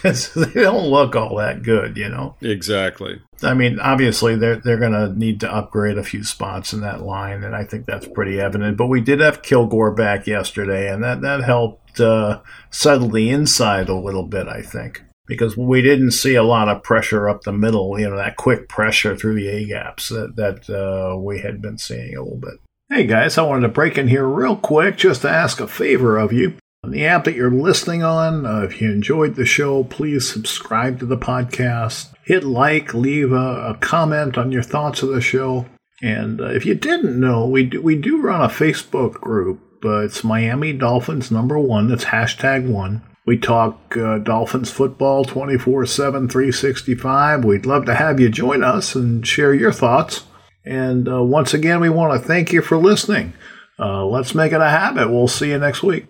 Because 0.00 0.32
they 0.34 0.62
don't 0.62 0.88
look 0.88 1.14
all 1.14 1.36
that 1.36 1.62
good, 1.62 1.96
you 1.96 2.08
know. 2.08 2.36
Exactly. 2.40 3.20
I 3.42 3.54
mean, 3.54 3.78
obviously 3.78 4.36
they're 4.36 4.56
they're 4.56 4.78
going 4.78 4.92
to 4.92 5.16
need 5.18 5.40
to 5.40 5.52
upgrade 5.52 5.98
a 5.98 6.04
few 6.04 6.24
spots 6.24 6.72
in 6.72 6.80
that 6.80 7.02
line, 7.02 7.44
and 7.44 7.54
I 7.54 7.64
think 7.64 7.86
that's 7.86 8.06
pretty 8.08 8.40
evident. 8.40 8.76
But 8.76 8.86
we 8.86 9.00
did 9.00 9.20
have 9.20 9.42
Kilgore 9.42 9.92
back 9.92 10.26
yesterday, 10.26 10.92
and 10.92 11.02
that 11.02 11.22
that 11.22 11.44
helped 11.44 12.00
uh, 12.00 12.40
settle 12.70 13.08
the 13.08 13.30
inside 13.30 13.88
a 13.88 13.94
little 13.94 14.26
bit. 14.26 14.48
I 14.48 14.62
think 14.62 15.04
because 15.30 15.56
we 15.56 15.80
didn't 15.80 16.10
see 16.10 16.34
a 16.34 16.42
lot 16.42 16.68
of 16.68 16.82
pressure 16.82 17.28
up 17.28 17.42
the 17.42 17.52
middle, 17.52 17.98
you 17.98 18.10
know, 18.10 18.16
that 18.16 18.36
quick 18.36 18.68
pressure 18.68 19.16
through 19.16 19.36
the 19.36 19.48
A 19.48 19.64
gaps 19.64 20.08
that, 20.08 20.34
that 20.34 20.68
uh, 20.68 21.16
we 21.16 21.38
had 21.38 21.62
been 21.62 21.78
seeing 21.78 22.16
a 22.16 22.22
little 22.22 22.36
bit. 22.36 22.54
Hey 22.90 23.06
guys, 23.06 23.38
I 23.38 23.42
wanted 23.42 23.62
to 23.62 23.72
break 23.72 23.96
in 23.96 24.08
here 24.08 24.26
real 24.26 24.56
quick 24.56 24.98
just 24.98 25.22
to 25.22 25.30
ask 25.30 25.60
a 25.60 25.68
favor 25.68 26.18
of 26.18 26.32
you. 26.32 26.56
On 26.82 26.90
the 26.90 27.06
app 27.06 27.24
that 27.24 27.36
you're 27.36 27.50
listening 27.50 28.02
on, 28.02 28.44
uh, 28.44 28.62
if 28.62 28.80
you 28.82 28.90
enjoyed 28.90 29.36
the 29.36 29.46
show, 29.46 29.84
please 29.84 30.28
subscribe 30.28 30.98
to 30.98 31.06
the 31.06 31.16
podcast, 31.16 32.12
hit 32.24 32.42
like, 32.42 32.92
leave 32.92 33.30
a, 33.30 33.70
a 33.70 33.78
comment 33.80 34.36
on 34.36 34.50
your 34.50 34.64
thoughts 34.64 35.02
of 35.02 35.10
the 35.10 35.20
show. 35.20 35.66
And 36.02 36.40
uh, 36.40 36.46
if 36.46 36.66
you 36.66 36.74
didn't 36.74 37.20
know, 37.20 37.46
we 37.46 37.64
do, 37.64 37.80
we 37.80 37.94
do 37.94 38.20
run 38.20 38.40
a 38.40 38.48
Facebook 38.48 39.12
group. 39.12 39.60
Uh, 39.84 40.00
it's 40.00 40.24
Miami 40.24 40.72
Dolphins 40.72 41.30
number 41.30 41.58
one. 41.58 41.88
That's 41.88 42.06
hashtag 42.06 42.68
one. 42.68 43.02
We 43.26 43.38
talk 43.38 43.96
uh, 43.96 44.18
Dolphins 44.18 44.70
football 44.70 45.24
24 45.24 45.86
7, 45.86 46.28
365. 46.28 47.44
We'd 47.44 47.66
love 47.66 47.84
to 47.86 47.94
have 47.94 48.18
you 48.18 48.28
join 48.28 48.64
us 48.64 48.94
and 48.94 49.26
share 49.26 49.54
your 49.54 49.72
thoughts. 49.72 50.24
And 50.64 51.08
uh, 51.08 51.22
once 51.22 51.54
again, 51.54 51.80
we 51.80 51.88
want 51.88 52.20
to 52.20 52.26
thank 52.26 52.52
you 52.52 52.62
for 52.62 52.76
listening. 52.76 53.32
Uh, 53.78 54.04
let's 54.04 54.34
make 54.34 54.52
it 54.52 54.60
a 54.60 54.68
habit. 54.68 55.10
We'll 55.10 55.28
see 55.28 55.50
you 55.50 55.58
next 55.58 55.82
week. 55.82 56.06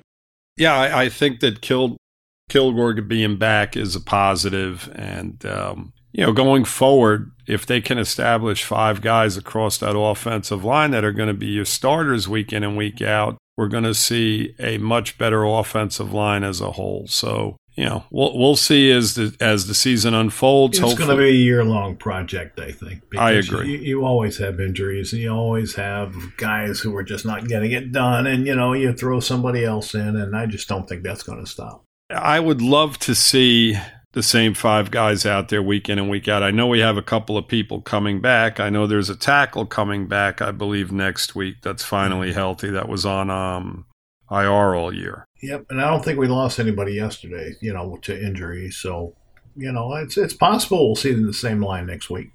Yeah, 0.56 0.74
I, 0.74 1.04
I 1.04 1.08
think 1.08 1.40
that 1.40 1.60
Kil- 1.60 1.96
Kilgore 2.48 2.94
being 2.94 3.36
back 3.36 3.76
is 3.76 3.94
a 3.94 4.00
positive, 4.00 4.90
and 4.94 5.44
um, 5.46 5.92
you 6.12 6.26
know, 6.26 6.32
going 6.32 6.64
forward, 6.64 7.30
if 7.46 7.64
they 7.64 7.80
can 7.80 7.98
establish 7.98 8.64
five 8.64 9.00
guys 9.00 9.36
across 9.36 9.78
that 9.78 9.96
offensive 9.96 10.64
line 10.64 10.90
that 10.90 11.04
are 11.04 11.12
going 11.12 11.28
to 11.28 11.34
be 11.34 11.46
your 11.46 11.64
starters 11.64 12.28
week 12.28 12.52
in 12.52 12.64
and 12.64 12.76
week 12.76 13.00
out, 13.00 13.38
we're 13.60 13.68
going 13.68 13.84
to 13.84 13.94
see 13.94 14.54
a 14.58 14.78
much 14.78 15.18
better 15.18 15.44
offensive 15.44 16.14
line 16.14 16.44
as 16.44 16.62
a 16.62 16.70
whole. 16.70 17.06
So, 17.08 17.58
you 17.74 17.84
know, 17.84 18.04
we'll 18.10 18.38
we'll 18.38 18.56
see 18.56 18.90
as 18.90 19.16
the 19.16 19.36
as 19.38 19.66
the 19.66 19.74
season 19.74 20.14
unfolds. 20.14 20.78
It's 20.78 20.94
going 20.94 21.10
to 21.10 21.16
be 21.16 21.28
a 21.28 21.32
year 21.32 21.62
long 21.62 21.96
project, 21.96 22.58
I 22.58 22.72
think. 22.72 23.02
I 23.18 23.32
agree. 23.32 23.72
You, 23.72 23.78
you, 23.78 24.04
always 24.06 24.38
have 24.38 24.60
injuries, 24.60 25.12
and 25.12 25.20
you 25.20 25.28
always 25.28 25.74
have 25.74 26.14
guys 26.38 26.80
who 26.80 26.96
are 26.96 27.02
just 27.02 27.26
not 27.26 27.48
getting 27.48 27.72
it 27.72 27.92
done, 27.92 28.26
and 28.26 28.46
you 28.46 28.56
know 28.56 28.72
you 28.72 28.94
throw 28.94 29.20
somebody 29.20 29.62
else 29.62 29.94
in, 29.94 30.16
and 30.16 30.34
I 30.34 30.46
just 30.46 30.66
don't 30.66 30.88
think 30.88 31.02
that's 31.02 31.22
going 31.22 31.44
to 31.44 31.50
stop. 31.50 31.84
I 32.08 32.40
would 32.40 32.62
love 32.62 32.98
to 33.00 33.14
see 33.14 33.76
the 34.12 34.22
same 34.22 34.54
five 34.54 34.90
guys 34.90 35.24
out 35.24 35.48
there 35.48 35.62
week 35.62 35.88
in 35.88 35.98
and 35.98 36.10
week 36.10 36.26
out. 36.26 36.42
I 36.42 36.50
know 36.50 36.66
we 36.66 36.80
have 36.80 36.96
a 36.96 37.02
couple 37.02 37.38
of 37.38 37.46
people 37.46 37.80
coming 37.80 38.20
back. 38.20 38.58
I 38.58 38.68
know 38.68 38.86
there's 38.86 39.10
a 39.10 39.16
tackle 39.16 39.66
coming 39.66 40.08
back, 40.08 40.42
I 40.42 40.50
believe, 40.50 40.90
next 40.90 41.34
week 41.34 41.56
that's 41.62 41.84
finally 41.84 42.32
healthy. 42.32 42.70
That 42.70 42.88
was 42.88 43.06
on 43.06 43.30
um, 43.30 43.86
IR 44.30 44.74
all 44.74 44.92
year. 44.92 45.24
Yep, 45.42 45.66
and 45.70 45.80
I 45.80 45.88
don't 45.88 46.04
think 46.04 46.18
we 46.18 46.26
lost 46.26 46.58
anybody 46.58 46.94
yesterday, 46.94 47.54
you 47.60 47.72
know, 47.72 47.98
to 48.02 48.20
injury. 48.20 48.70
So, 48.70 49.14
you 49.56 49.72
know, 49.72 49.94
it's 49.94 50.18
it's 50.18 50.34
possible 50.34 50.86
we'll 50.86 50.96
see 50.96 51.12
them 51.12 51.20
in 51.20 51.26
the 51.26 51.32
same 51.32 51.62
line 51.62 51.86
next 51.86 52.10
week. 52.10 52.28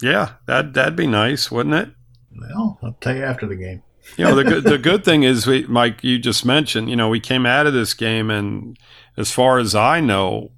Yeah, 0.00 0.34
that 0.46 0.74
that'd 0.74 0.96
be 0.96 1.06
nice, 1.06 1.50
wouldn't 1.50 1.74
it? 1.74 1.90
Well, 2.38 2.78
I'll 2.82 2.96
tell 3.00 3.16
you 3.16 3.24
after 3.24 3.46
the 3.46 3.56
game. 3.56 3.82
you 4.16 4.24
know, 4.24 4.34
the 4.34 4.44
good 4.44 4.64
the 4.64 4.78
good 4.90 5.04
thing 5.04 5.22
is, 5.22 5.46
we, 5.46 5.66
Mike, 5.66 6.04
you 6.04 6.18
just 6.18 6.44
mentioned, 6.44 6.88
you 6.88 6.96
know, 6.96 7.08
we 7.08 7.20
came 7.20 7.46
out 7.46 7.66
of 7.66 7.72
this 7.72 7.94
game, 7.94 8.30
and 8.30 8.78
as 9.16 9.32
far 9.32 9.58
as 9.58 9.74
I 9.74 10.00
know, 10.00 10.52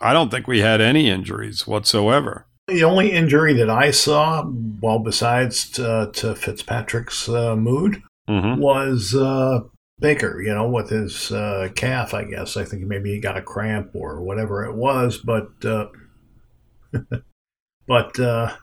I 0.00 0.12
don't 0.12 0.30
think 0.30 0.46
we 0.46 0.60
had 0.60 0.80
any 0.80 1.08
injuries 1.08 1.66
whatsoever. 1.66 2.46
The 2.68 2.84
only 2.84 3.12
injury 3.12 3.52
that 3.54 3.68
I 3.68 3.90
saw, 3.90 4.48
well, 4.80 5.00
besides 5.00 5.68
to, 5.72 6.10
to 6.14 6.34
Fitzpatrick's 6.34 7.28
uh, 7.28 7.56
mood, 7.56 8.02
mm-hmm. 8.28 8.60
was 8.60 9.14
uh, 9.14 9.60
Baker, 9.98 10.40
you 10.40 10.54
know, 10.54 10.68
with 10.68 10.88
his 10.90 11.32
uh, 11.32 11.68
calf, 11.74 12.14
I 12.14 12.24
guess. 12.24 12.56
I 12.56 12.64
think 12.64 12.82
maybe 12.82 13.12
he 13.12 13.20
got 13.20 13.36
a 13.36 13.42
cramp 13.42 13.90
or 13.94 14.22
whatever 14.22 14.64
it 14.64 14.74
was, 14.74 15.18
but 15.18 15.50
uh, 15.64 15.88
but 17.86 18.18
uh, 18.18 18.56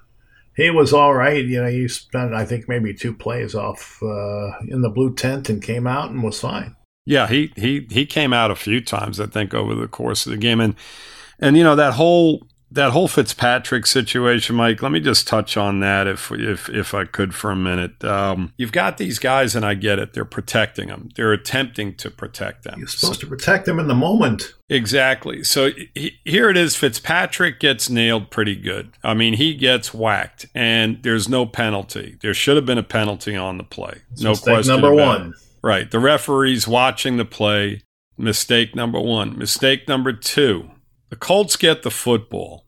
he 0.56 0.70
was 0.70 0.94
all 0.94 1.14
right. 1.14 1.46
You 1.46 1.64
know, 1.64 1.70
he 1.70 1.88
spent, 1.88 2.34
I 2.34 2.46
think, 2.46 2.68
maybe 2.68 2.94
two 2.94 3.14
plays 3.14 3.54
off 3.54 4.00
uh, 4.02 4.58
in 4.68 4.82
the 4.82 4.90
blue 4.90 5.14
tent 5.14 5.50
and 5.50 5.62
came 5.62 5.86
out 5.86 6.10
and 6.10 6.24
was 6.24 6.40
fine. 6.40 6.76
Yeah, 7.06 7.28
he 7.28 7.54
he 7.56 7.88
he 7.90 8.06
came 8.06 8.34
out 8.34 8.52
a 8.52 8.56
few 8.56 8.82
times, 8.82 9.20
I 9.20 9.28
think, 9.28 9.54
over 9.54 9.76
the 9.76 9.88
course 9.88 10.26
of 10.26 10.32
the 10.32 10.38
game, 10.38 10.60
and 10.60 10.76
and 11.40 11.58
you 11.58 11.64
know 11.64 11.76
that 11.76 11.94
whole 11.94 12.48
that 12.70 12.92
whole 12.92 13.08
Fitzpatrick 13.08 13.86
situation, 13.86 14.56
Mike. 14.56 14.82
Let 14.82 14.92
me 14.92 15.00
just 15.00 15.28
touch 15.28 15.56
on 15.56 15.80
that, 15.80 16.06
if 16.06 16.32
if 16.32 16.70
if 16.70 16.94
I 16.94 17.06
could, 17.06 17.34
for 17.34 17.52
a 17.52 17.56
minute. 17.56 18.04
Um, 18.04 18.54
you've 18.58 18.74
got 18.74 18.98
these 18.98 19.20
guys, 19.20 19.56
and 19.56 19.66
I 19.66 19.74
get 19.74 20.00
it. 20.00 20.14
They're 20.14 20.26
protecting 20.26 20.90
them. 20.90 21.10
They're 21.16 21.32
attempting 21.32 21.96
to 21.96 22.12
protect 22.12 22.64
them. 22.64 22.80
You're 22.80 22.88
supposed 22.88 23.22
to 23.22 23.28
protect 23.28 23.66
them 23.66 23.80
in 23.80 23.88
the 23.88 23.96
moment. 23.96 24.54
Exactly. 24.70 25.44
So 25.44 25.72
he, 25.96 26.20
here 26.26 26.50
it 26.50 26.58
is. 26.58 26.76
Fitzpatrick 26.76 27.60
gets 27.60 27.90
nailed 27.90 28.32
pretty 28.32 28.56
good. 28.56 28.92
I 29.02 29.14
mean, 29.14 29.36
he 29.36 29.56
gets 29.56 29.94
whacked, 29.94 30.48
and 30.54 31.02
there's 31.04 31.30
no 31.30 31.46
penalty. 31.46 32.18
There 32.22 32.34
should 32.34 32.58
have 32.58 32.66
been 32.66 32.78
a 32.78 32.84
penalty 32.84 33.36
on 33.36 33.58
the 33.58 33.64
play. 33.64 34.02
It's 34.12 34.22
no 34.22 34.36
question. 34.36 34.74
Number 34.74 34.94
one. 34.94 35.30
It. 35.30 35.36
Right. 35.64 35.90
The 35.90 36.00
referee's 36.00 36.68
watching 36.68 37.18
the 37.18 37.26
play. 37.26 37.82
Mistake 38.18 38.76
number 38.76 39.00
one. 39.00 39.38
Mistake 39.38 39.88
number 39.88 40.12
two 40.12 40.72
the 41.10 41.16
Colts 41.16 41.56
get 41.56 41.84
the 41.84 41.92
football. 41.92 42.66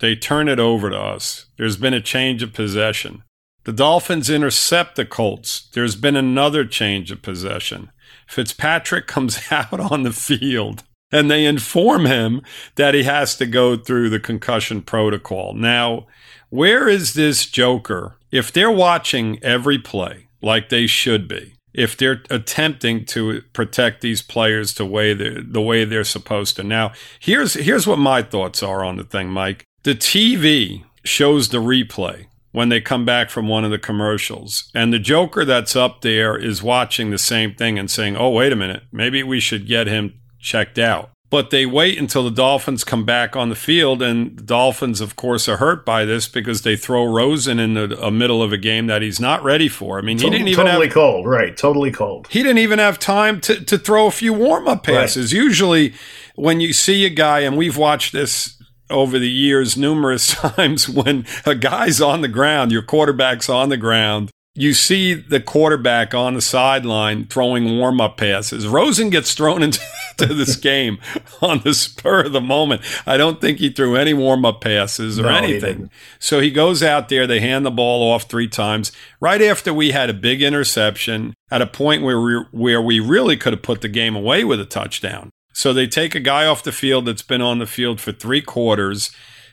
They 0.00 0.16
turn 0.16 0.48
it 0.48 0.58
over 0.58 0.90
to 0.90 0.98
us. 0.98 1.46
There's 1.56 1.76
been 1.76 1.94
a 1.94 2.00
change 2.00 2.42
of 2.42 2.52
possession. 2.52 3.22
The 3.64 3.72
Dolphins 3.72 4.28
intercept 4.28 4.96
the 4.96 5.04
Colts. 5.04 5.68
There's 5.72 5.94
been 5.94 6.16
another 6.16 6.64
change 6.64 7.12
of 7.12 7.22
possession. 7.22 7.92
Fitzpatrick 8.26 9.06
comes 9.06 9.40
out 9.50 9.78
on 9.78 10.02
the 10.02 10.12
field 10.12 10.82
and 11.12 11.30
they 11.30 11.44
inform 11.44 12.06
him 12.06 12.42
that 12.76 12.94
he 12.94 13.02
has 13.04 13.36
to 13.36 13.46
go 13.46 13.76
through 13.76 14.08
the 14.08 14.18
concussion 14.18 14.82
protocol. 14.82 15.54
Now, 15.54 16.06
where 16.48 16.88
is 16.88 17.12
this 17.12 17.46
joker? 17.46 18.16
If 18.30 18.50
they're 18.50 18.70
watching 18.70 19.38
every 19.42 19.78
play 19.78 20.28
like 20.40 20.70
they 20.70 20.86
should 20.86 21.28
be, 21.28 21.54
if 21.74 21.96
they're 21.96 22.22
attempting 22.30 23.04
to 23.06 23.42
protect 23.52 24.00
these 24.00 24.22
players 24.22 24.74
the 24.74 24.86
way 24.86 25.14
they're, 25.14 25.42
the 25.42 25.60
way 25.60 25.84
they're 25.84 26.04
supposed 26.04 26.56
to. 26.56 26.62
Now, 26.62 26.92
here's 27.18 27.54
here's 27.54 27.86
what 27.86 27.98
my 27.98 28.22
thoughts 28.22 28.62
are 28.62 28.84
on 28.84 28.96
the 28.96 29.04
thing, 29.04 29.28
Mike. 29.28 29.64
The 29.82 29.94
TV 29.94 30.84
shows 31.04 31.48
the 31.48 31.58
replay 31.58 32.26
when 32.52 32.68
they 32.68 32.80
come 32.80 33.04
back 33.04 33.30
from 33.30 33.48
one 33.48 33.64
of 33.64 33.70
the 33.70 33.78
commercials, 33.78 34.70
and 34.74 34.92
the 34.92 34.98
Joker 34.98 35.44
that's 35.44 35.74
up 35.74 36.02
there 36.02 36.36
is 36.36 36.62
watching 36.62 37.10
the 37.10 37.18
same 37.18 37.54
thing 37.54 37.78
and 37.78 37.90
saying, 37.90 38.16
"Oh, 38.16 38.30
wait 38.30 38.52
a 38.52 38.56
minute, 38.56 38.84
maybe 38.92 39.22
we 39.22 39.40
should 39.40 39.66
get 39.66 39.86
him 39.86 40.14
checked 40.38 40.78
out." 40.78 41.10
But 41.32 41.48
they 41.48 41.64
wait 41.64 41.98
until 41.98 42.24
the 42.24 42.30
Dolphins 42.30 42.84
come 42.84 43.06
back 43.06 43.34
on 43.34 43.48
the 43.48 43.54
field. 43.54 44.02
And 44.02 44.36
the 44.36 44.42
Dolphins, 44.42 45.00
of 45.00 45.16
course, 45.16 45.48
are 45.48 45.56
hurt 45.56 45.82
by 45.86 46.04
this 46.04 46.28
because 46.28 46.60
they 46.60 46.76
throw 46.76 47.06
Rosen 47.06 47.58
in 47.58 47.72
the 47.72 47.98
a 48.04 48.10
middle 48.10 48.42
of 48.42 48.52
a 48.52 48.58
game 48.58 48.86
that 48.88 49.00
he's 49.00 49.18
not 49.18 49.42
ready 49.42 49.66
for. 49.66 49.98
I 49.98 50.02
mean, 50.02 50.18
he 50.18 50.28
didn't 50.28 50.48
even 50.48 50.66
totally 50.66 50.88
have, 50.88 50.94
cold, 50.94 51.26
right? 51.26 51.56
Totally 51.56 51.90
cold. 51.90 52.28
He 52.28 52.42
didn't 52.42 52.58
even 52.58 52.78
have 52.78 52.98
time 52.98 53.40
to, 53.40 53.64
to 53.64 53.78
throw 53.78 54.08
a 54.08 54.10
few 54.10 54.34
warm 54.34 54.68
up 54.68 54.84
passes. 54.84 55.32
Right. 55.32 55.42
Usually, 55.42 55.94
when 56.34 56.60
you 56.60 56.74
see 56.74 57.06
a 57.06 57.10
guy, 57.10 57.40
and 57.40 57.56
we've 57.56 57.78
watched 57.78 58.12
this 58.12 58.62
over 58.90 59.18
the 59.18 59.30
years 59.30 59.74
numerous 59.74 60.34
times 60.34 60.86
when 60.86 61.24
a 61.46 61.54
guy's 61.54 62.02
on 62.02 62.20
the 62.20 62.28
ground, 62.28 62.72
your 62.72 62.82
quarterback's 62.82 63.48
on 63.48 63.70
the 63.70 63.78
ground, 63.78 64.30
you 64.54 64.74
see 64.74 65.14
the 65.14 65.40
quarterback 65.40 66.12
on 66.12 66.34
the 66.34 66.42
sideline 66.42 67.26
throwing 67.26 67.78
warm 67.78 68.00
up 68.02 68.18
passes. 68.18 68.68
Rosen 68.68 69.08
gets 69.08 69.32
thrown 69.32 69.62
into 69.62 69.80
this 70.18 70.56
game 70.56 70.98
on 71.42 71.60
the 71.60 71.72
spur 71.72 72.26
of 72.26 72.32
the 72.32 72.40
moment. 72.40 72.82
I 73.06 73.16
don't 73.16 73.40
think 73.40 73.58
he 73.58 73.70
threw 73.70 73.96
any 73.96 74.12
warm 74.12 74.44
up 74.44 74.60
passes 74.60 75.18
or 75.18 75.22
no, 75.22 75.30
anything. 75.30 75.84
He 75.84 75.88
so 76.18 76.40
he 76.40 76.50
goes 76.50 76.82
out 76.82 77.08
there, 77.08 77.26
they 77.26 77.40
hand 77.40 77.64
the 77.64 77.70
ball 77.70 78.12
off 78.12 78.24
three 78.24 78.48
times. 78.48 78.92
Right 79.20 79.40
after 79.40 79.72
we 79.72 79.92
had 79.92 80.10
a 80.10 80.14
big 80.14 80.42
interception 80.42 81.34
at 81.50 81.62
a 81.62 81.66
point 81.66 82.02
where 82.02 82.20
we, 82.20 82.34
where 82.50 82.82
we 82.82 83.00
really 83.00 83.36
could 83.38 83.54
have 83.54 83.62
put 83.62 83.80
the 83.80 83.88
game 83.88 84.14
away 84.14 84.44
with 84.44 84.60
a 84.60 84.66
touchdown. 84.66 85.30
So 85.54 85.72
they 85.72 85.86
take 85.86 86.14
a 86.14 86.20
guy 86.20 86.46
off 86.46 86.62
the 86.62 86.72
field 86.72 87.06
that's 87.06 87.22
been 87.22 87.42
on 87.42 87.58
the 87.58 87.66
field 87.66 88.00
for 88.00 88.12
three 88.12 88.40
quarters 88.40 89.10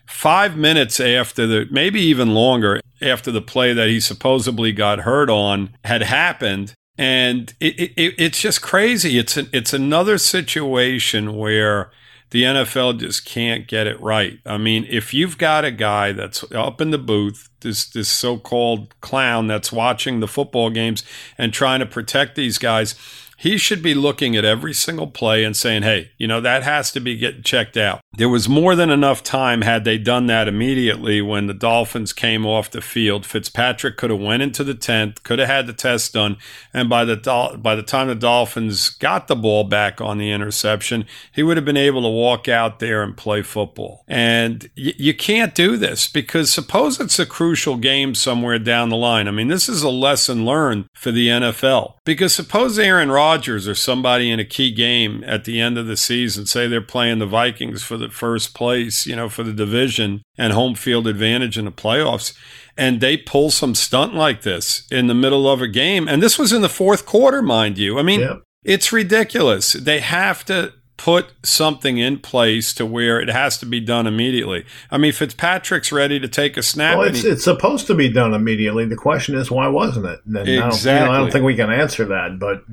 five 0.09 0.57
minutes 0.57 0.99
after 0.99 1.45
the, 1.45 1.67
maybe 1.69 2.01
even 2.01 2.33
longer 2.33 2.81
after 3.01 3.31
the 3.31 3.41
play 3.41 3.73
that 3.73 3.87
he 3.87 3.99
supposedly 3.99 4.71
got 4.71 4.99
hurt 4.99 5.29
on 5.29 5.69
had 5.85 6.01
happened. 6.01 6.73
And 6.97 7.53
it, 7.59 7.93
it, 7.95 8.15
it's 8.17 8.41
just 8.41 8.61
crazy. 8.61 9.17
It's 9.17 9.37
an, 9.37 9.49
it's 9.53 9.71
another 9.71 10.17
situation 10.17 11.37
where 11.37 11.91
the 12.31 12.43
NFL 12.43 12.99
just 12.99 13.23
can't 13.23 13.67
get 13.67 13.87
it 13.87 13.99
right. 14.01 14.39
I 14.45 14.57
mean, 14.57 14.85
if 14.89 15.13
you've 15.13 15.37
got 15.37 15.63
a 15.63 15.71
guy 15.71 16.11
that's 16.11 16.43
up 16.51 16.81
in 16.81 16.91
the 16.91 16.97
booth, 16.97 17.49
this 17.61 17.87
this 17.87 18.09
so-called 18.09 18.99
clown 19.01 19.47
that's 19.47 19.71
watching 19.71 20.19
the 20.19 20.27
football 20.27 20.69
games 20.69 21.03
and 21.37 21.53
trying 21.53 21.79
to 21.79 21.85
protect 21.85 22.35
these 22.35 22.57
guys, 22.57 22.95
he 23.39 23.57
should 23.57 23.81
be 23.81 23.93
looking 23.93 24.35
at 24.35 24.43
every 24.43 24.73
single 24.73 25.07
play 25.07 25.45
and 25.45 25.55
saying, 25.55 25.83
hey, 25.83 26.11
you 26.17 26.27
know, 26.27 26.41
that 26.41 26.63
has 26.63 26.91
to 26.91 26.99
be 26.99 27.15
getting 27.15 27.41
checked 27.41 27.77
out. 27.77 28.01
There 28.17 28.27
was 28.27 28.49
more 28.49 28.75
than 28.75 28.89
enough 28.89 29.23
time 29.23 29.61
had 29.61 29.85
they 29.85 29.97
done 29.97 30.27
that 30.27 30.49
immediately 30.49 31.21
when 31.21 31.47
the 31.47 31.53
Dolphins 31.53 32.11
came 32.11 32.45
off 32.45 32.69
the 32.69 32.81
field. 32.81 33.25
Fitzpatrick 33.25 33.95
could 33.95 34.09
have 34.09 34.19
went 34.19 34.43
into 34.43 34.65
the 34.65 34.73
tent, 34.73 35.23
could 35.23 35.39
have 35.39 35.47
had 35.47 35.67
the 35.67 35.73
test 35.73 36.13
done, 36.13 36.35
and 36.73 36.89
by 36.89 37.05
the 37.05 37.15
by 37.61 37.75
the 37.75 37.83
time 37.83 38.09
the 38.09 38.15
Dolphins 38.15 38.89
got 38.89 39.27
the 39.27 39.37
ball 39.37 39.63
back 39.63 40.01
on 40.01 40.17
the 40.17 40.31
interception, 40.31 41.05
he 41.31 41.41
would 41.41 41.55
have 41.55 41.65
been 41.65 41.77
able 41.77 42.01
to 42.01 42.09
walk 42.09 42.49
out 42.49 42.79
there 42.79 43.01
and 43.01 43.15
play 43.15 43.41
football. 43.41 44.03
And 44.05 44.69
y- 44.75 44.93
you 44.97 45.13
can't 45.13 45.55
do 45.55 45.77
this 45.77 46.09
because 46.09 46.51
suppose 46.51 46.99
it's 46.99 47.19
a 47.19 47.25
crucial 47.25 47.77
game 47.77 48.15
somewhere 48.15 48.59
down 48.59 48.89
the 48.89 48.97
line. 48.97 49.29
I 49.29 49.31
mean, 49.31 49.47
this 49.47 49.69
is 49.69 49.81
a 49.81 49.89
lesson 49.89 50.45
learned 50.45 50.89
for 50.93 51.11
the 51.11 51.29
NFL 51.29 51.93
because 52.09 52.33
suppose 52.33 52.79
Aaron 52.79 53.11
Rodgers 53.11 53.67
or 53.67 53.75
somebody 53.75 54.31
in 54.31 54.39
a 54.39 54.43
key 54.43 54.71
game 54.71 55.23
at 55.27 55.43
the 55.43 55.61
end 55.61 55.77
of 55.77 55.85
the 55.85 55.95
season, 55.95 56.47
say 56.47 56.65
they're 56.65 56.81
playing 56.81 57.19
the 57.19 57.27
Vikings 57.27 57.83
for 57.83 57.97
the 57.97 58.09
first 58.09 58.55
place, 58.55 59.05
you 59.05 59.15
know, 59.15 59.29
for 59.29 59.43
the 59.43 59.53
division 59.53 60.23
and 60.35 60.51
home 60.51 60.73
field 60.73 61.05
advantage 61.05 61.55
in 61.55 61.65
the 61.65 61.71
playoffs, 61.71 62.33
and 62.75 62.99
they 62.99 63.15
pull 63.15 63.51
some 63.51 63.75
stunt 63.75 64.15
like 64.15 64.41
this 64.41 64.87
in 64.89 65.05
the 65.05 65.13
middle 65.13 65.47
of 65.47 65.61
a 65.61 65.67
game, 65.67 66.07
and 66.07 66.23
this 66.23 66.39
was 66.39 66.51
in 66.51 66.63
the 66.63 66.67
fourth 66.67 67.05
quarter, 67.05 67.43
mind 67.43 67.77
you. 67.77 67.99
I 67.99 68.01
mean, 68.01 68.21
yeah. 68.21 68.37
it's 68.63 68.91
ridiculous. 68.91 69.73
They 69.73 69.99
have 69.99 70.43
to 70.45 70.73
put 70.99 71.31
something 71.43 71.97
in 71.97 72.19
place 72.19 72.73
to 72.73 72.85
where 72.85 73.21
it 73.21 73.29
has 73.29 73.57
to 73.57 73.65
be 73.65 73.79
done 73.79 74.05
immediately. 74.05 74.65
I 74.91 74.97
mean, 74.97 75.13
Fitzpatrick's 75.13 75.93
ready 75.93 76.19
to 76.19 76.27
take 76.27 76.57
a 76.57 76.61
snap. 76.61 76.97
Well, 76.97 77.07
it's, 77.07 77.21
he, 77.21 77.29
it's 77.29 77.45
supposed 77.45 77.87
to 77.87 77.95
be 77.95 78.11
done 78.11 78.33
immediately. 78.33 78.85
The 78.85 78.97
question 78.97 79.35
is, 79.35 79.49
why 79.49 79.69
wasn't 79.69 80.07
it? 80.07 80.19
And 80.25 80.37
exactly. 80.37 80.59
I 80.59 80.67
don't, 80.67 80.83
you 80.83 81.05
know, 81.05 81.11
I 81.11 81.17
don't 81.17 81.31
think 81.31 81.45
we 81.45 81.55
can 81.55 81.71
answer 81.71 82.03
that, 82.05 82.37
but 82.37 82.65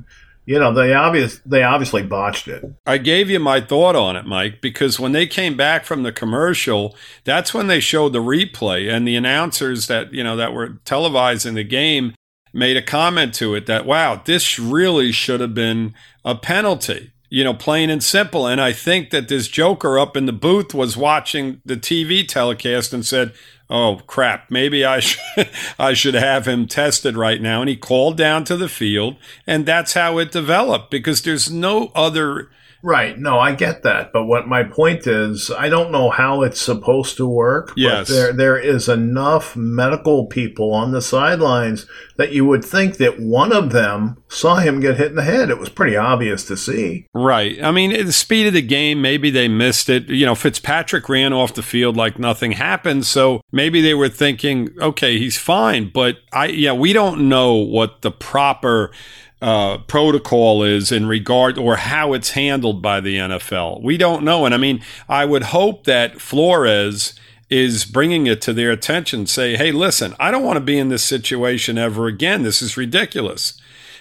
you 0.45 0.59
know 0.59 0.73
they 0.73 0.93
obvious 0.93 1.41
they 1.47 1.63
obviously 1.63 2.03
botched 2.03 2.49
it. 2.49 2.65
I 2.85 2.99
gave 2.99 3.31
you 3.31 3.39
my 3.39 3.61
thought 3.61 3.95
on 3.95 4.17
it, 4.17 4.27
Mike, 4.27 4.61
because 4.61 4.99
when 4.99 5.13
they 5.13 5.29
came 5.29 5.57
back 5.57 5.85
from 5.85 6.03
the 6.03 6.13
commercial, 6.13 6.97
that's 7.23 7.55
when 7.55 7.69
they 7.69 7.79
showed 7.79 8.13
the 8.13 8.19
replay 8.19 8.93
and 8.93 9.07
the 9.07 9.15
announcers 9.15 9.87
that 9.87 10.13
you 10.13 10.25
know 10.25 10.37
that 10.37 10.53
were 10.53 10.81
televising 10.85 11.55
the 11.55 11.65
game 11.65 12.15
made 12.53 12.77
a 12.77 12.83
comment 12.83 13.35
to 13.35 13.55
it 13.55 13.67
that 13.67 13.87
wow, 13.87 14.21
this 14.25 14.59
really 14.59 15.13
should 15.13 15.39
have 15.41 15.55
been 15.55 15.95
a 16.25 16.35
penalty. 16.35 17.13
You 17.29 17.45
know, 17.45 17.55
plain 17.55 17.91
and 17.91 18.03
simple. 18.03 18.47
And 18.47 18.61
I 18.61 18.73
think 18.73 19.11
that 19.11 19.29
this 19.29 19.49
Joker 19.49 19.99
up 19.99 20.17
in 20.17 20.27
the 20.27 20.33
booth 20.33 20.73
was 20.73 20.97
watching 20.97 21.61
the 21.65 21.77
TV 21.77 22.27
telecast 22.27 22.93
and 22.93 23.05
said, 23.05 23.33
oh 23.69 24.01
crap, 24.07 24.51
maybe 24.51 24.85
I 24.85 25.01
should, 25.01 25.51
I 25.79 25.95
should 25.95 26.15
have 26.15 26.47
him 26.47 26.67
tested 26.67 27.17
right 27.17 27.41
now. 27.41 27.61
And 27.61 27.69
he 27.69 27.77
called 27.77 28.17
down 28.17 28.45
to 28.45 28.57
the 28.57 28.69
field, 28.69 29.17
and 29.47 29.67
that's 29.67 29.95
how 29.95 30.19
it 30.19 30.33
developed 30.33 30.91
because 30.91 31.23
there's 31.23 31.51
no 31.51 31.91
other 31.95 32.51
Right. 32.87 33.19
No, 33.19 33.41
I 33.41 33.53
get 33.53 33.83
that. 33.83 34.13
But 34.13 34.27
what 34.27 34.47
my 34.47 34.63
point 34.63 35.09
is, 35.09 35.51
I 35.51 35.69
don't 35.69 35.91
know 35.91 36.09
how 36.09 36.43
it's 36.43 36.61
supposed 36.61 37.17
to 37.17 37.27
work. 37.27 37.73
Yes. 37.77 38.07
But 38.07 38.15
there, 38.15 38.33
there 38.33 38.59
is 38.59 38.89
enough 38.89 39.57
medical 39.57 40.27
people 40.27 40.73
on 40.73 40.93
the 40.93 41.03
sidelines 41.03 41.87
that 42.15 42.31
you 42.31 42.45
would 42.45 42.65
think 42.65 42.99
that 42.99 43.19
one 43.19 43.53
of 43.53 43.73
them 43.73 44.23
saw 44.29 44.59
him 44.59 44.79
get 44.79 44.99
hit 44.99 45.09
in 45.09 45.17
the 45.17 45.25
head. 45.25 45.51
It 45.51 45.59
was 45.59 45.69
pretty 45.69 45.97
obvious 45.97 46.45
to 46.45 46.57
see. 46.57 47.09
Right. 47.13 47.61
I 47.61 47.73
mean, 47.73 47.91
the 47.91 48.13
speed 48.13 48.47
of 48.47 48.53
the 48.53 48.63
game, 48.63 49.03
maybe 49.03 49.31
they 49.31 49.49
missed 49.49 49.89
it. 49.89 50.09
You 50.09 50.25
know, 50.25 50.37
Fitzpatrick 50.37 51.09
ran 51.09 51.33
off 51.33 51.55
the 51.55 51.65
field 51.65 51.97
like 51.97 52.21
nothing 52.21 52.53
happened. 52.53 53.05
So 53.05 53.41
maybe 53.51 53.81
they 53.81 53.95
were 53.95 54.09
thinking, 54.09 54.71
okay, 54.81 55.19
he's 55.19 55.37
fine. 55.37 55.91
But 55.93 56.19
I, 56.33 56.47
yeah, 56.47 56.73
we 56.73 56.93
don't 56.93 57.29
know 57.29 57.55
what 57.55 58.03
the 58.03 58.13
proper 58.13 58.93
uh, 59.47 59.79
protocol 59.79 60.65
is 60.65 60.91
in 60.91 61.07
regard 61.07 61.57
or 61.57 61.77
how 61.77 62.15
it's 62.15 62.31
handled 62.31 62.83
by 62.83 63.01
the 63.01 63.17
NFL. 63.17 63.81
We 63.81 63.97
don't 63.97 64.25
know. 64.25 64.45
And 64.45 64.53
I 64.53 64.59
mean, 64.59 64.83
I 65.09 65.25
would 65.25 65.45
hope 65.45 65.85
that 65.85 66.21
Flores 66.21 67.15
is 67.49 67.85
bringing 67.85 68.27
it 68.27 68.43
to 68.43 68.53
their 68.53 68.73
attention, 68.73 69.25
say, 69.25 69.57
hey, 69.57 69.71
listen, 69.71 70.17
I 70.19 70.33
don't 70.33 70.43
want 70.43 70.57
to 70.57 70.61
be 70.61 70.77
in 70.77 70.89
this 70.89 71.05
situation 71.05 71.79
ever 71.79 72.09
again. 72.09 72.43
This 72.43 72.61
is 72.61 72.77
ridiculous. 72.77 73.57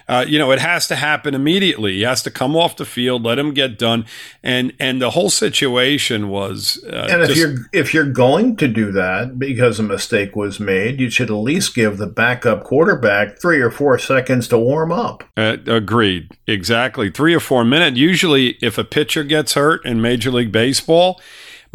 Uh, 0.07 0.23
you 0.27 0.37
know, 0.37 0.51
it 0.51 0.59
has 0.59 0.87
to 0.87 0.95
happen 0.95 1.33
immediately. 1.33 1.93
He 1.93 2.01
has 2.03 2.21
to 2.23 2.31
come 2.31 2.55
off 2.55 2.77
the 2.77 2.85
field, 2.85 3.23
let 3.23 3.39
him 3.39 3.53
get 3.53 3.79
done, 3.79 4.05
and 4.43 4.73
and 4.79 5.01
the 5.01 5.11
whole 5.11 5.29
situation 5.29 6.29
was. 6.29 6.83
Uh, 6.85 7.07
and 7.09 7.21
if 7.23 7.29
just, 7.29 7.39
you're 7.39 7.55
if 7.73 7.93
you're 7.93 8.11
going 8.11 8.55
to 8.57 8.67
do 8.67 8.91
that 8.91 9.39
because 9.39 9.79
a 9.79 9.83
mistake 9.83 10.35
was 10.35 10.59
made, 10.59 10.99
you 10.99 11.09
should 11.09 11.29
at 11.29 11.35
least 11.35 11.73
give 11.73 11.97
the 11.97 12.07
backup 12.07 12.63
quarterback 12.63 13.39
three 13.41 13.59
or 13.59 13.71
four 13.71 13.97
seconds 13.97 14.47
to 14.49 14.59
warm 14.59 14.91
up. 14.91 15.23
Uh, 15.35 15.57
agreed, 15.65 16.31
exactly, 16.45 17.09
three 17.09 17.33
or 17.33 17.39
four 17.39 17.65
minutes. 17.65 17.97
Usually, 17.97 18.57
if 18.61 18.77
a 18.77 18.83
pitcher 18.83 19.23
gets 19.23 19.53
hurt 19.53 19.83
in 19.85 20.01
Major 20.01 20.29
League 20.29 20.51
Baseball 20.51 21.19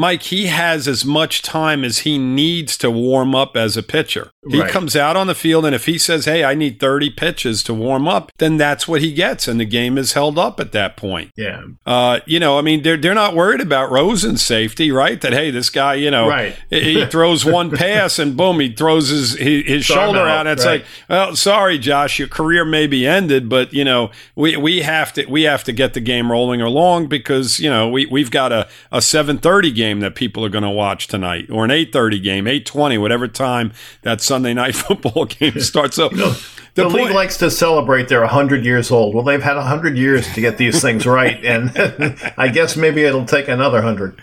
Mike, 0.01 0.23
he 0.23 0.47
has 0.47 0.89
as 0.89 1.05
much 1.05 1.43
time 1.43 1.85
as 1.85 1.99
he 1.99 2.17
needs 2.17 2.79
to 2.79 2.91
warm 2.91 3.35
up 3.35 3.55
as 3.55 3.77
a 3.77 3.83
pitcher. 3.83 4.31
He 4.49 4.59
right. 4.59 4.71
comes 4.71 4.97
out 4.97 5.15
on 5.15 5.27
the 5.27 5.35
field, 5.35 5.67
and 5.67 5.75
if 5.75 5.85
he 5.85 5.99
says, 5.99 6.25
Hey, 6.25 6.43
I 6.43 6.55
need 6.55 6.81
30 6.81 7.11
pitches 7.11 7.63
to 7.65 7.75
warm 7.75 8.09
up, 8.09 8.33
then 8.39 8.57
that's 8.57 8.89
what 8.89 9.03
he 9.03 9.13
gets, 9.13 9.47
and 9.47 9.61
the 9.61 9.67
game 9.67 9.99
is 9.99 10.15
held 10.15 10.39
up 10.39 10.59
at 10.59 10.73
that 10.73 10.97
point. 10.97 11.33
Yeah. 11.37 11.65
Uh, 11.85 12.21
you 12.25 12.41
know, 12.41 12.59
I 12.59 12.63
mean, 12.63 12.83
they're, 12.83 12.97
they're 12.97 13.13
not 13.13 13.37
worried 13.37 13.61
about 13.61 13.91
Rosen's 13.91 14.41
safety, 14.41 14.91
right? 14.91 15.21
That, 15.21 15.35
hey, 15.35 15.51
this 15.51 15.69
guy, 15.69 15.97
you 15.97 16.11
know, 16.11 16.31
right. 16.31 16.57
he 16.71 17.05
throws 17.11 17.45
one 17.45 17.71
pass, 17.71 18.19
and 18.19 18.35
boom, 18.35 18.61
he 18.61 18.73
throws 18.73 19.09
his, 19.09 19.35
his, 19.35 19.67
his 19.67 19.85
shoulder 19.85 20.21
out. 20.21 20.47
And 20.47 20.59
it's 20.59 20.65
right. 20.65 20.81
like, 20.81 20.87
well, 21.11 21.37
sorry, 21.37 21.77
Josh, 21.77 22.19
your 22.19 22.29
career 22.29 22.65
may 22.65 22.87
be 22.87 23.07
ended, 23.07 23.51
but, 23.51 23.75
you 23.75 23.85
know, 23.85 24.11
we, 24.35 24.57
we 24.57 24.81
have 24.81 25.13
to 25.13 25.27
we 25.27 25.43
have 25.43 25.63
to 25.65 25.73
get 25.73 25.93
the 25.93 26.01
game 26.01 26.33
rolling 26.33 26.63
along 26.63 27.09
because, 27.09 27.61
you 27.61 27.69
know, 27.69 27.87
we, 27.87 28.07
we've 28.07 28.31
got 28.31 28.51
a, 28.51 28.67
a 28.91 29.03
730 29.03 29.71
game 29.73 29.90
game 29.91 30.01
that 30.01 30.15
people 30.15 30.45
are 30.45 30.49
going 30.49 30.65
to 30.65 30.71
watch 30.71 31.09
tonight, 31.09 31.51
or 31.51 31.65
an 31.65 31.71
8:30 31.71 32.23
game, 32.23 32.45
8:20, 32.47 33.01
whatever 33.01 33.29
time 33.29 33.73
that 34.03 34.21
Sunday 34.21 34.55
night 34.55 34.75
football 34.87 35.25
game 35.25 35.59
starts. 35.61 35.97
So. 35.97 36.09
the, 36.09 36.41
the 36.75 36.83
point, 36.85 36.95
league 36.95 37.15
likes 37.15 37.37
to 37.39 37.51
celebrate 37.51 38.09
they're 38.09 38.21
100 38.21 38.65
years 38.65 38.91
old. 38.91 39.15
Well, 39.15 39.25
they've 39.25 39.43
had 39.43 39.57
100 39.57 39.97
years 39.97 40.33
to 40.35 40.41
get 40.41 40.57
these 40.57 40.81
things 40.81 41.07
right, 41.07 41.45
and 41.45 41.73
I 42.37 42.49
guess 42.49 42.77
maybe 42.77 43.03
it'll 43.05 43.27
take 43.27 43.49
another 43.49 43.79
100. 43.79 44.21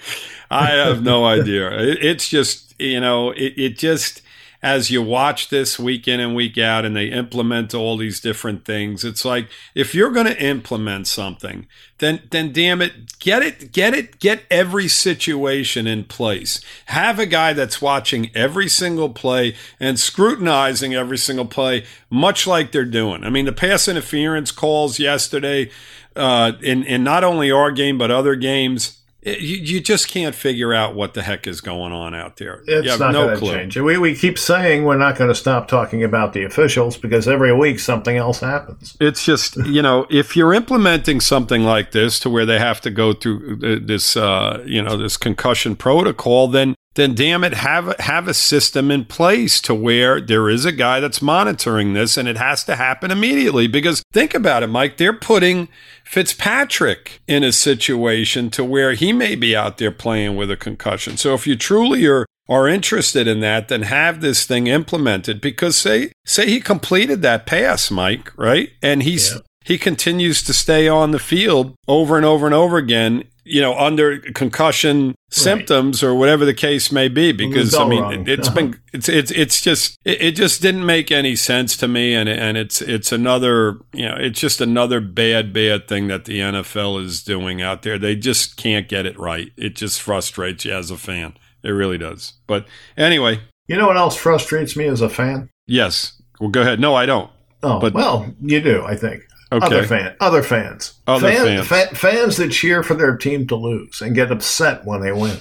I 0.50 0.68
have 0.70 1.04
no 1.04 1.26
idea. 1.26 1.70
It, 1.78 2.04
it's 2.04 2.30
just, 2.30 2.74
you 2.80 3.02
know, 3.02 3.32
it, 3.32 3.54
it 3.58 3.78
just 3.78 4.22
as 4.62 4.90
you 4.90 5.02
watch 5.02 5.50
this 5.50 5.78
week 5.78 6.08
in 6.08 6.20
and 6.20 6.36
week 6.36 6.58
out 6.58 6.86
and 6.86 6.96
they 6.96 7.08
implement 7.08 7.74
all 7.74 7.98
these 7.98 8.20
different 8.20 8.66
things 8.66 9.04
it's 9.04 9.26
like 9.26 9.48
if 9.76 9.94
you're 9.94 10.12
going 10.12 10.26
to 10.26 10.44
implement 10.44 11.08
something 11.08 11.68
then 12.00 12.22
then 12.30 12.52
damn 12.52 12.82
it 12.82 13.18
get 13.20 13.42
it 13.42 13.72
get 13.72 13.94
it 13.94 14.20
get 14.20 14.44
every 14.52 14.88
situation 14.88 15.88
in 15.88 16.04
place. 16.04 16.62
Have 16.88 17.20
a 17.20 17.26
guy 17.26 17.54
that's 17.54 17.82
watching 17.82 18.30
every 18.36 18.68
single 18.68 19.10
play 19.10 19.56
and 19.80 20.00
scrutinizing 20.00 20.94
every 20.94 21.18
single 21.18 21.46
play 21.46 21.86
much 22.10 22.46
like 22.46 22.72
they're 22.72 22.86
doing. 22.86 23.24
I 23.24 23.30
mean 23.30 23.46
the 23.46 23.52
pass 23.52 23.88
interference 23.88 24.52
calls 24.52 25.00
yesterday 25.00 25.72
uh, 26.16 26.54
in 26.62 26.84
in 26.84 27.04
not 27.04 27.24
only 27.24 27.52
our 27.52 27.72
game 27.72 27.98
but 27.98 28.12
other 28.12 28.36
games 28.36 28.97
you, 29.28 29.58
you 29.58 29.82
just 29.82 30.08
can't 30.08 30.34
figure 30.34 30.74
out 30.74 30.96
what 30.96 31.14
the 31.14 31.22
heck 31.22 31.48
is 31.48 31.62
going 31.62 31.92
on 31.92 32.16
out 32.16 32.38
there. 32.38 32.64
It's 32.66 33.00
not 33.00 33.12
no 33.12 33.28
going 33.28 33.40
to 33.40 33.46
change. 33.46 33.78
We, 33.78 33.98
we 33.98 34.16
keep 34.16 34.40
saying 34.40 34.86
we're 34.86 34.98
not 34.98 35.18
going 35.18 35.30
to 35.30 35.36
stop 35.36 35.68
talking 35.68 36.04
about 36.04 36.34
the 36.34 36.44
officials 36.44 36.98
because 36.98 37.28
every 37.28 37.54
week 37.54 37.80
something 37.80 38.18
else 38.18 38.40
happens. 38.40 38.96
It's 39.00 39.26
just, 39.26 39.58
you 39.58 39.82
know, 39.82 40.06
if 40.10 40.36
you're 40.36 40.54
implementing 40.54 41.20
something 41.20 41.64
like 41.64 41.92
this 41.92 42.20
to 42.20 42.30
where 42.30 42.46
they 42.46 42.60
have 42.60 42.82
to 42.82 42.90
go 42.90 43.14
through 43.14 43.60
uh, 43.64 43.86
this, 43.86 44.16
uh, 44.16 44.64
you 44.66 44.82
know, 44.82 44.98
this 44.98 45.18
concussion 45.18 45.76
protocol, 45.76 46.48
then 46.48 46.76
then 46.98 47.14
damn 47.14 47.44
it, 47.44 47.54
have 47.54 47.96
have 48.00 48.28
a 48.28 48.34
system 48.34 48.90
in 48.90 49.06
place 49.06 49.62
to 49.62 49.74
where 49.74 50.20
there 50.20 50.50
is 50.50 50.66
a 50.66 50.72
guy 50.72 51.00
that's 51.00 51.22
monitoring 51.22 51.94
this, 51.94 52.18
and 52.18 52.28
it 52.28 52.38
has 52.38 52.64
to 52.66 52.76
happen 52.76 53.12
immediately. 53.12 53.68
Because 53.68 54.04
think 54.12 54.34
about 54.34 54.64
it, 54.64 54.68
Mike, 54.68 54.98
they're 54.98 55.14
putting 55.14 55.70
Fitzpatrick 56.04 57.22
in 57.28 57.44
a 57.44 57.52
situation 57.52 58.50
to 58.50 58.64
where 58.64 58.94
he 58.94 59.14
may 59.14 59.36
be 59.36 59.56
out 59.56 59.78
there 59.78 59.92
playing 59.92 60.36
with 60.36 60.50
a 60.50 60.58
concussion. 60.58 61.18
So 61.18 61.36
if 61.36 61.46
you 61.46 61.56
truly 61.56 62.06
are 62.08 62.26
are 62.50 62.68
interested 62.68 63.28
in 63.28 63.42
that, 63.42 63.68
then 63.68 63.84
have 63.84 64.22
this 64.22 64.46
thing 64.46 64.68
implemented. 64.68 65.40
Because 65.40 65.78
say 65.78 66.12
say 66.26 66.50
he 66.50 66.60
completed 66.60 67.22
that 67.22 67.46
pass, 67.46 67.92
Mike, 67.92 68.36
right, 68.38 68.72
and 68.82 69.04
he's 69.04 69.34
yeah. 69.34 69.42
He 69.68 69.78
continues 69.78 70.42
to 70.44 70.54
stay 70.54 70.88
on 70.88 71.12
the 71.12 71.20
field 71.20 71.76
over 71.88 72.16
and 72.16 72.26
over 72.26 72.46
and 72.46 72.56
over 72.56 72.78
again 72.78 73.26
you 73.48 73.62
know, 73.62 73.78
under 73.78 74.20
concussion 74.20 75.08
right. 75.08 75.16
symptoms 75.30 76.04
or 76.04 76.14
whatever 76.14 76.44
the 76.44 76.54
case 76.54 76.92
may 76.92 77.08
be. 77.08 77.32
Because 77.32 77.74
I 77.74 77.88
mean, 77.88 78.28
it, 78.28 78.40
has 78.40 78.50
been 78.50 78.80
it's 78.94 79.08
it's 79.08 79.32
it's 79.32 79.62
just 79.62 79.98
it, 80.04 80.22
it, 80.22 80.32
just 80.34 80.62
didn't 80.62 80.86
make 80.86 81.12
any 81.12 81.36
sense 81.36 81.78
to 81.78 81.88
me, 81.88 82.14
and 82.14 82.28
and 82.28 82.58
it's 82.58 82.82
it's 82.82 83.12
another 83.12 83.80
you 83.94 84.06
know 84.06 84.16
it's 84.20 84.40
just 84.40 84.60
another 84.60 85.00
bad 85.00 85.54
bad 85.54 85.88
thing 85.88 86.08
that 86.08 86.26
the 86.26 86.40
NFL 86.40 87.02
is 87.04 87.24
doing 87.24 87.62
out 87.62 87.84
there. 87.84 87.98
They 87.98 88.16
just 88.16 88.58
can't 88.58 88.88
get 88.88 89.06
it 89.06 89.18
right. 89.18 89.52
It 89.56 89.76
just 89.76 90.02
frustrates 90.02 90.66
you 90.66 90.74
as 90.74 90.92
a 90.92 90.98
fan. 90.98 91.38
It 91.64 91.70
really 91.70 91.98
does. 91.98 92.34
But 92.48 92.68
anyway, 92.98 93.40
you 93.68 93.78
know 93.78 93.88
what 93.88 93.98
else 93.98 94.16
frustrates 94.16 94.76
me 94.76 94.86
as 94.88 95.02
a 95.02 95.10
fan? 95.10 95.50
Yes. 95.66 96.22
Well, 96.40 96.50
go 96.50 96.62
ahead. 96.62 96.80
No, 96.80 96.94
I 96.96 97.06
don't. 97.06 97.32
Oh, 97.64 97.80
but 97.80 97.94
well, 97.94 98.32
you 98.42 98.62
do. 98.62 98.84
I 98.84 98.96
think. 98.96 99.24
Okay. 99.50 99.66
Other 99.66 99.84
fan, 99.84 100.16
other 100.20 100.44
fans, 100.44 101.00
other 101.08 101.32
fan, 101.32 101.46
fans, 101.46 101.68
fa- 101.68 101.96
fans 101.96 102.38
that 102.38 102.50
cheer 102.50 102.84
for 102.84 102.96
their 102.96 103.16
team 103.16 103.48
to 103.48 103.56
lose 103.56 104.02
and 104.02 104.14
get 104.14 104.30
upset 104.30 104.84
when 104.84 105.00
they 105.00 105.14
win. 105.14 105.38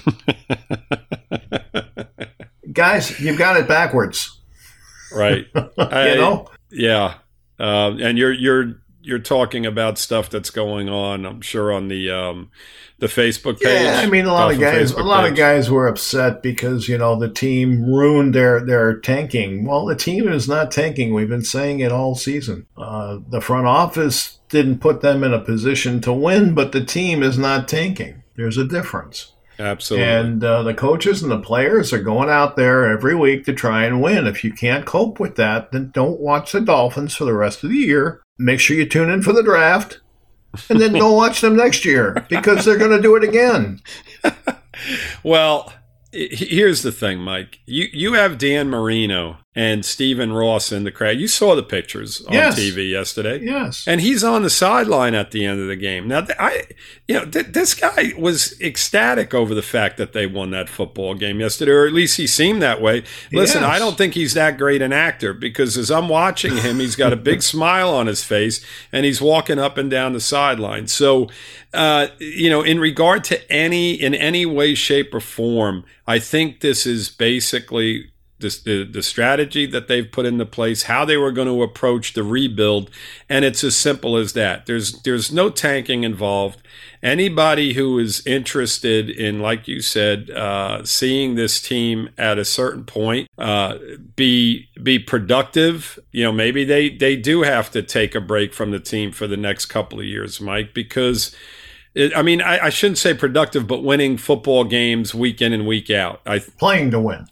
Guys, 2.71 3.19
you've 3.19 3.37
got 3.37 3.57
it 3.57 3.67
backwards. 3.67 4.39
Right. 5.13 5.47
you 5.55 5.71
I, 5.77 6.15
know. 6.15 6.49
Yeah. 6.71 7.15
Uh, 7.59 7.97
and 7.99 8.17
you're 8.17 8.31
you're 8.31 8.81
you're 9.01 9.19
talking 9.19 9.65
about 9.65 9.97
stuff 9.97 10.29
that's 10.29 10.51
going 10.51 10.87
on. 10.87 11.25
I'm 11.25 11.41
sure 11.41 11.73
on 11.73 11.89
the 11.89 12.09
um, 12.11 12.51
the 12.99 13.07
Facebook 13.07 13.59
page. 13.59 13.83
Yeah, 13.83 14.01
I 14.03 14.07
mean, 14.07 14.25
a 14.25 14.33
lot 14.33 14.51
of 14.51 14.59
guys, 14.59 14.91
a 14.91 15.03
lot 15.03 15.23
page. 15.23 15.31
of 15.31 15.37
guys 15.37 15.69
were 15.69 15.87
upset 15.87 16.41
because 16.41 16.89
you 16.89 16.97
know 16.97 17.17
the 17.17 17.29
team 17.29 17.85
ruined 17.85 18.33
their 18.33 18.59
their 18.59 18.97
tanking. 18.99 19.65
Well, 19.65 19.85
the 19.85 19.95
team 19.95 20.27
is 20.27 20.47
not 20.47 20.71
tanking. 20.71 21.13
We've 21.13 21.29
been 21.29 21.43
saying 21.43 21.79
it 21.79 21.91
all 21.91 22.15
season. 22.15 22.65
Uh, 22.75 23.19
the 23.29 23.41
front 23.41 23.67
office 23.67 24.39
didn't 24.49 24.79
put 24.79 25.01
them 25.01 25.23
in 25.23 25.33
a 25.33 25.39
position 25.39 26.01
to 26.01 26.13
win, 26.13 26.53
but 26.53 26.71
the 26.71 26.83
team 26.83 27.21
is 27.21 27.37
not 27.37 27.67
tanking. 27.67 28.23
There's 28.35 28.57
a 28.57 28.65
difference. 28.65 29.33
Absolutely. 29.59 30.07
And 30.07 30.43
uh, 30.43 30.61
the 30.63 30.73
coaches 30.73 31.23
and 31.23 31.31
the 31.31 31.39
players 31.39 31.91
are 31.91 32.01
going 32.01 32.29
out 32.29 32.55
there 32.55 32.87
every 32.87 33.15
week 33.15 33.45
to 33.45 33.53
try 33.53 33.85
and 33.85 34.01
win. 34.01 34.27
If 34.27 34.43
you 34.43 34.53
can't 34.53 34.85
cope 34.85 35.19
with 35.19 35.35
that, 35.37 35.71
then 35.71 35.89
don't 35.89 36.19
watch 36.19 36.51
the 36.51 36.61
Dolphins 36.61 37.15
for 37.15 37.25
the 37.25 37.33
rest 37.33 37.63
of 37.63 37.71
the 37.71 37.77
year. 37.77 38.21
Make 38.37 38.59
sure 38.59 38.77
you 38.77 38.85
tune 38.85 39.09
in 39.09 39.23
for 39.23 39.33
the 39.33 39.41
draft 39.41 39.99
and 40.69 40.79
then 40.79 40.93
don't 40.93 41.15
watch 41.15 41.41
them 41.41 41.55
next 41.55 41.85
year 41.85 42.25
because 42.29 42.65
they're 42.65 42.77
going 42.77 42.95
to 42.95 43.01
do 43.01 43.15
it 43.15 43.23
again. 43.23 43.81
well, 45.23 45.73
here's 46.11 46.81
the 46.81 46.91
thing, 46.91 47.19
Mike. 47.19 47.59
You 47.65 47.87
you 47.91 48.13
have 48.13 48.37
Dan 48.37 48.69
Marino 48.69 49.37
and 49.57 49.83
Stephen 49.83 50.33
Ross 50.33 50.71
in 50.71 50.83
the 50.83 50.91
crowd. 50.91 51.17
You 51.17 51.27
saw 51.27 51.55
the 51.55 51.63
pictures 51.63 52.21
on 52.27 52.33
yes. 52.33 52.59
TV 52.59 52.91
yesterday. 52.91 53.43
Yes. 53.43 53.87
And 53.87 53.99
he's 53.99 54.23
on 54.23 54.43
the 54.43 54.51
sideline 54.51 55.15
at 55.15 55.31
the 55.31 55.47
end 55.47 55.59
of 55.59 55.67
the 55.67 55.75
game. 55.75 56.07
Now, 56.07 56.27
I, 56.37 56.67
you 57.07 57.15
know, 57.15 57.25
th- 57.25 57.47
this 57.47 57.73
guy 57.73 58.13
was 58.19 58.61
ecstatic 58.61 59.33
over 59.33 59.55
the 59.55 59.63
fact 59.63 59.97
that 59.97 60.13
they 60.13 60.27
won 60.27 60.51
that 60.51 60.69
football 60.69 61.15
game 61.15 61.39
yesterday, 61.39 61.71
or 61.71 61.87
at 61.87 61.93
least 61.93 62.17
he 62.17 62.27
seemed 62.27 62.61
that 62.61 62.83
way. 62.83 63.03
Listen, 63.31 63.63
yes. 63.63 63.71
I 63.71 63.79
don't 63.79 63.97
think 63.97 64.13
he's 64.13 64.35
that 64.35 64.59
great 64.59 64.83
an 64.83 64.93
actor 64.93 65.33
because 65.33 65.75
as 65.75 65.89
I'm 65.89 66.07
watching 66.07 66.57
him, 66.57 66.79
he's 66.79 66.95
got 66.95 67.11
a 67.11 67.17
big 67.17 67.41
smile 67.53 67.89
on 67.89 68.05
his 68.05 68.23
face 68.23 68.63
and 68.91 69.05
he's 69.07 69.21
walking 69.21 69.57
up 69.57 69.79
and 69.79 69.89
down 69.89 70.13
the 70.13 70.21
sideline. 70.21 70.85
So, 70.85 71.29
uh, 71.73 72.09
you 72.19 72.51
know, 72.51 72.61
in 72.61 72.79
regard 72.79 73.23
to 73.23 73.51
any, 73.51 73.93
in 73.93 74.13
any 74.13 74.45
way, 74.45 74.75
shape, 74.75 75.15
or 75.15 75.19
form, 75.19 75.83
I 76.05 76.19
think 76.19 76.59
this 76.59 76.85
is 76.85 77.09
basically 77.09 78.11
the, 78.39 78.83
the 78.83 79.01
strategy 79.01 79.65
that 79.65 79.87
they've 79.87 80.09
put 80.11 80.25
into 80.25 80.45
place, 80.45 80.83
how 80.83 81.05
they 81.05 81.17
were 81.17 81.31
going 81.31 81.47
to 81.47 81.63
approach 81.63 82.13
the 82.13 82.23
rebuild, 82.23 82.89
and 83.27 83.43
it's 83.43 83.63
as 83.63 83.75
simple 83.75 84.15
as 84.15 84.33
that. 84.33 84.65
There's 84.65 85.01
there's 85.01 85.31
no 85.31 85.49
tanking 85.49 86.03
involved. 86.03 86.61
Anybody 87.01 87.73
who 87.73 87.97
is 87.97 88.25
interested 88.25 89.09
in, 89.09 89.39
like 89.39 89.67
you 89.67 89.81
said, 89.81 90.29
uh, 90.29 90.83
seeing 90.85 91.35
this 91.35 91.61
team 91.61 92.09
at 92.17 92.37
a 92.37 92.45
certain 92.45 92.83
point 92.83 93.27
uh, 93.37 93.77
be 94.15 94.69
be 94.81 94.99
productive, 94.99 95.97
you 96.11 96.23
know, 96.23 96.31
maybe 96.31 96.63
they 96.63 96.89
they 96.89 97.15
do 97.15 97.41
have 97.41 97.71
to 97.71 97.81
take 97.81 98.13
a 98.13 98.21
break 98.21 98.53
from 98.53 98.71
the 98.71 98.79
team 98.79 99.11
for 99.11 99.27
the 99.27 99.37
next 99.37 99.65
couple 99.65 99.99
of 99.99 100.05
years, 100.05 100.39
Mike, 100.39 100.73
because. 100.73 101.35
I 102.15 102.21
mean, 102.21 102.43
I, 102.43 102.65
I, 102.65 102.69
shouldn't 102.69 102.99
say 102.99 103.15
productive, 103.15 103.65
but 103.65 103.83
winning 103.83 104.17
football 104.17 104.65
games 104.65 105.15
week 105.15 105.41
in 105.41 105.51
and 105.51 105.65
week 105.65 105.89
out. 105.89 106.21
I, 106.27 106.37
playing 106.37 106.91
to 106.91 106.99
win 106.99 107.25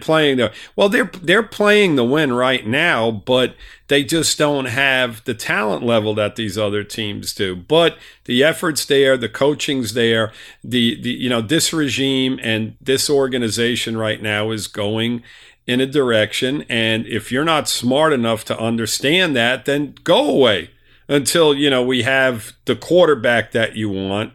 playing 0.00 0.36
the 0.36 0.52
well 0.76 0.90
they're 0.90 1.10
they're 1.22 1.42
playing 1.42 1.96
the 1.96 2.04
win 2.04 2.30
right 2.32 2.66
now 2.66 3.10
but 3.10 3.54
they 3.92 4.02
just 4.02 4.38
don't 4.38 4.64
have 4.64 5.22
the 5.24 5.34
talent 5.34 5.84
level 5.84 6.14
that 6.14 6.34
these 6.34 6.56
other 6.56 6.82
teams 6.82 7.34
do. 7.34 7.54
But 7.54 7.98
the 8.24 8.42
efforts 8.42 8.86
there 8.86 9.18
the 9.18 9.28
coaching's 9.28 9.92
there 9.92 10.32
the 10.64 10.98
the 11.02 11.10
you 11.10 11.28
know 11.28 11.42
this 11.42 11.74
regime 11.74 12.40
and 12.42 12.74
this 12.80 13.10
organization 13.10 13.98
right 13.98 14.22
now 14.22 14.50
is 14.50 14.66
going 14.66 15.22
in 15.66 15.78
a 15.78 15.86
direction. 15.86 16.64
And 16.70 17.06
if 17.06 17.30
you're 17.30 17.44
not 17.44 17.68
smart 17.68 18.14
enough 18.14 18.46
to 18.46 18.58
understand 18.58 19.36
that 19.36 19.66
then 19.66 19.94
go 20.04 20.26
away 20.26 20.70
until 21.06 21.54
you 21.54 21.68
know 21.68 21.82
we 21.82 22.02
have 22.02 22.54
the 22.64 22.76
quarterback 22.76 23.52
that 23.52 23.76
you 23.76 23.90
want 23.90 24.32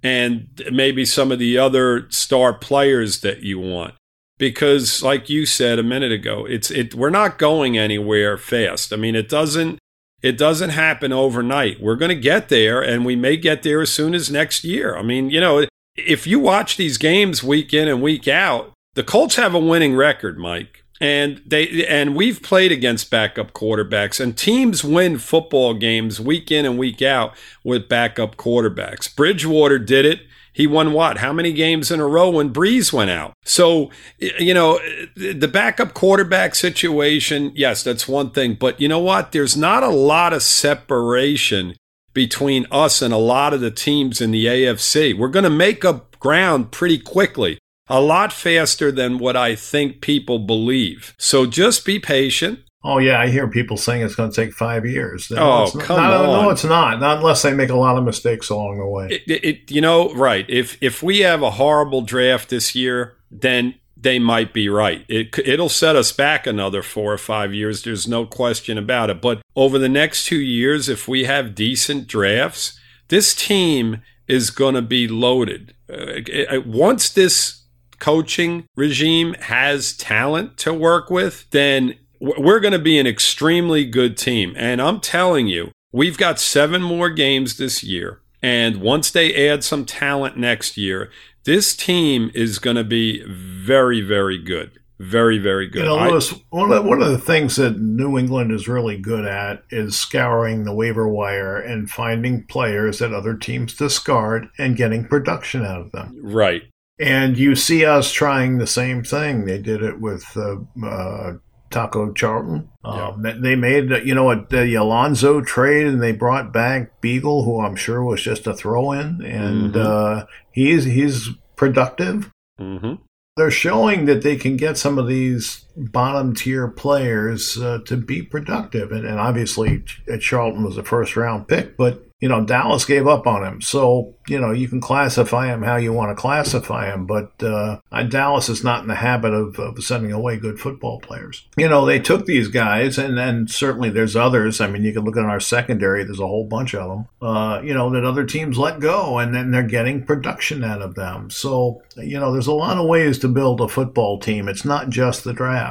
and 0.00 0.62
maybe 0.70 1.04
some 1.04 1.32
of 1.32 1.40
the 1.40 1.58
other 1.58 2.08
star 2.10 2.54
players 2.54 3.20
that 3.22 3.42
you 3.42 3.58
want 3.58 3.94
because 4.42 5.04
like 5.04 5.30
you 5.30 5.46
said 5.46 5.78
a 5.78 5.84
minute 5.84 6.10
ago 6.10 6.44
it's 6.44 6.68
it 6.68 6.96
we're 6.96 7.10
not 7.10 7.38
going 7.38 7.78
anywhere 7.78 8.36
fast. 8.36 8.92
I 8.92 8.96
mean 8.96 9.14
it 9.14 9.28
doesn't 9.28 9.78
it 10.20 10.36
doesn't 10.36 10.70
happen 10.70 11.12
overnight. 11.12 11.80
We're 11.80 11.94
going 11.94 12.08
to 12.08 12.16
get 12.16 12.48
there 12.48 12.82
and 12.82 13.04
we 13.04 13.14
may 13.14 13.36
get 13.36 13.62
there 13.62 13.80
as 13.80 13.92
soon 13.92 14.16
as 14.16 14.32
next 14.32 14.64
year. 14.64 14.96
I 14.96 15.02
mean 15.02 15.30
you 15.30 15.40
know 15.40 15.64
if 15.94 16.26
you 16.26 16.40
watch 16.40 16.76
these 16.76 16.98
games 16.98 17.44
week 17.44 17.72
in 17.72 17.86
and 17.86 18.02
week 18.02 18.26
out 18.26 18.72
the 18.94 19.04
colts 19.04 19.36
have 19.36 19.54
a 19.54 19.60
winning 19.60 19.94
record 19.94 20.40
mike 20.40 20.82
and 21.00 21.40
they 21.46 21.86
and 21.86 22.16
we've 22.16 22.42
played 22.42 22.72
against 22.72 23.12
backup 23.12 23.52
quarterbacks 23.52 24.18
and 24.18 24.36
teams 24.36 24.82
win 24.82 25.18
football 25.18 25.72
games 25.72 26.20
week 26.20 26.50
in 26.50 26.66
and 26.66 26.78
week 26.78 27.00
out 27.00 27.36
with 27.62 27.88
backup 27.88 28.34
quarterbacks. 28.34 29.14
Bridgewater 29.14 29.78
did 29.78 30.04
it 30.04 30.22
he 30.52 30.66
won 30.66 30.92
what? 30.92 31.18
How 31.18 31.32
many 31.32 31.52
games 31.52 31.90
in 31.90 32.00
a 32.00 32.06
row 32.06 32.30
when 32.30 32.52
Brees 32.52 32.92
went 32.92 33.10
out? 33.10 33.32
So, 33.44 33.90
you 34.18 34.52
know, 34.52 34.78
the 35.16 35.48
backup 35.48 35.94
quarterback 35.94 36.54
situation, 36.54 37.52
yes, 37.54 37.82
that's 37.82 38.06
one 38.06 38.30
thing. 38.30 38.54
But 38.54 38.80
you 38.80 38.88
know 38.88 38.98
what? 38.98 39.32
There's 39.32 39.56
not 39.56 39.82
a 39.82 39.88
lot 39.88 40.32
of 40.32 40.42
separation 40.42 41.74
between 42.14 42.66
us 42.70 43.00
and 43.00 43.14
a 43.14 43.18
lot 43.18 43.54
of 43.54 43.60
the 43.60 43.70
teams 43.70 44.20
in 44.20 44.30
the 44.30 44.46
AFC. 44.46 45.16
We're 45.16 45.28
going 45.28 45.44
to 45.44 45.50
make 45.50 45.84
up 45.84 46.18
ground 46.18 46.70
pretty 46.70 46.98
quickly, 46.98 47.58
a 47.88 48.00
lot 48.00 48.32
faster 48.32 48.92
than 48.92 49.18
what 49.18 49.36
I 49.36 49.54
think 49.54 50.00
people 50.00 50.38
believe. 50.38 51.14
So 51.18 51.46
just 51.46 51.84
be 51.84 51.98
patient. 51.98 52.60
Oh 52.84 52.98
yeah, 52.98 53.20
I 53.20 53.28
hear 53.28 53.46
people 53.46 53.76
saying 53.76 54.02
it's 54.02 54.16
going 54.16 54.30
to 54.30 54.34
take 54.34 54.52
five 54.52 54.84
years. 54.84 55.30
No, 55.30 55.66
oh 55.66 55.70
come 55.78 55.98
not, 55.98 56.12
on! 56.12 56.26
No, 56.26 56.50
it's 56.50 56.64
not. 56.64 56.98
Not 56.98 57.18
unless 57.18 57.42
they 57.42 57.54
make 57.54 57.70
a 57.70 57.76
lot 57.76 57.96
of 57.96 58.04
mistakes 58.04 58.50
along 58.50 58.78
the 58.78 58.86
way. 58.86 59.22
It, 59.26 59.44
it, 59.44 59.70
you 59.70 59.80
know, 59.80 60.12
right? 60.14 60.44
If 60.48 60.78
if 60.80 61.02
we 61.02 61.20
have 61.20 61.42
a 61.42 61.52
horrible 61.52 62.02
draft 62.02 62.48
this 62.48 62.74
year, 62.74 63.16
then 63.30 63.76
they 63.96 64.18
might 64.18 64.52
be 64.52 64.68
right. 64.68 65.04
It 65.08 65.38
it'll 65.38 65.68
set 65.68 65.94
us 65.94 66.10
back 66.10 66.44
another 66.44 66.82
four 66.82 67.12
or 67.12 67.18
five 67.18 67.54
years. 67.54 67.82
There's 67.82 68.08
no 68.08 68.26
question 68.26 68.76
about 68.76 69.10
it. 69.10 69.20
But 69.20 69.42
over 69.54 69.78
the 69.78 69.88
next 69.88 70.26
two 70.26 70.40
years, 70.40 70.88
if 70.88 71.06
we 71.06 71.24
have 71.24 71.54
decent 71.54 72.08
drafts, 72.08 72.78
this 73.08 73.32
team 73.32 74.02
is 74.26 74.50
going 74.50 74.74
to 74.74 74.82
be 74.82 75.06
loaded. 75.06 75.74
Uh, 75.88 76.60
once 76.66 77.10
this 77.10 77.62
coaching 78.00 78.66
regime 78.74 79.34
has 79.34 79.96
talent 79.96 80.56
to 80.58 80.74
work 80.74 81.08
with, 81.08 81.48
then 81.50 81.94
we're 82.22 82.60
going 82.60 82.72
to 82.72 82.78
be 82.78 82.98
an 82.98 83.06
extremely 83.06 83.84
good 83.84 84.16
team. 84.16 84.54
And 84.56 84.80
I'm 84.80 85.00
telling 85.00 85.48
you, 85.48 85.72
we've 85.90 86.16
got 86.16 86.38
seven 86.38 86.80
more 86.80 87.10
games 87.10 87.56
this 87.56 87.82
year. 87.82 88.20
And 88.40 88.80
once 88.80 89.10
they 89.10 89.48
add 89.48 89.64
some 89.64 89.84
talent 89.84 90.36
next 90.36 90.76
year, 90.76 91.10
this 91.44 91.74
team 91.74 92.30
is 92.32 92.60
going 92.60 92.76
to 92.76 92.84
be 92.84 93.24
very, 93.26 94.00
very 94.00 94.38
good. 94.38 94.78
Very, 95.00 95.38
very 95.38 95.66
good. 95.66 95.80
You 95.80 95.88
know, 95.88 96.10
Louis, 96.10 96.32
one, 96.50 96.70
of, 96.70 96.84
one 96.84 97.02
of 97.02 97.10
the 97.10 97.18
things 97.18 97.56
that 97.56 97.80
New 97.80 98.16
England 98.16 98.52
is 98.52 98.68
really 98.68 98.96
good 98.96 99.24
at 99.24 99.64
is 99.70 99.96
scouring 99.96 100.62
the 100.62 100.74
waiver 100.74 101.08
wire 101.08 101.56
and 101.56 101.90
finding 101.90 102.44
players 102.44 103.00
that 103.00 103.12
other 103.12 103.34
teams 103.34 103.74
discard 103.74 104.48
and 104.58 104.76
getting 104.76 105.04
production 105.04 105.64
out 105.64 105.80
of 105.80 105.90
them. 105.90 106.16
Right. 106.22 106.62
And 107.00 107.36
you 107.36 107.56
see 107.56 107.84
us 107.84 108.12
trying 108.12 108.58
the 108.58 108.66
same 108.68 109.02
thing. 109.02 109.44
They 109.44 109.58
did 109.58 109.82
it 109.82 110.00
with 110.00 110.24
uh, 110.36 110.58
uh, 110.86 111.32
Taco 111.72 112.12
Charlton. 112.12 112.68
Um, 112.84 113.22
They 113.22 113.56
made, 113.56 113.90
you 114.04 114.14
know, 114.14 114.30
a, 114.30 114.46
the 114.46 114.74
Alonso 114.74 115.40
trade 115.40 115.86
and 115.86 116.02
they 116.02 116.12
brought 116.12 116.52
back 116.52 117.00
Biegel, 117.00 117.44
who 117.44 117.60
I'm 117.60 117.76
sure 117.76 118.02
was 118.02 118.22
just 118.22 118.46
a 118.46 118.54
throw 118.54 118.92
in. 118.92 119.24
And 119.24 119.74
mm-hmm. 119.74 120.20
uh, 120.20 120.24
he's, 120.52 120.84
he's 120.84 121.30
productive. 121.56 122.30
Mm-hmm. 122.60 122.94
They're 123.36 123.50
showing 123.50 124.04
that 124.04 124.22
they 124.22 124.36
can 124.36 124.56
get 124.56 124.76
some 124.76 124.98
of 124.98 125.08
these 125.08 125.64
bottom 125.76 126.34
tier 126.34 126.68
players 126.68 127.58
uh, 127.58 127.78
to 127.86 127.96
be 127.96 128.22
productive. 128.22 128.92
And, 128.92 129.06
and 129.06 129.18
obviously, 129.18 129.84
Charlton 130.20 130.64
was 130.64 130.76
a 130.76 130.82
first 130.82 131.16
round 131.16 131.48
pick, 131.48 131.76
but 131.76 132.06
you 132.22 132.28
know, 132.28 132.44
Dallas 132.44 132.84
gave 132.84 133.08
up 133.08 133.26
on 133.26 133.44
him. 133.44 133.60
So, 133.60 134.14
you 134.28 134.38
know, 134.38 134.52
you 134.52 134.68
can 134.68 134.80
classify 134.80 135.52
him 135.52 135.62
how 135.64 135.74
you 135.74 135.92
want 135.92 136.16
to 136.16 136.20
classify 136.20 136.88
him, 136.88 137.04
but 137.04 137.42
uh, 137.42 137.80
Dallas 138.08 138.48
is 138.48 138.62
not 138.62 138.82
in 138.82 138.86
the 138.86 138.94
habit 138.94 139.34
of, 139.34 139.58
of 139.58 139.82
sending 139.82 140.12
away 140.12 140.36
good 140.36 140.60
football 140.60 141.00
players. 141.00 141.48
You 141.56 141.68
know, 141.68 141.84
they 141.84 141.98
took 141.98 142.24
these 142.24 142.46
guys, 142.46 142.96
and 142.96 143.18
then 143.18 143.48
certainly 143.48 143.90
there's 143.90 144.14
others. 144.14 144.60
I 144.60 144.68
mean, 144.68 144.84
you 144.84 144.92
can 144.92 145.02
look 145.02 145.16
at 145.16 145.24
our 145.24 145.40
secondary, 145.40 146.04
there's 146.04 146.20
a 146.20 146.26
whole 146.28 146.46
bunch 146.46 146.76
of 146.76 146.88
them, 146.88 147.06
uh, 147.20 147.60
you 147.60 147.74
know, 147.74 147.90
that 147.90 148.04
other 148.04 148.24
teams 148.24 148.56
let 148.56 148.78
go, 148.78 149.18
and 149.18 149.34
then 149.34 149.50
they're 149.50 149.64
getting 149.64 150.06
production 150.06 150.62
out 150.62 150.80
of 150.80 150.94
them. 150.94 151.28
So, 151.28 151.82
you 151.96 152.20
know, 152.20 152.30
there's 152.30 152.46
a 152.46 152.52
lot 152.52 152.78
of 152.78 152.86
ways 152.86 153.18
to 153.18 153.28
build 153.28 153.60
a 153.60 153.66
football 153.66 154.20
team. 154.20 154.48
It's 154.48 154.64
not 154.64 154.90
just 154.90 155.24
the 155.24 155.32
draft. 155.32 155.61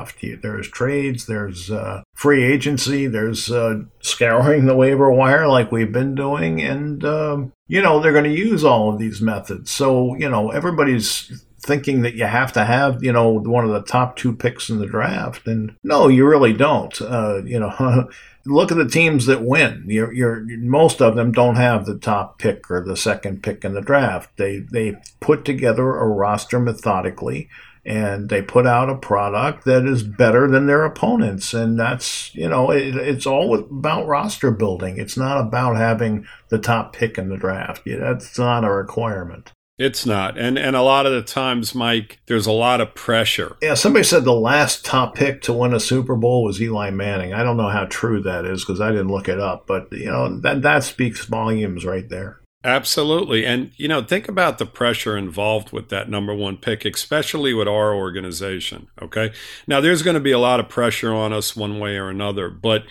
There's 0.41 0.67
trades, 0.69 1.25
there's 1.25 1.69
uh, 1.69 2.03
free 2.13 2.43
agency, 2.43 3.07
there's 3.07 3.51
uh, 3.51 3.83
scouring 4.01 4.65
the 4.65 4.75
waiver 4.75 5.11
wire 5.11 5.47
like 5.47 5.71
we've 5.71 5.91
been 5.91 6.15
doing 6.15 6.31
doing. 6.41 6.61
And, 6.61 7.03
um, 7.03 7.53
you 7.67 7.81
know, 7.81 7.99
they're 7.99 8.11
going 8.11 8.25
to 8.25 8.29
use 8.29 8.63
all 8.63 8.91
of 8.91 8.99
these 8.99 9.21
methods. 9.21 9.71
So, 9.71 10.15
you 10.15 10.29
know, 10.29 10.51
everybody's 10.51 11.43
thinking 11.59 12.01
that 12.01 12.15
you 12.15 12.25
have 12.25 12.51
to 12.53 12.65
have, 12.65 13.03
you 13.03 13.11
know, 13.11 13.29
one 13.29 13.65
of 13.65 13.71
the 13.71 13.83
top 13.83 14.15
two 14.15 14.33
picks 14.35 14.69
in 14.69 14.79
the 14.79 14.87
draft. 14.87 15.47
And 15.47 15.75
no, 15.83 16.07
you 16.07 16.27
really 16.27 16.53
don't. 16.53 16.99
Uh, 17.01 17.43
you 17.43 17.59
know, 17.59 18.09
look 18.45 18.71
at 18.71 18.77
the 18.77 18.87
teams 18.87 19.27
that 19.27 19.43
win. 19.43 19.85
You're, 19.87 20.11
you're, 20.11 20.45
most 20.59 21.01
of 21.01 21.15
them 21.15 21.31
don't 21.31 21.55
have 21.55 21.85
the 21.85 21.97
top 21.97 22.39
pick 22.39 22.69
or 22.71 22.83
the 22.83 22.97
second 22.97 23.43
pick 23.43 23.63
in 23.63 23.73
the 23.73 23.81
draft. 23.81 24.35
They, 24.37 24.59
they 24.59 24.95
put 25.19 25.45
together 25.45 25.95
a 25.95 26.07
roster 26.07 26.59
methodically 26.59 27.49
and 27.85 28.29
they 28.29 28.41
put 28.41 28.67
out 28.67 28.89
a 28.89 28.95
product 28.95 29.65
that 29.65 29.85
is 29.85 30.03
better 30.03 30.47
than 30.47 30.67
their 30.67 30.85
opponents 30.85 31.53
and 31.53 31.79
that's 31.79 32.33
you 32.35 32.47
know 32.47 32.69
it, 32.71 32.95
it's 32.95 33.25
all 33.25 33.55
about 33.55 34.07
roster 34.07 34.51
building 34.51 34.97
it's 34.97 35.17
not 35.17 35.39
about 35.39 35.75
having 35.77 36.25
the 36.49 36.59
top 36.59 36.93
pick 36.93 37.17
in 37.17 37.29
the 37.29 37.37
draft 37.37 37.81
that's 37.85 38.37
not 38.37 38.63
a 38.63 38.71
requirement 38.71 39.51
it's 39.81 40.05
not. 40.05 40.37
And 40.37 40.59
and 40.59 40.75
a 40.75 40.83
lot 40.83 41.07
of 41.07 41.11
the 41.11 41.23
times, 41.23 41.73
Mike, 41.73 42.19
there's 42.27 42.45
a 42.45 42.51
lot 42.51 42.81
of 42.81 42.93
pressure. 42.93 43.57
Yeah, 43.63 43.73
somebody 43.73 44.03
said 44.03 44.25
the 44.25 44.31
last 44.31 44.85
top 44.85 45.15
pick 45.15 45.41
to 45.43 45.53
win 45.53 45.73
a 45.73 45.79
Super 45.79 46.15
Bowl 46.15 46.43
was 46.43 46.61
Eli 46.61 46.91
Manning. 46.91 47.33
I 47.33 47.41
don't 47.41 47.57
know 47.57 47.69
how 47.69 47.85
true 47.89 48.21
that 48.21 48.45
is 48.45 48.63
because 48.63 48.79
I 48.79 48.91
didn't 48.91 49.07
look 49.07 49.27
it 49.27 49.39
up, 49.39 49.65
but 49.65 49.91
you 49.91 50.05
know, 50.05 50.39
that 50.41 50.61
that 50.61 50.83
speaks 50.83 51.25
volumes 51.25 51.83
right 51.83 52.07
there. 52.07 52.40
Absolutely. 52.63 53.43
And, 53.45 53.71
you 53.77 53.87
know, 53.87 54.03
think 54.03 54.27
about 54.27 54.59
the 54.59 54.67
pressure 54.67 55.17
involved 55.17 55.71
with 55.71 55.89
that 55.89 56.09
number 56.09 56.33
one 56.33 56.57
pick, 56.57 56.85
especially 56.85 57.53
with 57.55 57.67
our 57.67 57.93
organization. 57.93 58.87
Okay. 59.01 59.31
Now, 59.65 59.81
there's 59.81 60.03
going 60.03 60.13
to 60.13 60.19
be 60.19 60.31
a 60.31 60.37
lot 60.39 60.59
of 60.59 60.69
pressure 60.69 61.13
on 61.13 61.33
us 61.33 61.55
one 61.55 61.79
way 61.79 61.97
or 61.97 62.09
another, 62.09 62.49
but 62.49 62.83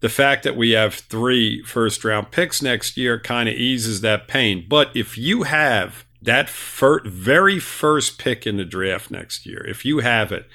the 0.00 0.08
fact 0.08 0.44
that 0.44 0.56
we 0.56 0.70
have 0.72 0.94
three 0.94 1.62
first 1.62 2.04
round 2.04 2.30
picks 2.30 2.62
next 2.62 2.96
year 2.96 3.18
kind 3.18 3.48
of 3.48 3.56
eases 3.56 4.00
that 4.02 4.28
pain. 4.28 4.64
But 4.68 4.94
if 4.94 5.18
you 5.18 5.42
have 5.42 6.04
that 6.22 6.48
fir- 6.48 7.02
very 7.04 7.58
first 7.58 8.18
pick 8.18 8.46
in 8.46 8.56
the 8.58 8.64
draft 8.64 9.10
next 9.10 9.44
year, 9.44 9.66
if 9.66 9.84
you 9.84 10.00
have 10.00 10.30
it, 10.30 10.48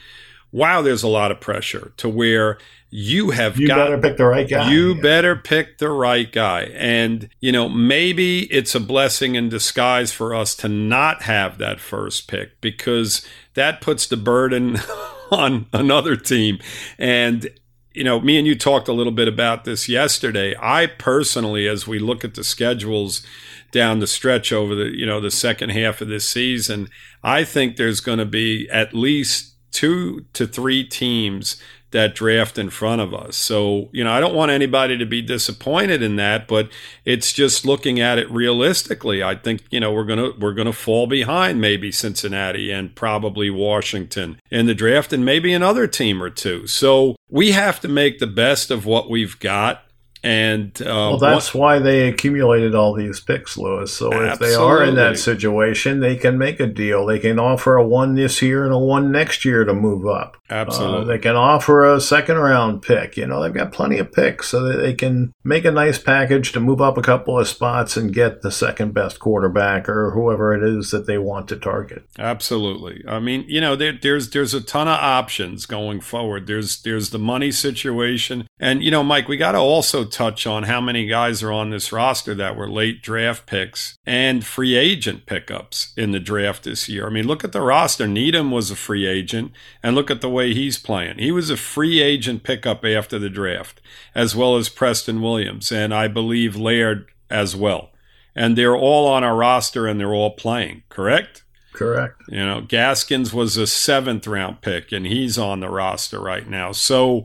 wow, 0.52 0.82
there's 0.82 1.04
a 1.04 1.08
lot 1.08 1.32
of 1.32 1.40
pressure 1.40 1.94
to 1.98 2.10
where 2.10 2.58
you 2.94 3.32
have 3.32 3.58
you 3.58 3.68
got 3.68 3.78
better 3.78 3.98
pick 3.98 4.18
the 4.18 4.26
right 4.26 4.50
guy. 4.50 4.70
You 4.70 5.02
better 5.02 5.36
pick 5.38 5.78
the 5.78 5.90
right 5.90 6.30
guy. 6.30 6.64
And, 6.76 7.30
you 7.40 7.52
know, 7.52 7.70
maybe 7.70 8.42
it's 8.52 8.76
a 8.76 8.82
blessing 8.82 9.36
in 9.36 9.48
disguise 9.48 10.12
for 10.12 10.36
us 10.36 10.56
to 10.56 10.68
not 10.68 11.24
have 11.24 11.58
that 11.60 11.80
first 11.80 12.28
pick 12.28 12.60
because 12.60 13.26
that 13.54 13.80
puts 13.80 14.06
the 14.08 14.18
burden 14.18 14.78
on 15.32 15.68
another 15.72 16.18
team. 16.18 16.60
And, 17.00 17.50
you 17.94 18.04
know, 18.04 18.20
me 18.20 18.38
and 18.38 18.46
you 18.46 18.58
talked 18.58 18.90
a 18.90 18.94
little 18.94 19.14
bit 19.14 19.30
about 19.30 19.64
this 19.64 19.88
yesterday. 19.88 20.54
I 20.60 20.88
personally, 20.88 21.70
as 21.70 21.88
we 21.88 21.98
look 21.98 22.26
at 22.26 22.36
the 22.36 22.44
schedules 22.44 23.26
down 23.72 24.00
the 24.00 24.08
stretch 24.08 24.52
over 24.52 24.76
the, 24.76 24.90
you 24.94 25.06
know, 25.06 25.22
the 25.22 25.32
second 25.32 25.70
half 25.70 26.02
of 26.02 26.10
this 26.10 26.28
season, 26.28 26.90
I 27.24 27.46
think 27.46 27.78
there's 27.78 28.02
going 28.02 28.20
to 28.20 28.26
be 28.26 28.68
at 28.70 28.94
least 28.94 29.51
two 29.72 30.26
to 30.34 30.46
three 30.46 30.84
teams 30.84 31.58
that 31.92 32.16
draft 32.16 32.58
in 32.58 32.70
front 32.70 33.02
of 33.02 33.14
us. 33.14 33.36
So, 33.36 33.90
you 33.92 34.04
know, 34.04 34.12
I 34.12 34.20
don't 34.20 34.34
want 34.34 34.52
anybody 34.52 34.98
to 34.98 35.06
be 35.06 35.22
disappointed 35.22 36.02
in 36.02 36.16
that, 36.16 36.48
but 36.48 36.70
it's 37.04 37.34
just 37.34 37.66
looking 37.66 38.00
at 38.00 38.18
it 38.18 38.32
realistically. 38.32 39.22
I 39.22 39.36
think, 39.36 39.64
you 39.70 39.80
know, 39.80 39.92
we're 39.92 40.06
going 40.06 40.20
to 40.20 40.40
we're 40.40 40.54
going 40.54 40.68
to 40.68 40.74
fall 40.74 41.06
behind 41.06 41.60
maybe 41.60 41.92
Cincinnati 41.92 42.72
and 42.72 42.96
probably 42.96 43.50
Washington 43.50 44.40
in 44.50 44.66
the 44.66 44.76
draft 44.76 45.12
and 45.12 45.26
maybe 45.26 45.54
another 45.54 45.86
team 45.86 46.24
or 46.24 46.30
two. 46.30 46.66
So, 46.68 47.16
we 47.30 47.52
have 47.52 47.80
to 47.82 47.88
make 47.88 48.20
the 48.20 48.28
best 48.28 48.72
of 48.72 48.86
what 48.86 49.10
we've 49.10 49.40
got 49.40 49.84
and 50.24 50.80
uh, 50.82 50.86
well, 50.86 51.18
that's 51.18 51.54
why 51.54 51.80
they 51.80 52.08
accumulated 52.08 52.76
all 52.76 52.94
these 52.94 53.20
picks, 53.20 53.58
Louis. 53.58 53.92
So 53.92 54.14
absolutely. 54.14 54.30
if 54.30 54.40
they 54.40 54.54
are 54.54 54.84
in 54.84 54.96
that 54.96 55.18
situation, 55.18 56.00
they 56.00 56.16
can 56.16 56.38
make 56.38 56.60
a 56.60 56.68
deal. 56.68 57.06
They 57.06 57.20
can 57.20 57.40
offer 57.40 57.76
a 57.76 57.86
one 57.86 58.14
this 58.14 58.42
year 58.42 58.64
and 58.64 58.74
a 58.74 58.78
one 58.78 59.12
next 59.12 59.44
year 59.46 59.64
to 59.64 59.74
move 59.74 60.06
up. 60.06 60.38
Absolutely. 60.50 61.02
Uh, 61.02 61.06
they 61.06 61.20
can 61.20 61.36
offer 61.36 61.84
a 61.84 62.00
second 62.00 62.38
round 62.38 62.84
pick. 62.84 63.18
You 63.18 63.26
know, 63.26 63.42
they've 63.42 63.54
got 63.54 63.72
plenty 63.72 63.98
of 63.98 64.12
picks, 64.12 64.50
so 64.50 64.62
that 64.64 64.78
they 64.78 64.94
can 64.94 65.34
make 65.44 65.66
a 65.66 65.72
nice 65.72 65.98
package 65.98 66.52
to 66.52 66.60
move 66.60 66.82
up 66.82 66.98
a 66.98 67.02
couple 67.02 67.40
of 67.40 67.48
spots 67.48 67.98
and 67.98 68.14
get 68.14 68.42
the 68.42 68.52
second 68.52 68.94
best 68.94 69.20
quarterback 69.20 69.90
or 69.90 70.12
whoever 70.12 70.54
it 70.54 70.64
is 70.64 70.92
that 70.92 71.08
they 71.08 71.18
want 71.18 71.48
to 71.48 71.56
target. 71.56 72.04
Absolutely. 72.20 73.04
I 73.08 73.20
mean, 73.20 73.46
you 73.48 73.62
know, 73.62 73.76
there, 73.76 73.98
there's 74.00 74.30
there's 74.30 74.54
a 74.54 74.62
ton 74.62 74.88
of 74.88 75.00
options 75.00 75.66
going 75.66 76.02
forward. 76.02 76.46
There's 76.46 76.82
there's 76.84 77.10
the 77.10 77.20
money 77.20 77.52
situation, 77.52 78.48
and 78.60 78.84
you 78.84 78.92
know, 78.92 79.04
Mike, 79.04 79.28
we 79.28 79.38
got 79.38 79.54
to 79.54 79.58
also 79.58 80.06
touch 80.12 80.46
on 80.46 80.64
how 80.64 80.82
many 80.82 81.06
guys 81.08 81.42
are 81.42 81.52
on 81.52 81.70
this 81.70 81.92
roster 81.92 82.36
that 82.36 82.56
were 82.56 82.70
late 82.70 83.02
draft 83.02 83.46
picks 83.46 83.98
and 84.06 84.46
free 84.46 84.76
agent 84.76 85.26
pickups 85.26 85.94
in 85.96 86.12
the 86.12 86.20
draft 86.20 86.64
this 86.64 86.88
year. 86.90 87.08
I 87.08 87.10
mean, 87.10 87.28
look 87.28 87.44
at 87.44 87.52
the 87.52 87.62
roster. 87.62 88.08
Needham 88.08 88.52
was 88.52 88.70
a 88.70 88.76
free 88.76 89.08
agent, 89.08 89.52
and 89.82 89.96
look 89.96 90.12
at 90.12 90.22
the 90.22 90.30
way 90.30 90.54
he's 90.54 90.78
playing. 90.78 91.18
He 91.18 91.32
was 91.32 91.50
a 91.50 91.58
free 91.58 92.02
agent 92.02 92.44
pickup 92.44 92.86
after 92.86 93.18
the 93.18 93.30
draft, 93.30 93.82
as 94.14 94.36
well 94.36 94.56
as 94.58 94.70
Preston 94.70 95.22
Williams, 95.22 95.72
and 95.72 95.94
I 95.94 96.08
believe 96.08 96.56
Laird 96.56 97.08
as 97.30 97.56
well. 97.56 97.90
And 98.36 98.58
they're 98.58 98.76
all 98.76 99.08
on 99.08 99.24
our 99.24 99.36
roster 99.36 99.88
and 99.88 100.00
they're 100.00 100.14
all 100.14 100.32
playing, 100.32 100.84
correct? 100.90 101.44
Correct. 101.74 102.22
You 102.28 102.46
know, 102.46 102.62
Gaskins 102.62 103.34
was 103.34 103.58
a 103.58 103.68
seventh 103.68 104.28
round 104.28 104.62
pick 104.62 104.92
and 104.92 105.06
he's 105.06 105.38
on 105.38 105.60
the 105.60 105.70
roster 105.70 106.20
right 106.20 106.48
now. 106.48 106.72
So, 106.72 107.24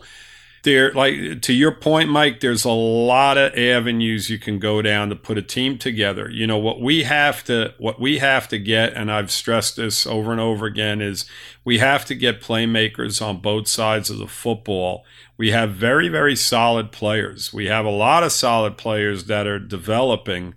there 0.66 0.92
like 0.92 1.40
to 1.42 1.52
your 1.52 1.70
point 1.70 2.10
mike 2.10 2.40
there's 2.40 2.64
a 2.64 2.70
lot 2.70 3.38
of 3.38 3.56
avenues 3.56 4.28
you 4.28 4.38
can 4.38 4.58
go 4.58 4.82
down 4.82 5.08
to 5.08 5.16
put 5.16 5.38
a 5.38 5.42
team 5.42 5.78
together. 5.78 6.28
You 6.28 6.46
know 6.46 6.58
what 6.58 6.80
we 6.80 7.04
have 7.04 7.44
to 7.44 7.72
what 7.78 8.00
we 8.00 8.18
have 8.18 8.48
to 8.48 8.58
get 8.58 8.92
and 8.92 9.10
i've 9.10 9.30
stressed 9.30 9.76
this 9.76 10.06
over 10.06 10.32
and 10.32 10.40
over 10.40 10.66
again 10.66 11.00
is 11.00 11.24
we 11.64 11.78
have 11.78 12.04
to 12.06 12.14
get 12.14 12.42
playmakers 12.42 13.24
on 13.24 13.40
both 13.40 13.68
sides 13.68 14.10
of 14.10 14.18
the 14.18 14.26
football. 14.26 15.04
We 15.38 15.52
have 15.52 15.70
very 15.70 16.08
very 16.08 16.36
solid 16.36 16.90
players. 16.90 17.52
We 17.52 17.66
have 17.66 17.86
a 17.86 17.90
lot 17.90 18.24
of 18.24 18.32
solid 18.32 18.76
players 18.76 19.24
that 19.26 19.46
are 19.46 19.60
developing 19.60 20.54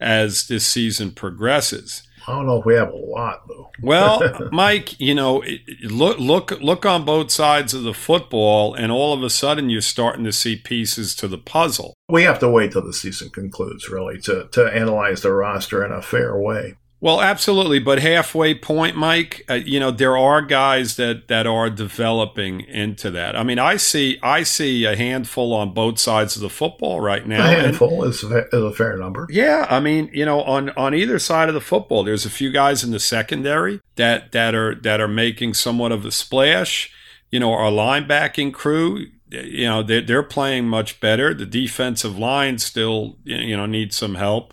as 0.00 0.48
this 0.48 0.66
season 0.66 1.12
progresses 1.12 2.02
I 2.26 2.32
don't 2.32 2.46
know 2.46 2.58
if 2.58 2.64
we 2.64 2.74
have 2.74 2.90
a 2.90 2.96
lot 2.96 3.48
though. 3.48 3.70
well, 3.82 4.48
Mike, 4.52 5.00
you 5.00 5.14
know, 5.14 5.42
look 5.82 6.18
look 6.18 6.50
look 6.60 6.86
on 6.86 7.04
both 7.04 7.30
sides 7.30 7.74
of 7.74 7.82
the 7.82 7.94
football, 7.94 8.74
and 8.74 8.92
all 8.92 9.12
of 9.12 9.22
a 9.22 9.30
sudden 9.30 9.70
you're 9.70 9.80
starting 9.80 10.24
to 10.24 10.32
see 10.32 10.56
pieces 10.56 11.14
to 11.16 11.28
the 11.28 11.38
puzzle. 11.38 11.94
We 12.08 12.22
have 12.24 12.38
to 12.40 12.48
wait 12.48 12.72
till 12.72 12.84
the 12.84 12.92
season 12.92 13.30
concludes, 13.30 13.88
really, 13.88 14.18
to 14.22 14.48
to 14.52 14.66
analyze 14.66 15.22
the 15.22 15.32
roster 15.32 15.84
in 15.84 15.92
a 15.92 16.02
fair 16.02 16.38
way. 16.38 16.76
Well, 17.02 17.20
absolutely, 17.20 17.80
but 17.80 17.98
halfway 17.98 18.54
point, 18.54 18.96
Mike. 18.96 19.44
Uh, 19.50 19.54
you 19.54 19.80
know, 19.80 19.90
there 19.90 20.16
are 20.16 20.40
guys 20.40 20.94
that 20.98 21.26
that 21.26 21.48
are 21.48 21.68
developing 21.68 22.60
into 22.60 23.10
that. 23.10 23.34
I 23.34 23.42
mean, 23.42 23.58
I 23.58 23.76
see 23.76 24.20
I 24.22 24.44
see 24.44 24.84
a 24.84 24.94
handful 24.94 25.52
on 25.52 25.74
both 25.74 25.98
sides 25.98 26.36
of 26.36 26.42
the 26.42 26.48
football 26.48 27.00
right 27.00 27.26
now. 27.26 27.44
A 27.44 27.54
handful 27.54 28.04
and, 28.04 28.14
is, 28.14 28.22
a, 28.22 28.46
is 28.52 28.62
a 28.62 28.72
fair 28.72 28.96
number. 28.96 29.26
Yeah, 29.30 29.66
I 29.68 29.80
mean, 29.80 30.10
you 30.12 30.24
know, 30.24 30.42
on 30.42 30.70
on 30.70 30.94
either 30.94 31.18
side 31.18 31.48
of 31.48 31.56
the 31.56 31.60
football, 31.60 32.04
there's 32.04 32.24
a 32.24 32.30
few 32.30 32.52
guys 32.52 32.84
in 32.84 32.92
the 32.92 33.00
secondary 33.00 33.80
that 33.96 34.30
that 34.30 34.54
are 34.54 34.76
that 34.76 35.00
are 35.00 35.08
making 35.08 35.54
somewhat 35.54 35.90
of 35.90 36.06
a 36.06 36.12
splash. 36.12 36.94
You 37.32 37.40
know, 37.40 37.52
our 37.52 37.72
linebacking 37.72 38.54
crew 38.54 39.06
you 39.28 39.64
know 39.64 39.82
they're, 39.82 40.02
they're 40.02 40.22
playing 40.22 40.68
much 40.68 41.00
better 41.00 41.32
the 41.32 41.46
defensive 41.46 42.18
line 42.18 42.58
still 42.58 43.16
you 43.24 43.56
know 43.56 43.64
needs 43.64 43.96
some 43.96 44.16
help 44.16 44.52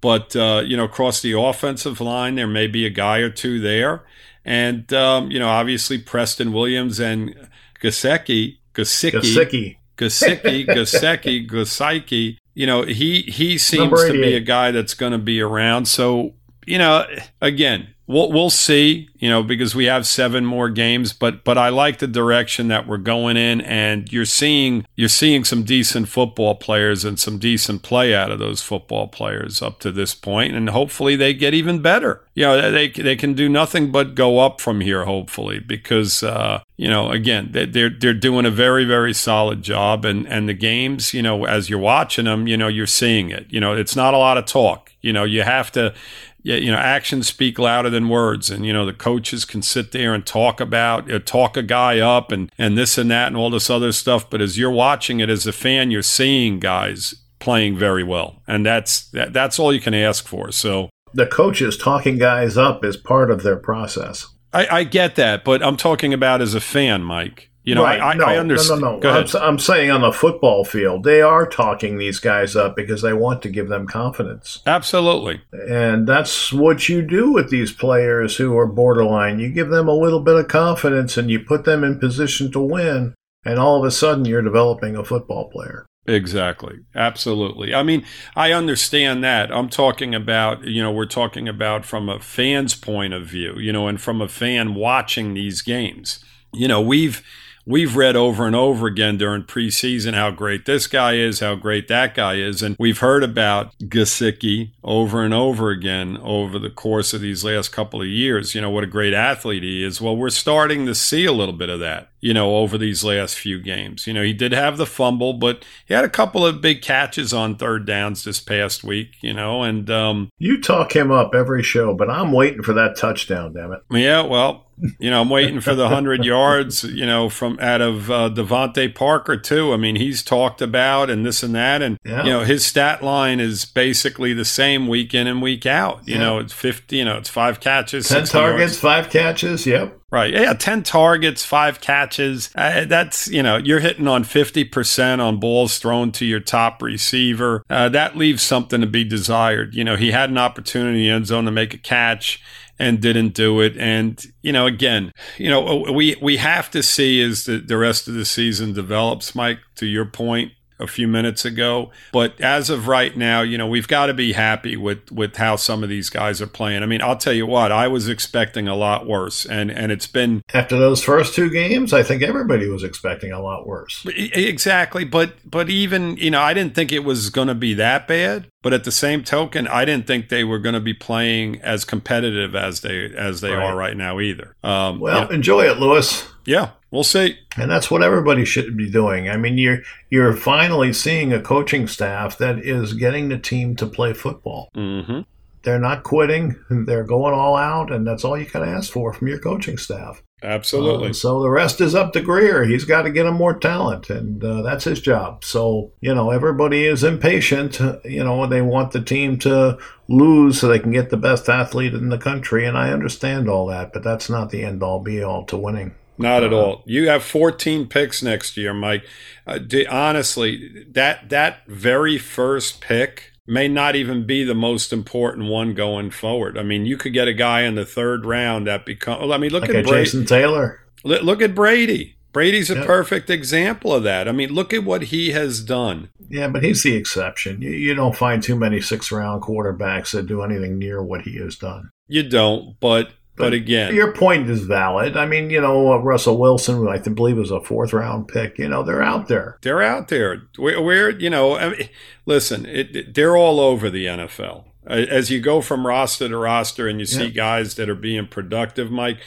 but, 0.00 0.36
uh, 0.36 0.62
you 0.64 0.76
know, 0.76 0.84
across 0.84 1.20
the 1.20 1.38
offensive 1.38 2.00
line, 2.00 2.36
there 2.36 2.46
may 2.46 2.66
be 2.66 2.86
a 2.86 2.90
guy 2.90 3.18
or 3.18 3.30
two 3.30 3.60
there. 3.60 4.04
And, 4.44 4.90
um, 4.92 5.30
you 5.30 5.38
know, 5.38 5.48
obviously 5.48 5.98
Preston 5.98 6.52
Williams 6.52 7.00
and 7.00 7.34
Gesicki, 7.82 8.58
Gesicki, 8.74 9.76
Gesicki, 9.96 10.66
Gesicki, 10.66 11.48
Gesicki, 11.50 12.36
you 12.54 12.66
know, 12.66 12.82
he, 12.82 13.22
he 13.22 13.58
seems 13.58 14.04
to 14.04 14.12
be 14.12 14.34
a 14.34 14.40
guy 14.40 14.70
that's 14.70 14.94
going 14.94 15.12
to 15.12 15.18
be 15.18 15.40
around. 15.40 15.86
So, 15.86 16.34
you 16.66 16.78
know, 16.78 17.06
again, 17.40 17.88
we'll 18.08 18.32
we'll 18.32 18.50
see, 18.50 19.08
you 19.18 19.28
know, 19.28 19.42
because 19.42 19.74
we 19.74 19.84
have 19.84 20.06
seven 20.06 20.44
more 20.44 20.68
games, 20.70 21.12
but 21.12 21.44
but 21.44 21.56
I 21.56 21.68
like 21.68 21.98
the 21.98 22.08
direction 22.08 22.66
that 22.68 22.88
we're 22.88 22.96
going 22.96 23.36
in 23.36 23.60
and 23.60 24.10
you're 24.12 24.24
seeing 24.24 24.84
you're 24.96 25.08
seeing 25.08 25.44
some 25.44 25.62
decent 25.62 26.08
football 26.08 26.56
players 26.56 27.04
and 27.04 27.20
some 27.20 27.38
decent 27.38 27.82
play 27.82 28.14
out 28.14 28.32
of 28.32 28.40
those 28.40 28.62
football 28.62 29.06
players 29.06 29.62
up 29.62 29.78
to 29.80 29.92
this 29.92 30.14
point 30.14 30.54
and 30.54 30.70
hopefully 30.70 31.14
they 31.14 31.34
get 31.34 31.54
even 31.54 31.80
better. 31.80 32.24
You 32.34 32.44
know, 32.44 32.70
they 32.70 32.88
they 32.88 33.14
can 33.16 33.34
do 33.34 33.48
nothing 33.48 33.92
but 33.92 34.14
go 34.14 34.40
up 34.40 34.60
from 34.60 34.80
here 34.80 35.04
hopefully 35.04 35.60
because 35.60 36.22
uh, 36.22 36.62
you 36.76 36.88
know, 36.88 37.10
again, 37.10 37.50
they're 37.52 37.90
they're 37.90 38.14
doing 38.14 38.46
a 38.46 38.50
very 38.50 38.84
very 38.84 39.12
solid 39.12 39.62
job 39.62 40.04
and 40.04 40.26
and 40.26 40.48
the 40.48 40.54
games, 40.54 41.12
you 41.12 41.22
know, 41.22 41.44
as 41.44 41.68
you're 41.68 41.78
watching 41.78 42.24
them, 42.24 42.46
you 42.48 42.56
know, 42.56 42.68
you're 42.68 42.86
seeing 42.86 43.30
it. 43.30 43.46
You 43.50 43.60
know, 43.60 43.74
it's 43.74 43.94
not 43.94 44.14
a 44.14 44.18
lot 44.18 44.38
of 44.38 44.46
talk. 44.46 44.92
You 45.00 45.12
know, 45.12 45.24
you 45.24 45.42
have 45.42 45.70
to 45.72 45.94
yeah, 46.42 46.56
you 46.56 46.70
know, 46.70 46.78
actions 46.78 47.26
speak 47.26 47.58
louder 47.58 47.90
than 47.90 48.08
words. 48.08 48.50
And, 48.50 48.64
you 48.64 48.72
know, 48.72 48.86
the 48.86 48.92
coaches 48.92 49.44
can 49.44 49.62
sit 49.62 49.92
there 49.92 50.14
and 50.14 50.24
talk 50.24 50.60
about, 50.60 51.10
uh, 51.10 51.18
talk 51.18 51.56
a 51.56 51.62
guy 51.62 51.98
up 51.98 52.32
and, 52.32 52.50
and 52.56 52.78
this 52.78 52.96
and 52.96 53.10
that 53.10 53.26
and 53.28 53.36
all 53.36 53.50
this 53.50 53.68
other 53.68 53.92
stuff. 53.92 54.30
But 54.30 54.40
as 54.40 54.56
you're 54.56 54.70
watching 54.70 55.20
it 55.20 55.28
as 55.28 55.46
a 55.46 55.52
fan, 55.52 55.90
you're 55.90 56.02
seeing 56.02 56.60
guys 56.60 57.14
playing 57.38 57.76
very 57.76 58.04
well. 58.04 58.42
And 58.46 58.64
that's, 58.64 59.08
that, 59.10 59.32
that's 59.32 59.58
all 59.58 59.72
you 59.72 59.80
can 59.80 59.94
ask 59.94 60.26
for. 60.26 60.52
So 60.52 60.90
the 61.12 61.26
coaches 61.26 61.76
talking 61.76 62.18
guys 62.18 62.56
up 62.56 62.84
is 62.84 62.96
part 62.96 63.30
of 63.30 63.42
their 63.42 63.56
process. 63.56 64.26
I, 64.52 64.66
I 64.78 64.84
get 64.84 65.16
that, 65.16 65.44
but 65.44 65.62
I'm 65.62 65.76
talking 65.76 66.14
about 66.14 66.40
as 66.40 66.54
a 66.54 66.60
fan, 66.60 67.02
Mike. 67.02 67.47
You 67.68 67.74
know, 67.74 67.82
right. 67.82 68.00
I, 68.00 68.14
no, 68.14 68.24
I 68.24 68.38
understand. 68.38 68.80
No, 68.80 68.96
no, 68.96 69.00
no. 69.00 69.10
I'm, 69.10 69.26
I'm, 69.42 69.58
saying 69.58 69.90
on 69.90 70.00
the 70.00 70.10
football 70.10 70.64
field, 70.64 71.04
they 71.04 71.20
are 71.20 71.46
talking 71.46 71.98
these 71.98 72.18
guys 72.18 72.56
up 72.56 72.74
because 72.74 73.02
they 73.02 73.12
want 73.12 73.42
to 73.42 73.50
give 73.50 73.68
them 73.68 73.86
confidence. 73.86 74.62
Absolutely. 74.64 75.42
And 75.52 76.08
that's 76.08 76.50
what 76.50 76.88
you 76.88 77.02
do 77.02 77.30
with 77.30 77.50
these 77.50 77.70
players 77.70 78.38
who 78.38 78.56
are 78.56 78.66
borderline. 78.66 79.38
You 79.38 79.50
give 79.50 79.68
them 79.68 79.86
a 79.86 79.92
little 79.92 80.20
bit 80.20 80.36
of 80.36 80.48
confidence 80.48 81.18
and 81.18 81.30
you 81.30 81.40
put 81.40 81.66
them 81.66 81.84
in 81.84 81.98
position 81.98 82.50
to 82.52 82.58
win. 82.58 83.12
And 83.44 83.58
all 83.58 83.78
of 83.78 83.84
a 83.84 83.90
sudden, 83.90 84.24
you're 84.24 84.40
developing 84.40 84.96
a 84.96 85.04
football 85.04 85.50
player. 85.50 85.84
Exactly. 86.06 86.78
Absolutely. 86.94 87.74
I 87.74 87.82
mean, 87.82 88.02
I 88.34 88.52
understand 88.52 89.22
that. 89.24 89.52
I'm 89.54 89.68
talking 89.68 90.14
about, 90.14 90.64
you 90.64 90.82
know, 90.82 90.90
we're 90.90 91.04
talking 91.04 91.46
about 91.48 91.84
from 91.84 92.08
a 92.08 92.18
fan's 92.18 92.74
point 92.74 93.12
of 93.12 93.26
view, 93.26 93.58
you 93.58 93.74
know, 93.74 93.88
and 93.88 94.00
from 94.00 94.22
a 94.22 94.28
fan 94.28 94.74
watching 94.74 95.34
these 95.34 95.60
games. 95.60 96.24
You 96.54 96.66
know, 96.66 96.80
we've 96.80 97.22
we've 97.68 97.96
read 97.96 98.16
over 98.16 98.46
and 98.46 98.56
over 98.56 98.86
again 98.86 99.18
during 99.18 99.42
preseason 99.44 100.14
how 100.14 100.30
great 100.30 100.64
this 100.64 100.86
guy 100.86 101.14
is, 101.14 101.40
how 101.40 101.54
great 101.54 101.86
that 101.88 102.14
guy 102.14 102.36
is. 102.36 102.62
And 102.62 102.74
we've 102.78 102.98
heard 102.98 103.22
about 103.22 103.78
Gesicki 103.78 104.70
over 104.82 105.22
and 105.22 105.34
over 105.34 105.68
again 105.70 106.16
over 106.22 106.58
the 106.58 106.70
course 106.70 107.12
of 107.12 107.20
these 107.20 107.44
last 107.44 107.68
couple 107.68 108.00
of 108.00 108.08
years. 108.08 108.54
You 108.54 108.62
know, 108.62 108.70
what 108.70 108.84
a 108.84 108.88
great 108.88 109.12
athlete 109.12 109.62
he 109.62 109.84
is. 109.84 110.00
Well, 110.00 110.16
we're 110.16 110.30
starting 110.30 110.86
to 110.86 110.94
see 110.94 111.26
a 111.26 111.32
little 111.32 111.54
bit 111.54 111.68
of 111.68 111.78
that, 111.80 112.08
you 112.20 112.34
know, 112.34 112.56
over 112.56 112.76
these 112.76 113.04
last 113.04 113.36
few 113.36 113.60
games. 113.60 114.06
You 114.06 114.14
know, 114.14 114.22
he 114.22 114.32
did 114.32 114.52
have 114.52 114.76
the 114.76 114.86
fumble, 114.86 115.34
but 115.34 115.64
he 115.86 115.94
had 115.94 116.04
a 116.04 116.08
couple 116.08 116.44
of 116.44 116.60
big 116.60 116.82
catches 116.82 117.32
on 117.32 117.56
third 117.56 117.86
downs 117.86 118.24
this 118.24 118.40
past 118.40 118.82
week, 118.84 119.16
you 119.20 119.32
know, 119.32 119.62
and, 119.62 119.90
um, 119.90 120.30
you 120.38 120.60
talk 120.60 120.94
him 120.94 121.10
up 121.10 121.34
every 121.34 121.62
show, 121.62 121.94
but 121.94 122.10
I'm 122.10 122.32
waiting 122.32 122.62
for 122.62 122.72
that 122.74 122.96
touchdown, 122.96 123.52
damn 123.52 123.72
it. 123.72 123.82
Yeah, 123.90 124.22
well, 124.22 124.66
you 124.98 125.10
know, 125.10 125.20
I'm 125.20 125.28
waiting 125.28 125.60
for 125.60 125.74
the 125.74 125.88
hundred 125.88 126.24
yards, 126.24 126.84
you 126.84 127.06
know, 127.06 127.28
from 127.28 127.58
out 127.60 127.80
of 127.80 128.10
uh, 128.10 128.30
DeVante 128.30 128.94
Parker 128.94 129.36
too. 129.36 129.72
I 129.72 129.76
mean, 129.76 129.96
he's 129.96 130.22
talked 130.22 130.62
about 130.62 131.10
and 131.10 131.24
this 131.24 131.42
and 131.42 131.54
that, 131.54 131.82
and 131.82 131.98
yeah. 132.04 132.24
you 132.24 132.30
know, 132.30 132.44
his 132.44 132.64
stat 132.64 133.02
line 133.02 133.40
is 133.40 133.64
basically 133.64 134.32
the 134.32 134.44
same 134.44 134.86
week 134.86 135.14
in 135.14 135.26
and 135.26 135.42
week 135.42 135.66
out. 135.66 136.06
You 136.06 136.14
yeah. 136.14 136.20
know, 136.20 136.38
it's 136.38 136.52
fifty. 136.52 136.98
You 136.98 137.04
know, 137.04 137.18
it's 137.18 137.28
five 137.28 137.60
catches, 137.60 138.08
ten 138.08 138.24
targets, 138.24 138.60
yards. 138.60 138.78
five 138.78 139.10
catches. 139.10 139.66
Yep. 139.66 139.97
Right. 140.10 140.32
Yeah. 140.32 140.54
10 140.54 140.84
targets, 140.84 141.44
five 141.44 141.82
catches. 141.82 142.50
Uh, 142.54 142.86
that's, 142.86 143.28
you 143.28 143.42
know, 143.42 143.58
you're 143.58 143.80
hitting 143.80 144.08
on 144.08 144.24
50% 144.24 145.20
on 145.20 145.38
balls 145.38 145.78
thrown 145.78 146.12
to 146.12 146.24
your 146.24 146.40
top 146.40 146.80
receiver. 146.80 147.62
Uh, 147.68 147.90
that 147.90 148.16
leaves 148.16 148.42
something 148.42 148.80
to 148.80 148.86
be 148.86 149.04
desired. 149.04 149.74
You 149.74 149.84
know, 149.84 149.96
he 149.96 150.10
had 150.10 150.30
an 150.30 150.38
opportunity 150.38 151.00
in 151.00 151.04
the 151.04 151.10
end 151.10 151.26
zone 151.26 151.44
to 151.44 151.50
make 151.50 151.74
a 151.74 151.78
catch 151.78 152.42
and 152.78 153.00
didn't 153.00 153.34
do 153.34 153.60
it. 153.60 153.76
And 153.76 154.24
you 154.42 154.52
know, 154.52 154.66
again, 154.66 155.12
you 155.36 155.50
know, 155.50 155.84
we 155.92 156.16
we 156.22 156.36
have 156.36 156.70
to 156.70 156.82
see 156.82 157.20
as 157.22 157.44
the, 157.44 157.58
the 157.58 157.76
rest 157.76 158.08
of 158.08 158.14
the 158.14 158.24
season 158.24 158.72
develops. 158.72 159.34
Mike, 159.34 159.58
to 159.76 159.86
your 159.86 160.06
point, 160.06 160.52
a 160.78 160.86
few 160.86 161.08
minutes 161.08 161.44
ago. 161.44 161.90
But 162.12 162.40
as 162.40 162.70
of 162.70 162.88
right 162.88 163.16
now, 163.16 163.42
you 163.42 163.58
know, 163.58 163.66
we've 163.66 163.88
got 163.88 164.06
to 164.06 164.14
be 164.14 164.32
happy 164.32 164.76
with 164.76 165.10
with 165.10 165.36
how 165.36 165.56
some 165.56 165.82
of 165.82 165.88
these 165.88 166.10
guys 166.10 166.40
are 166.40 166.46
playing. 166.46 166.82
I 166.82 166.86
mean, 166.86 167.02
I'll 167.02 167.16
tell 167.16 167.32
you 167.32 167.46
what, 167.46 167.72
I 167.72 167.88
was 167.88 168.08
expecting 168.08 168.68
a 168.68 168.74
lot 168.74 169.06
worse, 169.06 169.44
and 169.44 169.70
and 169.70 169.92
it's 169.92 170.06
been 170.06 170.42
after 170.54 170.78
those 170.78 171.02
first 171.02 171.34
two 171.34 171.50
games. 171.50 171.92
I 171.92 172.02
think 172.02 172.22
everybody 172.22 172.68
was 172.68 172.84
expecting 172.84 173.32
a 173.32 173.40
lot 173.40 173.66
worse. 173.66 174.04
Exactly, 174.06 175.04
but 175.04 175.34
but 175.44 175.68
even 175.70 176.16
you 176.16 176.30
know, 176.30 176.40
I 176.40 176.54
didn't 176.54 176.74
think 176.74 176.92
it 176.92 177.04
was 177.04 177.30
going 177.30 177.48
to 177.48 177.54
be 177.54 177.74
that 177.74 178.06
bad. 178.08 178.46
But 178.60 178.72
at 178.72 178.82
the 178.82 178.92
same 178.92 179.22
token, 179.22 179.68
I 179.68 179.84
didn't 179.84 180.08
think 180.08 180.30
they 180.30 180.42
were 180.42 180.58
going 180.58 180.74
to 180.74 180.80
be 180.80 180.92
playing 180.92 181.60
as 181.62 181.84
competitive 181.84 182.56
as 182.56 182.80
they 182.80 183.14
as 183.14 183.40
they 183.40 183.52
right. 183.52 183.64
are 183.64 183.76
right 183.76 183.96
now 183.96 184.18
either. 184.18 184.56
Um, 184.64 184.98
well, 184.98 185.24
know, 185.24 185.28
enjoy 185.28 185.62
it, 185.62 185.78
Louis. 185.78 186.28
Yeah, 186.48 186.70
we'll 186.90 187.04
see. 187.04 187.38
And 187.58 187.70
that's 187.70 187.90
what 187.90 188.02
everybody 188.02 188.46
should 188.46 188.74
be 188.74 188.90
doing. 188.90 189.28
I 189.28 189.36
mean, 189.36 189.58
you're 189.58 189.82
you're 190.08 190.32
finally 190.32 190.94
seeing 190.94 191.30
a 191.30 191.42
coaching 191.42 191.86
staff 191.86 192.38
that 192.38 192.60
is 192.60 192.94
getting 192.94 193.28
the 193.28 193.38
team 193.38 193.76
to 193.76 193.86
play 193.86 194.14
football. 194.14 194.70
Mm-hmm. 194.74 195.20
They're 195.64 195.78
not 195.78 196.04
quitting; 196.04 196.56
they're 196.70 197.04
going 197.04 197.34
all 197.34 197.54
out, 197.54 197.92
and 197.92 198.06
that's 198.06 198.24
all 198.24 198.38
you 198.38 198.46
can 198.46 198.62
ask 198.62 198.90
for 198.90 199.12
from 199.12 199.28
your 199.28 199.38
coaching 199.38 199.76
staff. 199.76 200.22
Absolutely. 200.42 201.10
Uh, 201.10 201.12
so 201.12 201.42
the 201.42 201.50
rest 201.50 201.82
is 201.82 201.94
up 201.94 202.14
to 202.14 202.22
Grier. 202.22 202.64
He's 202.64 202.86
got 202.86 203.02
to 203.02 203.10
get 203.10 203.26
him 203.26 203.34
more 203.34 203.58
talent, 203.58 204.08
and 204.08 204.42
uh, 204.42 204.62
that's 204.62 204.84
his 204.84 205.02
job. 205.02 205.44
So, 205.44 205.92
you 206.00 206.14
know, 206.14 206.30
everybody 206.30 206.86
is 206.86 207.04
impatient. 207.04 207.78
You 208.04 208.24
know, 208.24 208.46
they 208.46 208.62
want 208.62 208.92
the 208.92 209.02
team 209.02 209.38
to 209.40 209.76
lose 210.08 210.60
so 210.60 210.68
they 210.68 210.78
can 210.78 210.92
get 210.92 211.10
the 211.10 211.18
best 211.18 211.46
athlete 211.50 211.92
in 211.92 212.08
the 212.08 212.16
country, 212.16 212.64
and 212.64 212.78
I 212.78 212.92
understand 212.92 213.50
all 213.50 213.66
that, 213.66 213.92
but 213.92 214.02
that's 214.02 214.30
not 214.30 214.48
the 214.48 214.62
end 214.62 214.82
all 214.82 215.00
be 215.00 215.22
all 215.22 215.44
to 215.46 215.58
winning. 215.58 215.94
Not 216.18 216.42
at 216.42 216.52
uh, 216.52 216.56
all. 216.56 216.82
You 216.86 217.08
have 217.08 217.22
14 217.22 217.86
picks 217.86 218.22
next 218.22 218.56
year, 218.56 218.74
Mike. 218.74 219.04
Uh, 219.46 219.60
honestly, 219.88 220.84
that 220.90 221.28
that 221.30 221.66
very 221.66 222.18
first 222.18 222.80
pick 222.80 223.32
may 223.46 223.66
not 223.66 223.96
even 223.96 224.26
be 224.26 224.44
the 224.44 224.54
most 224.54 224.92
important 224.92 225.48
one 225.48 225.74
going 225.74 226.10
forward. 226.10 226.58
I 226.58 226.62
mean, 226.62 226.84
you 226.84 226.96
could 226.96 227.14
get 227.14 227.28
a 227.28 227.32
guy 227.32 227.62
in 227.62 227.76
the 227.76 227.86
third 227.86 228.26
round 228.26 228.66
that 228.66 228.84
become. 228.84 229.30
I 229.32 229.38
mean, 229.38 229.50
look 229.50 229.62
like 229.62 229.70
at 229.70 229.86
Brady. 229.86 230.04
Jason 230.04 230.26
Taylor. 230.26 230.80
Look 231.04 231.40
at 231.40 231.54
Brady. 231.54 232.18
Brady's 232.32 232.70
a 232.70 232.74
yep. 232.74 232.86
perfect 232.86 233.30
example 233.30 233.94
of 233.94 234.02
that. 234.02 234.28
I 234.28 234.32
mean, 234.32 234.50
look 234.50 234.74
at 234.74 234.84
what 234.84 235.04
he 235.04 235.30
has 235.30 235.62
done. 235.62 236.10
Yeah, 236.28 236.48
but 236.48 236.62
he's 236.62 236.82
the 236.82 236.94
exception. 236.94 237.62
You, 237.62 237.70
you 237.70 237.94
don't 237.94 238.16
find 238.16 238.42
too 238.42 238.54
many 238.54 238.80
six 238.80 239.10
round 239.10 239.42
quarterbacks 239.42 240.12
that 240.12 240.26
do 240.26 240.42
anything 240.42 240.78
near 240.78 241.02
what 241.02 241.22
he 241.22 241.38
has 241.38 241.56
done. 241.56 241.90
You 242.06 242.28
don't, 242.28 242.78
but 242.80 243.12
but 243.38 243.52
again, 243.52 243.94
your 243.94 244.12
point 244.12 244.48
is 244.50 244.62
valid. 244.62 245.16
I 245.16 245.26
mean, 245.26 245.50
you 245.50 245.60
know, 245.60 245.92
uh, 245.92 245.98
Russell 245.98 246.38
Wilson, 246.38 246.86
I 246.88 246.98
believe 246.98 247.36
was 247.36 247.50
a 247.50 247.60
fourth 247.60 247.92
round 247.92 248.28
pick. 248.28 248.58
You 248.58 248.68
know, 248.68 248.82
they're 248.82 249.02
out 249.02 249.28
there. 249.28 249.58
They're 249.62 249.82
out 249.82 250.08
there. 250.08 250.42
We're, 250.58 250.80
we're 250.82 251.10
you 251.10 251.30
know, 251.30 251.56
I 251.56 251.70
mean, 251.70 251.88
listen, 252.26 252.66
it, 252.66 253.14
they're 253.14 253.36
all 253.36 253.60
over 253.60 253.90
the 253.90 254.06
NFL. 254.06 254.64
As 254.86 255.30
you 255.30 255.40
go 255.40 255.60
from 255.60 255.86
roster 255.86 256.28
to 256.28 256.36
roster 256.36 256.88
and 256.88 256.98
you 256.98 257.04
see 257.04 257.24
yeah. 257.24 257.30
guys 257.30 257.74
that 257.74 257.90
are 257.90 257.94
being 257.94 258.26
productive, 258.26 258.90
Mike, 258.90 259.18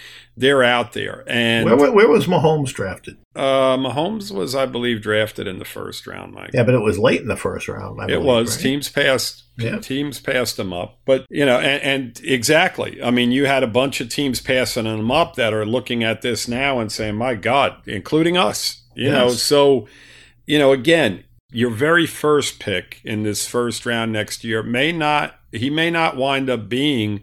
they're 0.41 0.63
out 0.63 0.93
there. 0.93 1.23
And 1.27 1.65
where, 1.65 1.77
where, 1.77 1.91
where, 1.91 2.07
was 2.09 2.25
Mahomes 2.25 2.73
drafted? 2.73 3.17
Uh, 3.35 3.77
Mahomes 3.77 4.31
was, 4.31 4.55
I 4.55 4.65
believe, 4.65 5.01
drafted 5.01 5.47
in 5.47 5.59
the 5.59 5.65
first 5.65 6.07
round, 6.07 6.33
Mike. 6.33 6.49
Yeah, 6.53 6.63
but 6.63 6.73
it 6.73 6.81
was 6.81 6.97
late 6.97 7.21
in 7.21 7.27
the 7.27 7.37
first 7.37 7.67
round. 7.67 8.01
I 8.01 8.05
it 8.05 8.07
believe, 8.07 8.25
was. 8.25 8.57
Right? 8.57 8.63
Teams 8.63 8.89
passed. 8.89 9.43
Yeah. 9.57 9.77
Teams 9.77 10.19
passed 10.19 10.57
them 10.57 10.73
up, 10.73 10.97
but 11.05 11.27
you 11.29 11.45
know, 11.45 11.59
and, 11.59 11.83
and, 11.83 12.21
exactly. 12.23 13.01
I 13.03 13.11
mean, 13.11 13.31
you 13.31 13.45
had 13.45 13.61
a 13.61 13.67
bunch 13.67 14.01
of 14.01 14.09
teams 14.09 14.41
passing 14.41 14.85
them 14.85 15.11
up 15.11 15.35
that 15.35 15.53
are 15.53 15.65
looking 15.65 16.03
at 16.03 16.23
this 16.23 16.47
now 16.47 16.79
and 16.79 16.91
saying, 16.91 17.15
"My 17.15 17.35
God," 17.35 17.75
including 17.85 18.37
us. 18.37 18.81
You 18.95 19.09
yes. 19.09 19.13
know, 19.13 19.29
so 19.29 19.87
you 20.47 20.57
know, 20.57 20.71
again, 20.71 21.23
your 21.51 21.69
very 21.69 22.07
first 22.07 22.59
pick 22.59 23.01
in 23.03 23.21
this 23.21 23.45
first 23.45 23.85
round 23.85 24.11
next 24.11 24.43
year 24.43 24.63
may 24.63 24.91
not. 24.91 25.35
He 25.51 25.69
may 25.69 25.91
not 25.91 26.17
wind 26.17 26.49
up 26.49 26.67
being 26.67 27.21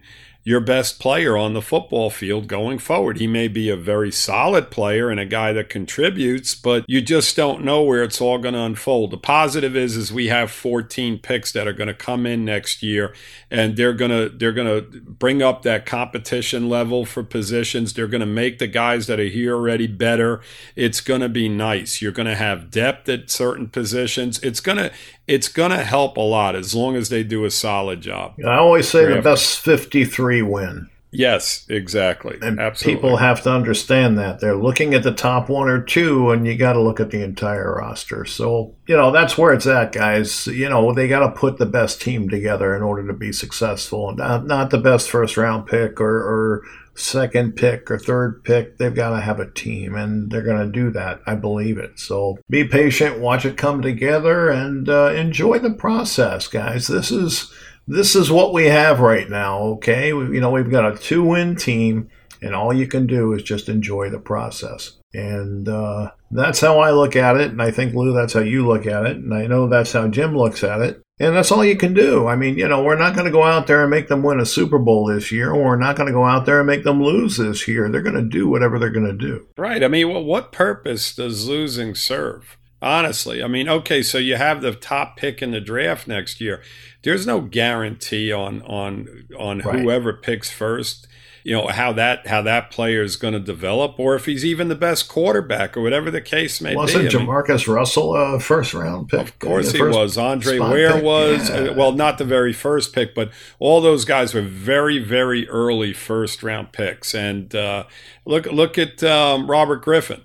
your 0.49 0.61
best 0.61 0.99
player 0.99 1.37
on 1.37 1.53
the 1.53 1.61
football 1.61 2.09
field 2.09 2.49
going 2.49 2.79
forward. 2.79 3.19
He 3.19 3.27
may 3.27 3.49
be 3.49 3.69
a 3.69 3.77
very 3.77 4.11
solid 4.11 4.71
player 4.71 5.11
and 5.11 5.21
a 5.21 5.27
guy 5.27 5.53
that 5.53 5.69
contributes, 5.69 6.55
but 6.55 6.87
you 6.89 7.03
just 7.03 7.37
don't 7.37 7.63
know 7.63 7.83
where 7.83 8.03
it's 8.03 8.19
all 8.19 8.39
going 8.39 8.55
to 8.55 8.61
unfold. 8.61 9.11
The 9.11 9.19
positive 9.19 9.77
is 9.77 9.95
is 9.95 10.11
we 10.11 10.29
have 10.29 10.51
14 10.51 11.19
picks 11.19 11.53
that 11.53 11.69
are 11.69 11.75
going 11.75 11.89
to 11.89 11.93
come 11.93 12.25
in 12.25 12.47
next 12.47 12.83
year 12.83 13.15
and 13.51 13.77
they're 13.77 13.93
going 13.93 14.11
to 14.11 14.31
they're 14.31 14.55
going 14.55 14.67
to 14.67 15.01
bring 15.03 15.43
up 15.43 15.65
that 15.65 15.85
competition 15.85 16.71
level 16.71 17.05
for 17.05 17.23
positions. 17.23 17.93
They're 17.93 18.07
going 18.07 18.23
to 18.23 18.27
make 18.27 18.59
the 18.59 18.69
guys 18.69 19.07
that 19.07 19.21
are 19.21 19.25
here 19.25 19.55
already 19.55 19.87
better. 19.87 20.41
It's 20.75 21.03
going 21.03 21.21
to 21.21 21.29
be 21.29 21.51
nice. 21.51 22.01
You're 22.01 22.11
going 22.11 22.25
to 22.25 22.35
have 22.35 22.71
depth 22.71 23.07
at 23.11 23.29
certain 23.29 23.69
positions. 23.69 24.39
It's 24.43 24.61
going 24.61 24.79
to 24.79 24.91
it's 25.29 25.49
going 25.49 25.71
to 25.71 25.85
help 25.85 26.17
a 26.17 26.23
lot 26.23 26.57
as 26.57 26.75
long 26.75 26.97
as 26.97 27.11
they 27.11 27.23
do 27.23 27.45
a 27.45 27.51
solid 27.51 28.01
job. 28.01 28.35
I 28.45 28.57
always 28.57 28.89
say 28.89 29.05
the 29.05 29.23
best 29.23 29.61
53 29.61 30.43
win. 30.43 30.89
Yes, 31.11 31.65
exactly. 31.71 32.39
And 32.43 32.61
Absolutely. 32.61 32.97
people 32.97 33.17
have 33.17 33.43
to 33.43 33.51
understand 33.51 34.19
that. 34.19 34.41
They're 34.41 34.57
looking 34.57 34.93
at 34.93 35.03
the 35.03 35.13
top 35.13 35.49
one 35.49 35.69
or 35.69 35.81
two, 35.81 36.31
and 36.31 36.47
you 36.47 36.57
got 36.57 36.75
to 36.75 36.81
look 36.81 37.01
at 37.01 37.11
the 37.11 37.23
entire 37.23 37.77
roster. 37.77 38.27
So, 38.27 38.75
you 38.87 38.95
know, 38.97 39.11
that's 39.11 39.39
where 39.39 39.55
it's 39.55 39.67
at, 39.67 39.93
guys. 39.93 40.47
You 40.49 40.69
know, 40.69 40.93
they 40.93 41.09
got 41.09 41.21
to 41.21 41.31
put 41.31 41.57
the 41.57 41.67
best 41.67 42.03
team 42.03 42.29
together 42.29 42.77
in 42.77 42.83
order 42.83 43.07
to 43.07 43.15
be 43.15 43.33
successful. 43.33 44.15
Not, 44.15 44.47
not 44.47 44.71
the 44.71 44.79
best 44.79 45.11
first 45.11 45.39
round 45.39 45.67
pick 45.67 45.99
or, 45.99 46.17
or 46.17 46.65
second 46.99 47.57
pick 47.57 47.91
or 47.91 47.99
third 47.99 48.43
pick. 48.45 48.79
They've 48.79 48.95
got 48.95 49.11
to 49.11 49.21
have 49.21 49.41
a 49.41 49.51
team, 49.51 49.95
and 49.95 50.31
they're 50.31 50.43
going 50.43 50.65
to 50.67 50.73
do 50.73 50.91
that. 50.91 51.21
I 51.27 51.35
believe 51.35 51.79
it. 51.79 51.99
So 51.99 52.39
be 52.51 52.65
patient, 52.65 53.21
watch 53.21 53.45
it 53.45 53.57
come 53.57 53.83
together, 53.83 54.51
and 54.51 54.89
uh, 54.89 55.13
enjoy 55.13 55.59
the 55.59 55.71
process, 55.71 56.49
guys. 56.49 56.87
This 56.87 57.11
is 57.11 57.53
this 57.87 58.15
is 58.15 58.31
what 58.31 58.53
we 58.53 58.67
have 58.67 59.01
right 59.01 59.29
now. 59.31 59.61
Okay, 59.61 60.13
we, 60.13 60.35
you 60.35 60.41
know 60.41 60.51
we've 60.51 60.71
got 60.71 60.93
a 60.93 60.99
two-win 60.99 61.57
team, 61.57 62.11
and 62.43 62.55
all 62.55 62.73
you 62.73 62.87
can 62.87 63.07
do 63.07 63.33
is 63.33 63.43
just 63.43 63.69
enjoy 63.69 64.11
the 64.11 64.21
process. 64.21 64.99
And 65.15 65.69
uh, 65.69 66.11
that's 66.31 66.61
how 66.61 66.81
I 66.81 66.91
look 66.91 67.17
at 67.17 67.37
it, 67.37 67.51
and 67.51 67.63
I 67.63 67.71
think 67.71 67.95
Lou, 67.95 68.13
that's 68.13 68.35
how 68.35 68.41
you 68.41 68.67
look 68.67 68.87
at 68.87 69.07
it, 69.07 69.17
and 69.17 69.33
I 69.33 69.47
know 69.47 69.69
that's 69.69 69.93
how 69.93 70.07
Jim 70.09 70.37
looks 70.37 70.63
at 70.63 70.83
it. 70.83 71.03
And 71.21 71.35
that's 71.35 71.51
all 71.51 71.65
you 71.65 71.77
can 71.77 71.95
do. 71.95 72.29
I 72.29 72.37
mean, 72.37 72.59
you 72.59 72.69
know, 72.69 72.83
we're 72.83 72.99
not 72.99 73.15
going 73.15 73.25
to 73.25 73.33
go 73.33 73.43
out 73.43 73.67
there 73.67 73.83
and 73.83 73.91
make 73.91 74.07
them 74.09 74.23
win 74.23 74.39
a 74.39 74.47
Super 74.47 74.79
Bowl 74.79 75.07
this 75.07 75.33
year, 75.33 75.51
or 75.51 75.65
we're 75.65 75.77
not 75.77 75.97
going 75.97 76.07
to 76.07 76.13
go 76.13 76.25
out 76.25 76.47
there 76.47 76.61
and 76.61 76.67
make 76.67 76.85
them 76.85 77.03
lose 77.03 77.37
this 77.39 77.67
year. 77.67 77.89
They're 77.89 78.03
going 78.03 78.15
to 78.15 78.23
do 78.23 78.49
whatever 78.49 78.79
they're 78.79 78.91
going 78.91 79.07
to 79.07 79.13
do. 79.13 79.47
Right. 79.57 79.83
I 79.83 79.89
mean, 79.89 80.11
well, 80.11 80.23
what 80.23 80.53
purpose 80.53 81.15
does 81.15 81.49
losing 81.49 81.97
serve? 81.97 82.57
Honestly, 82.81 83.43
I 83.43 83.49
mean, 83.49 83.69
okay, 83.69 84.03
so 84.03 84.19
you 84.19 84.37
have 84.37 84.63
the 84.63 84.73
top 84.73 85.17
pick 85.17 85.43
in 85.43 85.51
the 85.51 85.61
draft 85.61 86.07
next 86.07 86.41
year. 86.41 86.63
There's 87.03 87.27
no 87.27 87.41
guarantee 87.41 88.33
on 88.33 88.63
on 88.63 89.27
on 89.39 89.61
right. 89.61 89.81
whoever 89.81 90.13
picks 90.13 90.51
first 90.51 91.09
you 91.49 91.55
know 91.55 91.69
how 91.69 91.95
that 91.95 92.27
how 92.27 92.43
that 92.43 92.71
player 92.71 93.03
is 93.03 93.17
going 93.17 93.33
to 93.33 93.41
develop, 93.41 93.99
or 93.99 94.15
if 94.15 94.27
he's 94.27 94.45
even 94.45 94.69
the 94.69 94.75
best 94.75 95.09
quarterback, 95.09 95.79
or 95.79 95.81
whatever 95.81 96.11
the 96.11 96.21
case 96.21 96.61
may 96.61 96.77
Wasn't 96.77 97.01
be. 97.01 97.05
Wasn't 97.07 97.27
JaMarcus 97.27 97.67
mean, 97.67 97.75
Russell 97.75 98.15
a 98.15 98.39
first 98.39 98.75
round 98.75 99.09
pick? 99.09 99.21
Of 99.21 99.39
course 99.39 99.73
he 99.73 99.83
was. 99.83 100.19
Andre 100.19 100.59
Ware 100.59 100.95
pick? 100.95 101.05
was. 101.05 101.49
Yeah. 101.49 101.71
Well, 101.71 101.93
not 101.93 102.19
the 102.19 102.27
very 102.27 102.53
first 102.53 102.95
pick, 102.95 103.15
but 103.15 103.31
all 103.59 103.81
those 103.81 104.05
guys 104.05 104.35
were 104.35 104.43
very 104.43 104.99
very 104.99 105.49
early 105.49 105.95
first 105.95 106.43
round 106.43 106.73
picks. 106.73 107.15
And 107.15 107.55
uh, 107.55 107.85
look 108.27 108.45
look 108.47 108.77
at 108.77 109.03
um, 109.03 109.51
Robert 109.51 109.83
Griffin. 109.83 110.23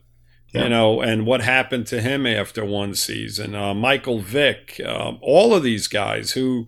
Yeah. 0.53 0.63
You 0.63 0.69
know, 0.69 1.01
and 1.01 1.25
what 1.25 1.41
happened 1.41 1.87
to 1.87 2.01
him 2.01 2.27
after 2.27 2.63
one 2.63 2.93
season? 2.93 3.55
Uh, 3.55 3.73
Michael 3.73 4.19
Vick, 4.19 4.79
um, 4.85 5.17
all 5.21 5.55
of 5.55 5.63
these 5.63 5.87
guys 5.87 6.31
who 6.31 6.67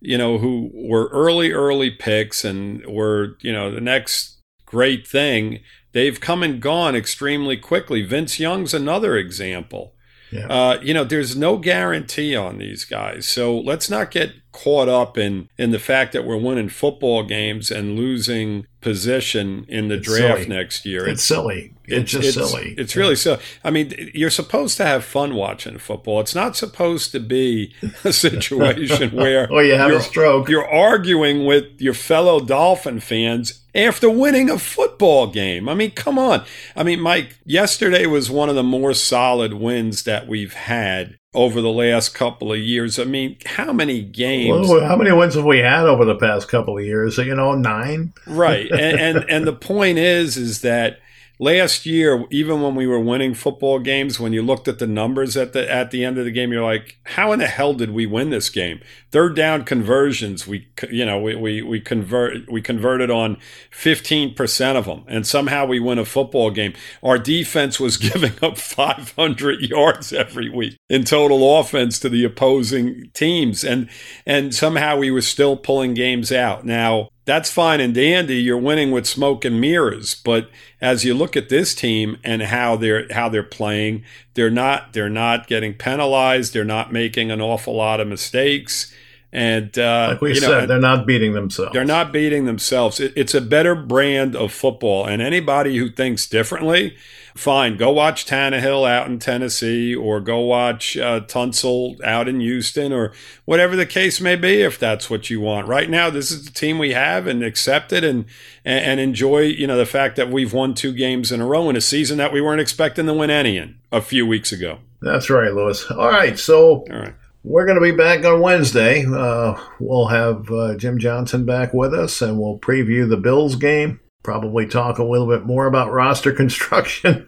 you 0.00 0.16
know, 0.16 0.38
who 0.38 0.70
were 0.72 1.08
early, 1.08 1.52
early 1.52 1.90
picks 1.90 2.44
and 2.44 2.84
were, 2.86 3.36
you 3.40 3.52
know, 3.52 3.70
the 3.70 3.80
next 3.80 4.40
great 4.64 5.06
thing, 5.06 5.60
they've 5.92 6.20
come 6.20 6.42
and 6.42 6.60
gone 6.60 6.94
extremely 6.94 7.56
quickly. 7.56 8.02
Vince 8.02 8.38
Young's 8.38 8.74
another 8.74 9.16
example. 9.16 9.94
Yeah. 10.30 10.46
Uh, 10.46 10.80
you 10.82 10.92
know, 10.92 11.04
there's 11.04 11.36
no 11.36 11.56
guarantee 11.56 12.36
on 12.36 12.58
these 12.58 12.84
guys. 12.84 13.26
So 13.26 13.58
let's 13.58 13.88
not 13.88 14.10
get 14.10 14.34
caught 14.52 14.88
up 14.88 15.16
in 15.16 15.48
in 15.56 15.70
the 15.70 15.78
fact 15.78 16.12
that 16.12 16.24
we're 16.24 16.36
winning 16.36 16.68
football 16.68 17.22
games 17.24 17.70
and 17.70 17.96
losing 17.96 18.66
position 18.82 19.64
in 19.68 19.88
the 19.88 19.94
it's 19.94 20.06
draft 20.06 20.42
silly. 20.42 20.48
next 20.48 20.84
year. 20.84 21.04
It's, 21.04 21.20
it's 21.20 21.24
silly. 21.24 21.74
It's, 21.88 22.14
it's 22.14 22.34
just 22.34 22.50
silly. 22.50 22.74
It's 22.76 22.96
really 22.96 23.16
so. 23.16 23.38
I 23.64 23.70
mean, 23.70 24.10
you're 24.14 24.30
supposed 24.30 24.76
to 24.76 24.84
have 24.84 25.04
fun 25.04 25.34
watching 25.34 25.78
football. 25.78 26.20
It's 26.20 26.34
not 26.34 26.56
supposed 26.56 27.12
to 27.12 27.20
be 27.20 27.74
a 28.04 28.12
situation 28.12 29.16
where 29.16 29.48
oh, 29.50 29.60
you 29.60 29.74
have 29.74 29.90
a 29.90 30.00
stroke. 30.00 30.48
You're 30.48 30.68
arguing 30.68 31.44
with 31.44 31.80
your 31.80 31.94
fellow 31.94 32.40
Dolphin 32.40 33.00
fans 33.00 33.62
after 33.74 34.10
winning 34.10 34.50
a 34.50 34.58
football 34.58 35.26
game. 35.26 35.68
I 35.68 35.74
mean, 35.74 35.92
come 35.92 36.18
on. 36.18 36.44
I 36.74 36.82
mean, 36.82 37.00
Mike, 37.00 37.38
yesterday 37.44 38.06
was 38.06 38.30
one 38.30 38.48
of 38.48 38.54
the 38.54 38.62
more 38.62 38.94
solid 38.94 39.54
wins 39.54 40.02
that 40.04 40.26
we've 40.26 40.54
had 40.54 41.18
over 41.34 41.60
the 41.60 41.70
last 41.70 42.14
couple 42.14 42.52
of 42.52 42.58
years. 42.58 42.98
I 42.98 43.04
mean, 43.04 43.36
how 43.44 43.72
many 43.72 44.02
games? 44.02 44.68
Well, 44.68 44.84
how 44.84 44.96
many 44.96 45.12
wins 45.12 45.34
have 45.34 45.44
we 45.44 45.58
had 45.58 45.84
over 45.84 46.04
the 46.04 46.16
past 46.16 46.48
couple 46.48 46.78
of 46.78 46.84
years? 46.84 47.18
You 47.18 47.34
know, 47.34 47.54
nine. 47.54 48.12
right, 48.26 48.70
and, 48.70 48.98
and 48.98 49.30
and 49.30 49.46
the 49.46 49.52
point 49.52 49.98
is, 49.98 50.36
is 50.36 50.62
that 50.62 51.00
last 51.38 51.86
year, 51.86 52.24
even 52.30 52.60
when 52.60 52.74
we 52.74 52.86
were 52.86 53.00
winning 53.00 53.34
football 53.34 53.78
games, 53.78 54.18
when 54.18 54.32
you 54.32 54.42
looked 54.42 54.68
at 54.68 54.78
the 54.78 54.86
numbers 54.86 55.36
at 55.36 55.52
the 55.52 55.70
at 55.70 55.90
the 55.90 56.04
end 56.04 56.18
of 56.18 56.24
the 56.24 56.30
game, 56.30 56.52
you're 56.52 56.62
like, 56.62 56.98
how 57.04 57.32
in 57.32 57.38
the 57.38 57.46
hell 57.46 57.74
did 57.74 57.90
we 57.90 58.06
win 58.06 58.30
this 58.30 58.50
game? 58.50 58.80
Third 59.10 59.36
down 59.36 59.64
conversions, 59.64 60.46
we 60.46 60.68
you 60.90 61.04
know 61.04 61.18
we 61.20 61.34
we, 61.34 61.62
we 61.62 61.80
convert 61.80 62.50
we 62.50 62.60
converted 62.60 63.10
on 63.10 63.38
15 63.70 64.34
percent 64.34 64.76
of 64.76 64.86
them, 64.86 65.04
and 65.06 65.26
somehow 65.26 65.66
we 65.66 65.80
win 65.80 65.98
a 65.98 66.04
football 66.04 66.50
game. 66.50 66.74
Our 67.02 67.18
defense 67.18 67.78
was 67.78 67.96
giving 68.08 68.32
up 68.42 68.58
500 68.58 69.60
yards 69.60 70.12
every 70.12 70.48
week 70.48 70.76
in 70.88 71.04
total 71.04 71.58
offense 71.58 71.98
to 72.00 72.08
the 72.08 72.24
opposing 72.24 73.10
teams, 73.14 73.64
and 73.64 73.88
and 74.26 74.54
somehow 74.54 74.96
we 74.96 75.10
were 75.10 75.22
still 75.22 75.56
pulling 75.56 75.94
games 75.94 76.32
out. 76.32 76.64
Now 76.64 77.08
that's 77.28 77.50
fine 77.50 77.78
and 77.78 77.94
dandy. 77.94 78.36
You're 78.36 78.56
winning 78.56 78.90
with 78.90 79.06
smoke 79.06 79.44
and 79.44 79.60
mirrors, 79.60 80.14
but 80.14 80.48
as 80.80 81.04
you 81.04 81.12
look 81.12 81.36
at 81.36 81.50
this 81.50 81.74
team 81.74 82.16
and 82.24 82.40
how 82.40 82.74
they're 82.76 83.06
how 83.12 83.28
they're 83.28 83.42
playing, 83.42 84.02
they're 84.32 84.48
not 84.48 84.94
they're 84.94 85.10
not 85.10 85.46
getting 85.46 85.74
penalized. 85.74 86.54
They're 86.54 86.64
not 86.64 86.90
making 86.90 87.30
an 87.30 87.42
awful 87.42 87.76
lot 87.76 88.00
of 88.00 88.08
mistakes. 88.08 88.94
And 89.30 89.78
uh, 89.78 90.08
like 90.12 90.20
we 90.22 90.34
said, 90.34 90.48
know, 90.48 90.66
they're 90.66 90.80
not 90.80 91.06
beating 91.06 91.34
themselves. 91.34 91.72
They're 91.74 91.84
not 91.84 92.12
beating 92.12 92.46
themselves. 92.46 92.98
It, 92.98 93.12
it's 93.14 93.34
a 93.34 93.42
better 93.42 93.74
brand 93.74 94.34
of 94.34 94.52
football. 94.52 95.06
And 95.06 95.20
anybody 95.20 95.76
who 95.76 95.90
thinks 95.90 96.26
differently, 96.26 96.96
fine, 97.36 97.76
go 97.76 97.90
watch 97.90 98.24
Tannehill 98.24 98.88
out 98.88 99.06
in 99.06 99.18
Tennessee 99.18 99.94
or 99.94 100.20
go 100.20 100.40
watch 100.40 100.96
uh, 100.96 101.20
Tunsil 101.20 102.02
out 102.02 102.26
in 102.26 102.40
Houston 102.40 102.90
or 102.90 103.12
whatever 103.44 103.76
the 103.76 103.84
case 103.84 104.18
may 104.18 104.34
be, 104.34 104.62
if 104.62 104.78
that's 104.78 105.10
what 105.10 105.28
you 105.28 105.42
want. 105.42 105.68
Right 105.68 105.90
now, 105.90 106.08
this 106.08 106.30
is 106.30 106.46
the 106.46 106.50
team 106.50 106.78
we 106.78 106.94
have 106.94 107.26
and 107.26 107.44
accept 107.44 107.92
it 107.92 108.04
and, 108.04 108.24
and, 108.64 108.82
and 108.82 109.00
enjoy, 109.00 109.40
you 109.40 109.66
know, 109.66 109.76
the 109.76 109.84
fact 109.84 110.16
that 110.16 110.30
we've 110.30 110.54
won 110.54 110.72
two 110.72 110.94
games 110.94 111.30
in 111.30 111.42
a 111.42 111.46
row 111.46 111.68
in 111.68 111.76
a 111.76 111.82
season 111.82 112.16
that 112.16 112.32
we 112.32 112.40
weren't 112.40 112.62
expecting 112.62 113.04
to 113.04 113.12
win 113.12 113.28
any 113.28 113.58
in 113.58 113.78
a 113.92 114.00
few 114.00 114.26
weeks 114.26 114.52
ago. 114.52 114.78
That's 115.02 115.28
right, 115.28 115.52
Louis. 115.52 115.84
All 115.90 116.08
right. 116.08 116.38
So. 116.38 116.86
All 116.90 116.98
right. 116.98 117.14
We're 117.44 117.66
going 117.66 117.78
to 117.78 117.82
be 117.82 117.96
back 117.96 118.24
on 118.24 118.40
Wednesday. 118.40 119.04
Uh, 119.06 119.58
we'll 119.80 120.08
have 120.08 120.50
uh, 120.50 120.76
Jim 120.76 120.98
Johnson 120.98 121.44
back 121.44 121.72
with 121.72 121.94
us, 121.94 122.20
and 122.20 122.38
we'll 122.38 122.58
preview 122.58 123.08
the 123.08 123.16
Bills 123.16 123.56
game 123.56 124.00
probably 124.28 124.66
talk 124.66 124.98
a 124.98 125.04
little 125.04 125.26
bit 125.26 125.46
more 125.46 125.66
about 125.66 125.90
roster 125.90 126.32
construction 126.42 127.26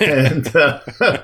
and 0.00 0.56
uh, 0.56 0.80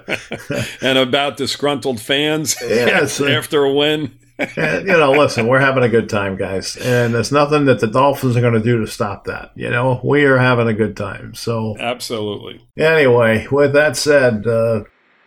and 0.82 0.98
about 0.98 1.38
disgruntled 1.38 1.98
fans 1.98 2.56
yes, 2.62 3.22
after 3.22 3.64
a 3.64 3.72
win. 3.72 4.18
and, 4.38 4.86
you 4.86 4.92
know, 4.92 5.12
listen, 5.12 5.46
we're 5.46 5.60
having 5.60 5.82
a 5.82 5.88
good 5.88 6.10
time, 6.10 6.36
guys, 6.36 6.76
and 6.76 7.14
there's 7.14 7.32
nothing 7.32 7.64
that 7.64 7.80
the 7.80 7.86
Dolphins 7.86 8.36
are 8.36 8.42
going 8.42 8.52
to 8.52 8.60
do 8.60 8.80
to 8.80 8.86
stop 8.86 9.24
that. 9.24 9.52
You 9.54 9.70
know, 9.70 10.00
we 10.04 10.24
are 10.24 10.36
having 10.36 10.68
a 10.68 10.74
good 10.74 10.94
time. 10.94 11.32
So, 11.34 11.76
absolutely. 11.78 12.60
Anyway, 12.76 13.46
with 13.50 13.72
that 13.72 13.96
said, 13.96 14.46
uh, 14.46 14.84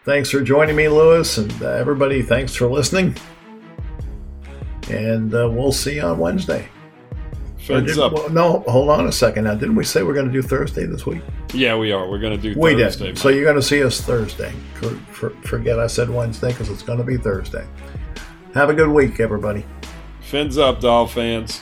thanks 0.08 0.32
for 0.32 0.42
joining 0.42 0.76
me, 0.76 0.88
Louis, 0.88 1.38
and 1.38 1.62
uh, 1.62 1.68
everybody, 1.68 2.22
thanks 2.24 2.56
for 2.56 2.68
listening. 2.68 3.14
and 4.90 5.36
uh, 5.36 5.50
we'll 5.52 5.74
see 5.74 5.96
you 5.96 6.02
on 6.02 6.18
Wednesday. 6.18 6.70
Did, 7.68 7.98
well, 7.98 8.30
no, 8.30 8.60
hold 8.70 8.90
on 8.90 9.08
a 9.08 9.12
second. 9.12 9.44
Now, 9.44 9.56
didn't 9.56 9.76
we 9.76 9.84
say 9.84 10.02
we're 10.02 10.14
going 10.14 10.28
to 10.28 10.32
do 10.32 10.42
Thursday 10.42 10.86
this 10.86 11.06
week? 11.06 11.22
Yeah, 11.54 11.76
we 11.76 11.92
are. 11.92 12.10
We're 12.10 12.20
going 12.20 12.40
to 12.40 12.54
do 12.54 12.58
we 12.58 12.76
Thursday. 12.76 13.08
Did. 13.08 13.18
So 13.18 13.28
you're 13.28 13.44
going 13.44 13.58
to 13.58 13.62
see 13.62 13.84
us 13.84 14.00
Thursday. 14.00 14.54
For, 14.76 14.92
for, 15.12 15.30
forget 15.42 15.78
I 15.78 15.88
said 15.88 16.10
Wednesday 16.10 16.48
because 16.48 16.70
it's 16.70 16.82
going 16.82 17.00
to 17.00 17.04
be 17.04 17.18
Thursday. 17.18 17.68
Have 18.54 18.70
a 18.70 18.74
good 18.74 18.88
week, 18.88 19.20
everybody. 19.20 19.66
Fins 20.22 20.58
up, 20.58 20.80
Doll 20.80 21.08
fans. 21.08 21.62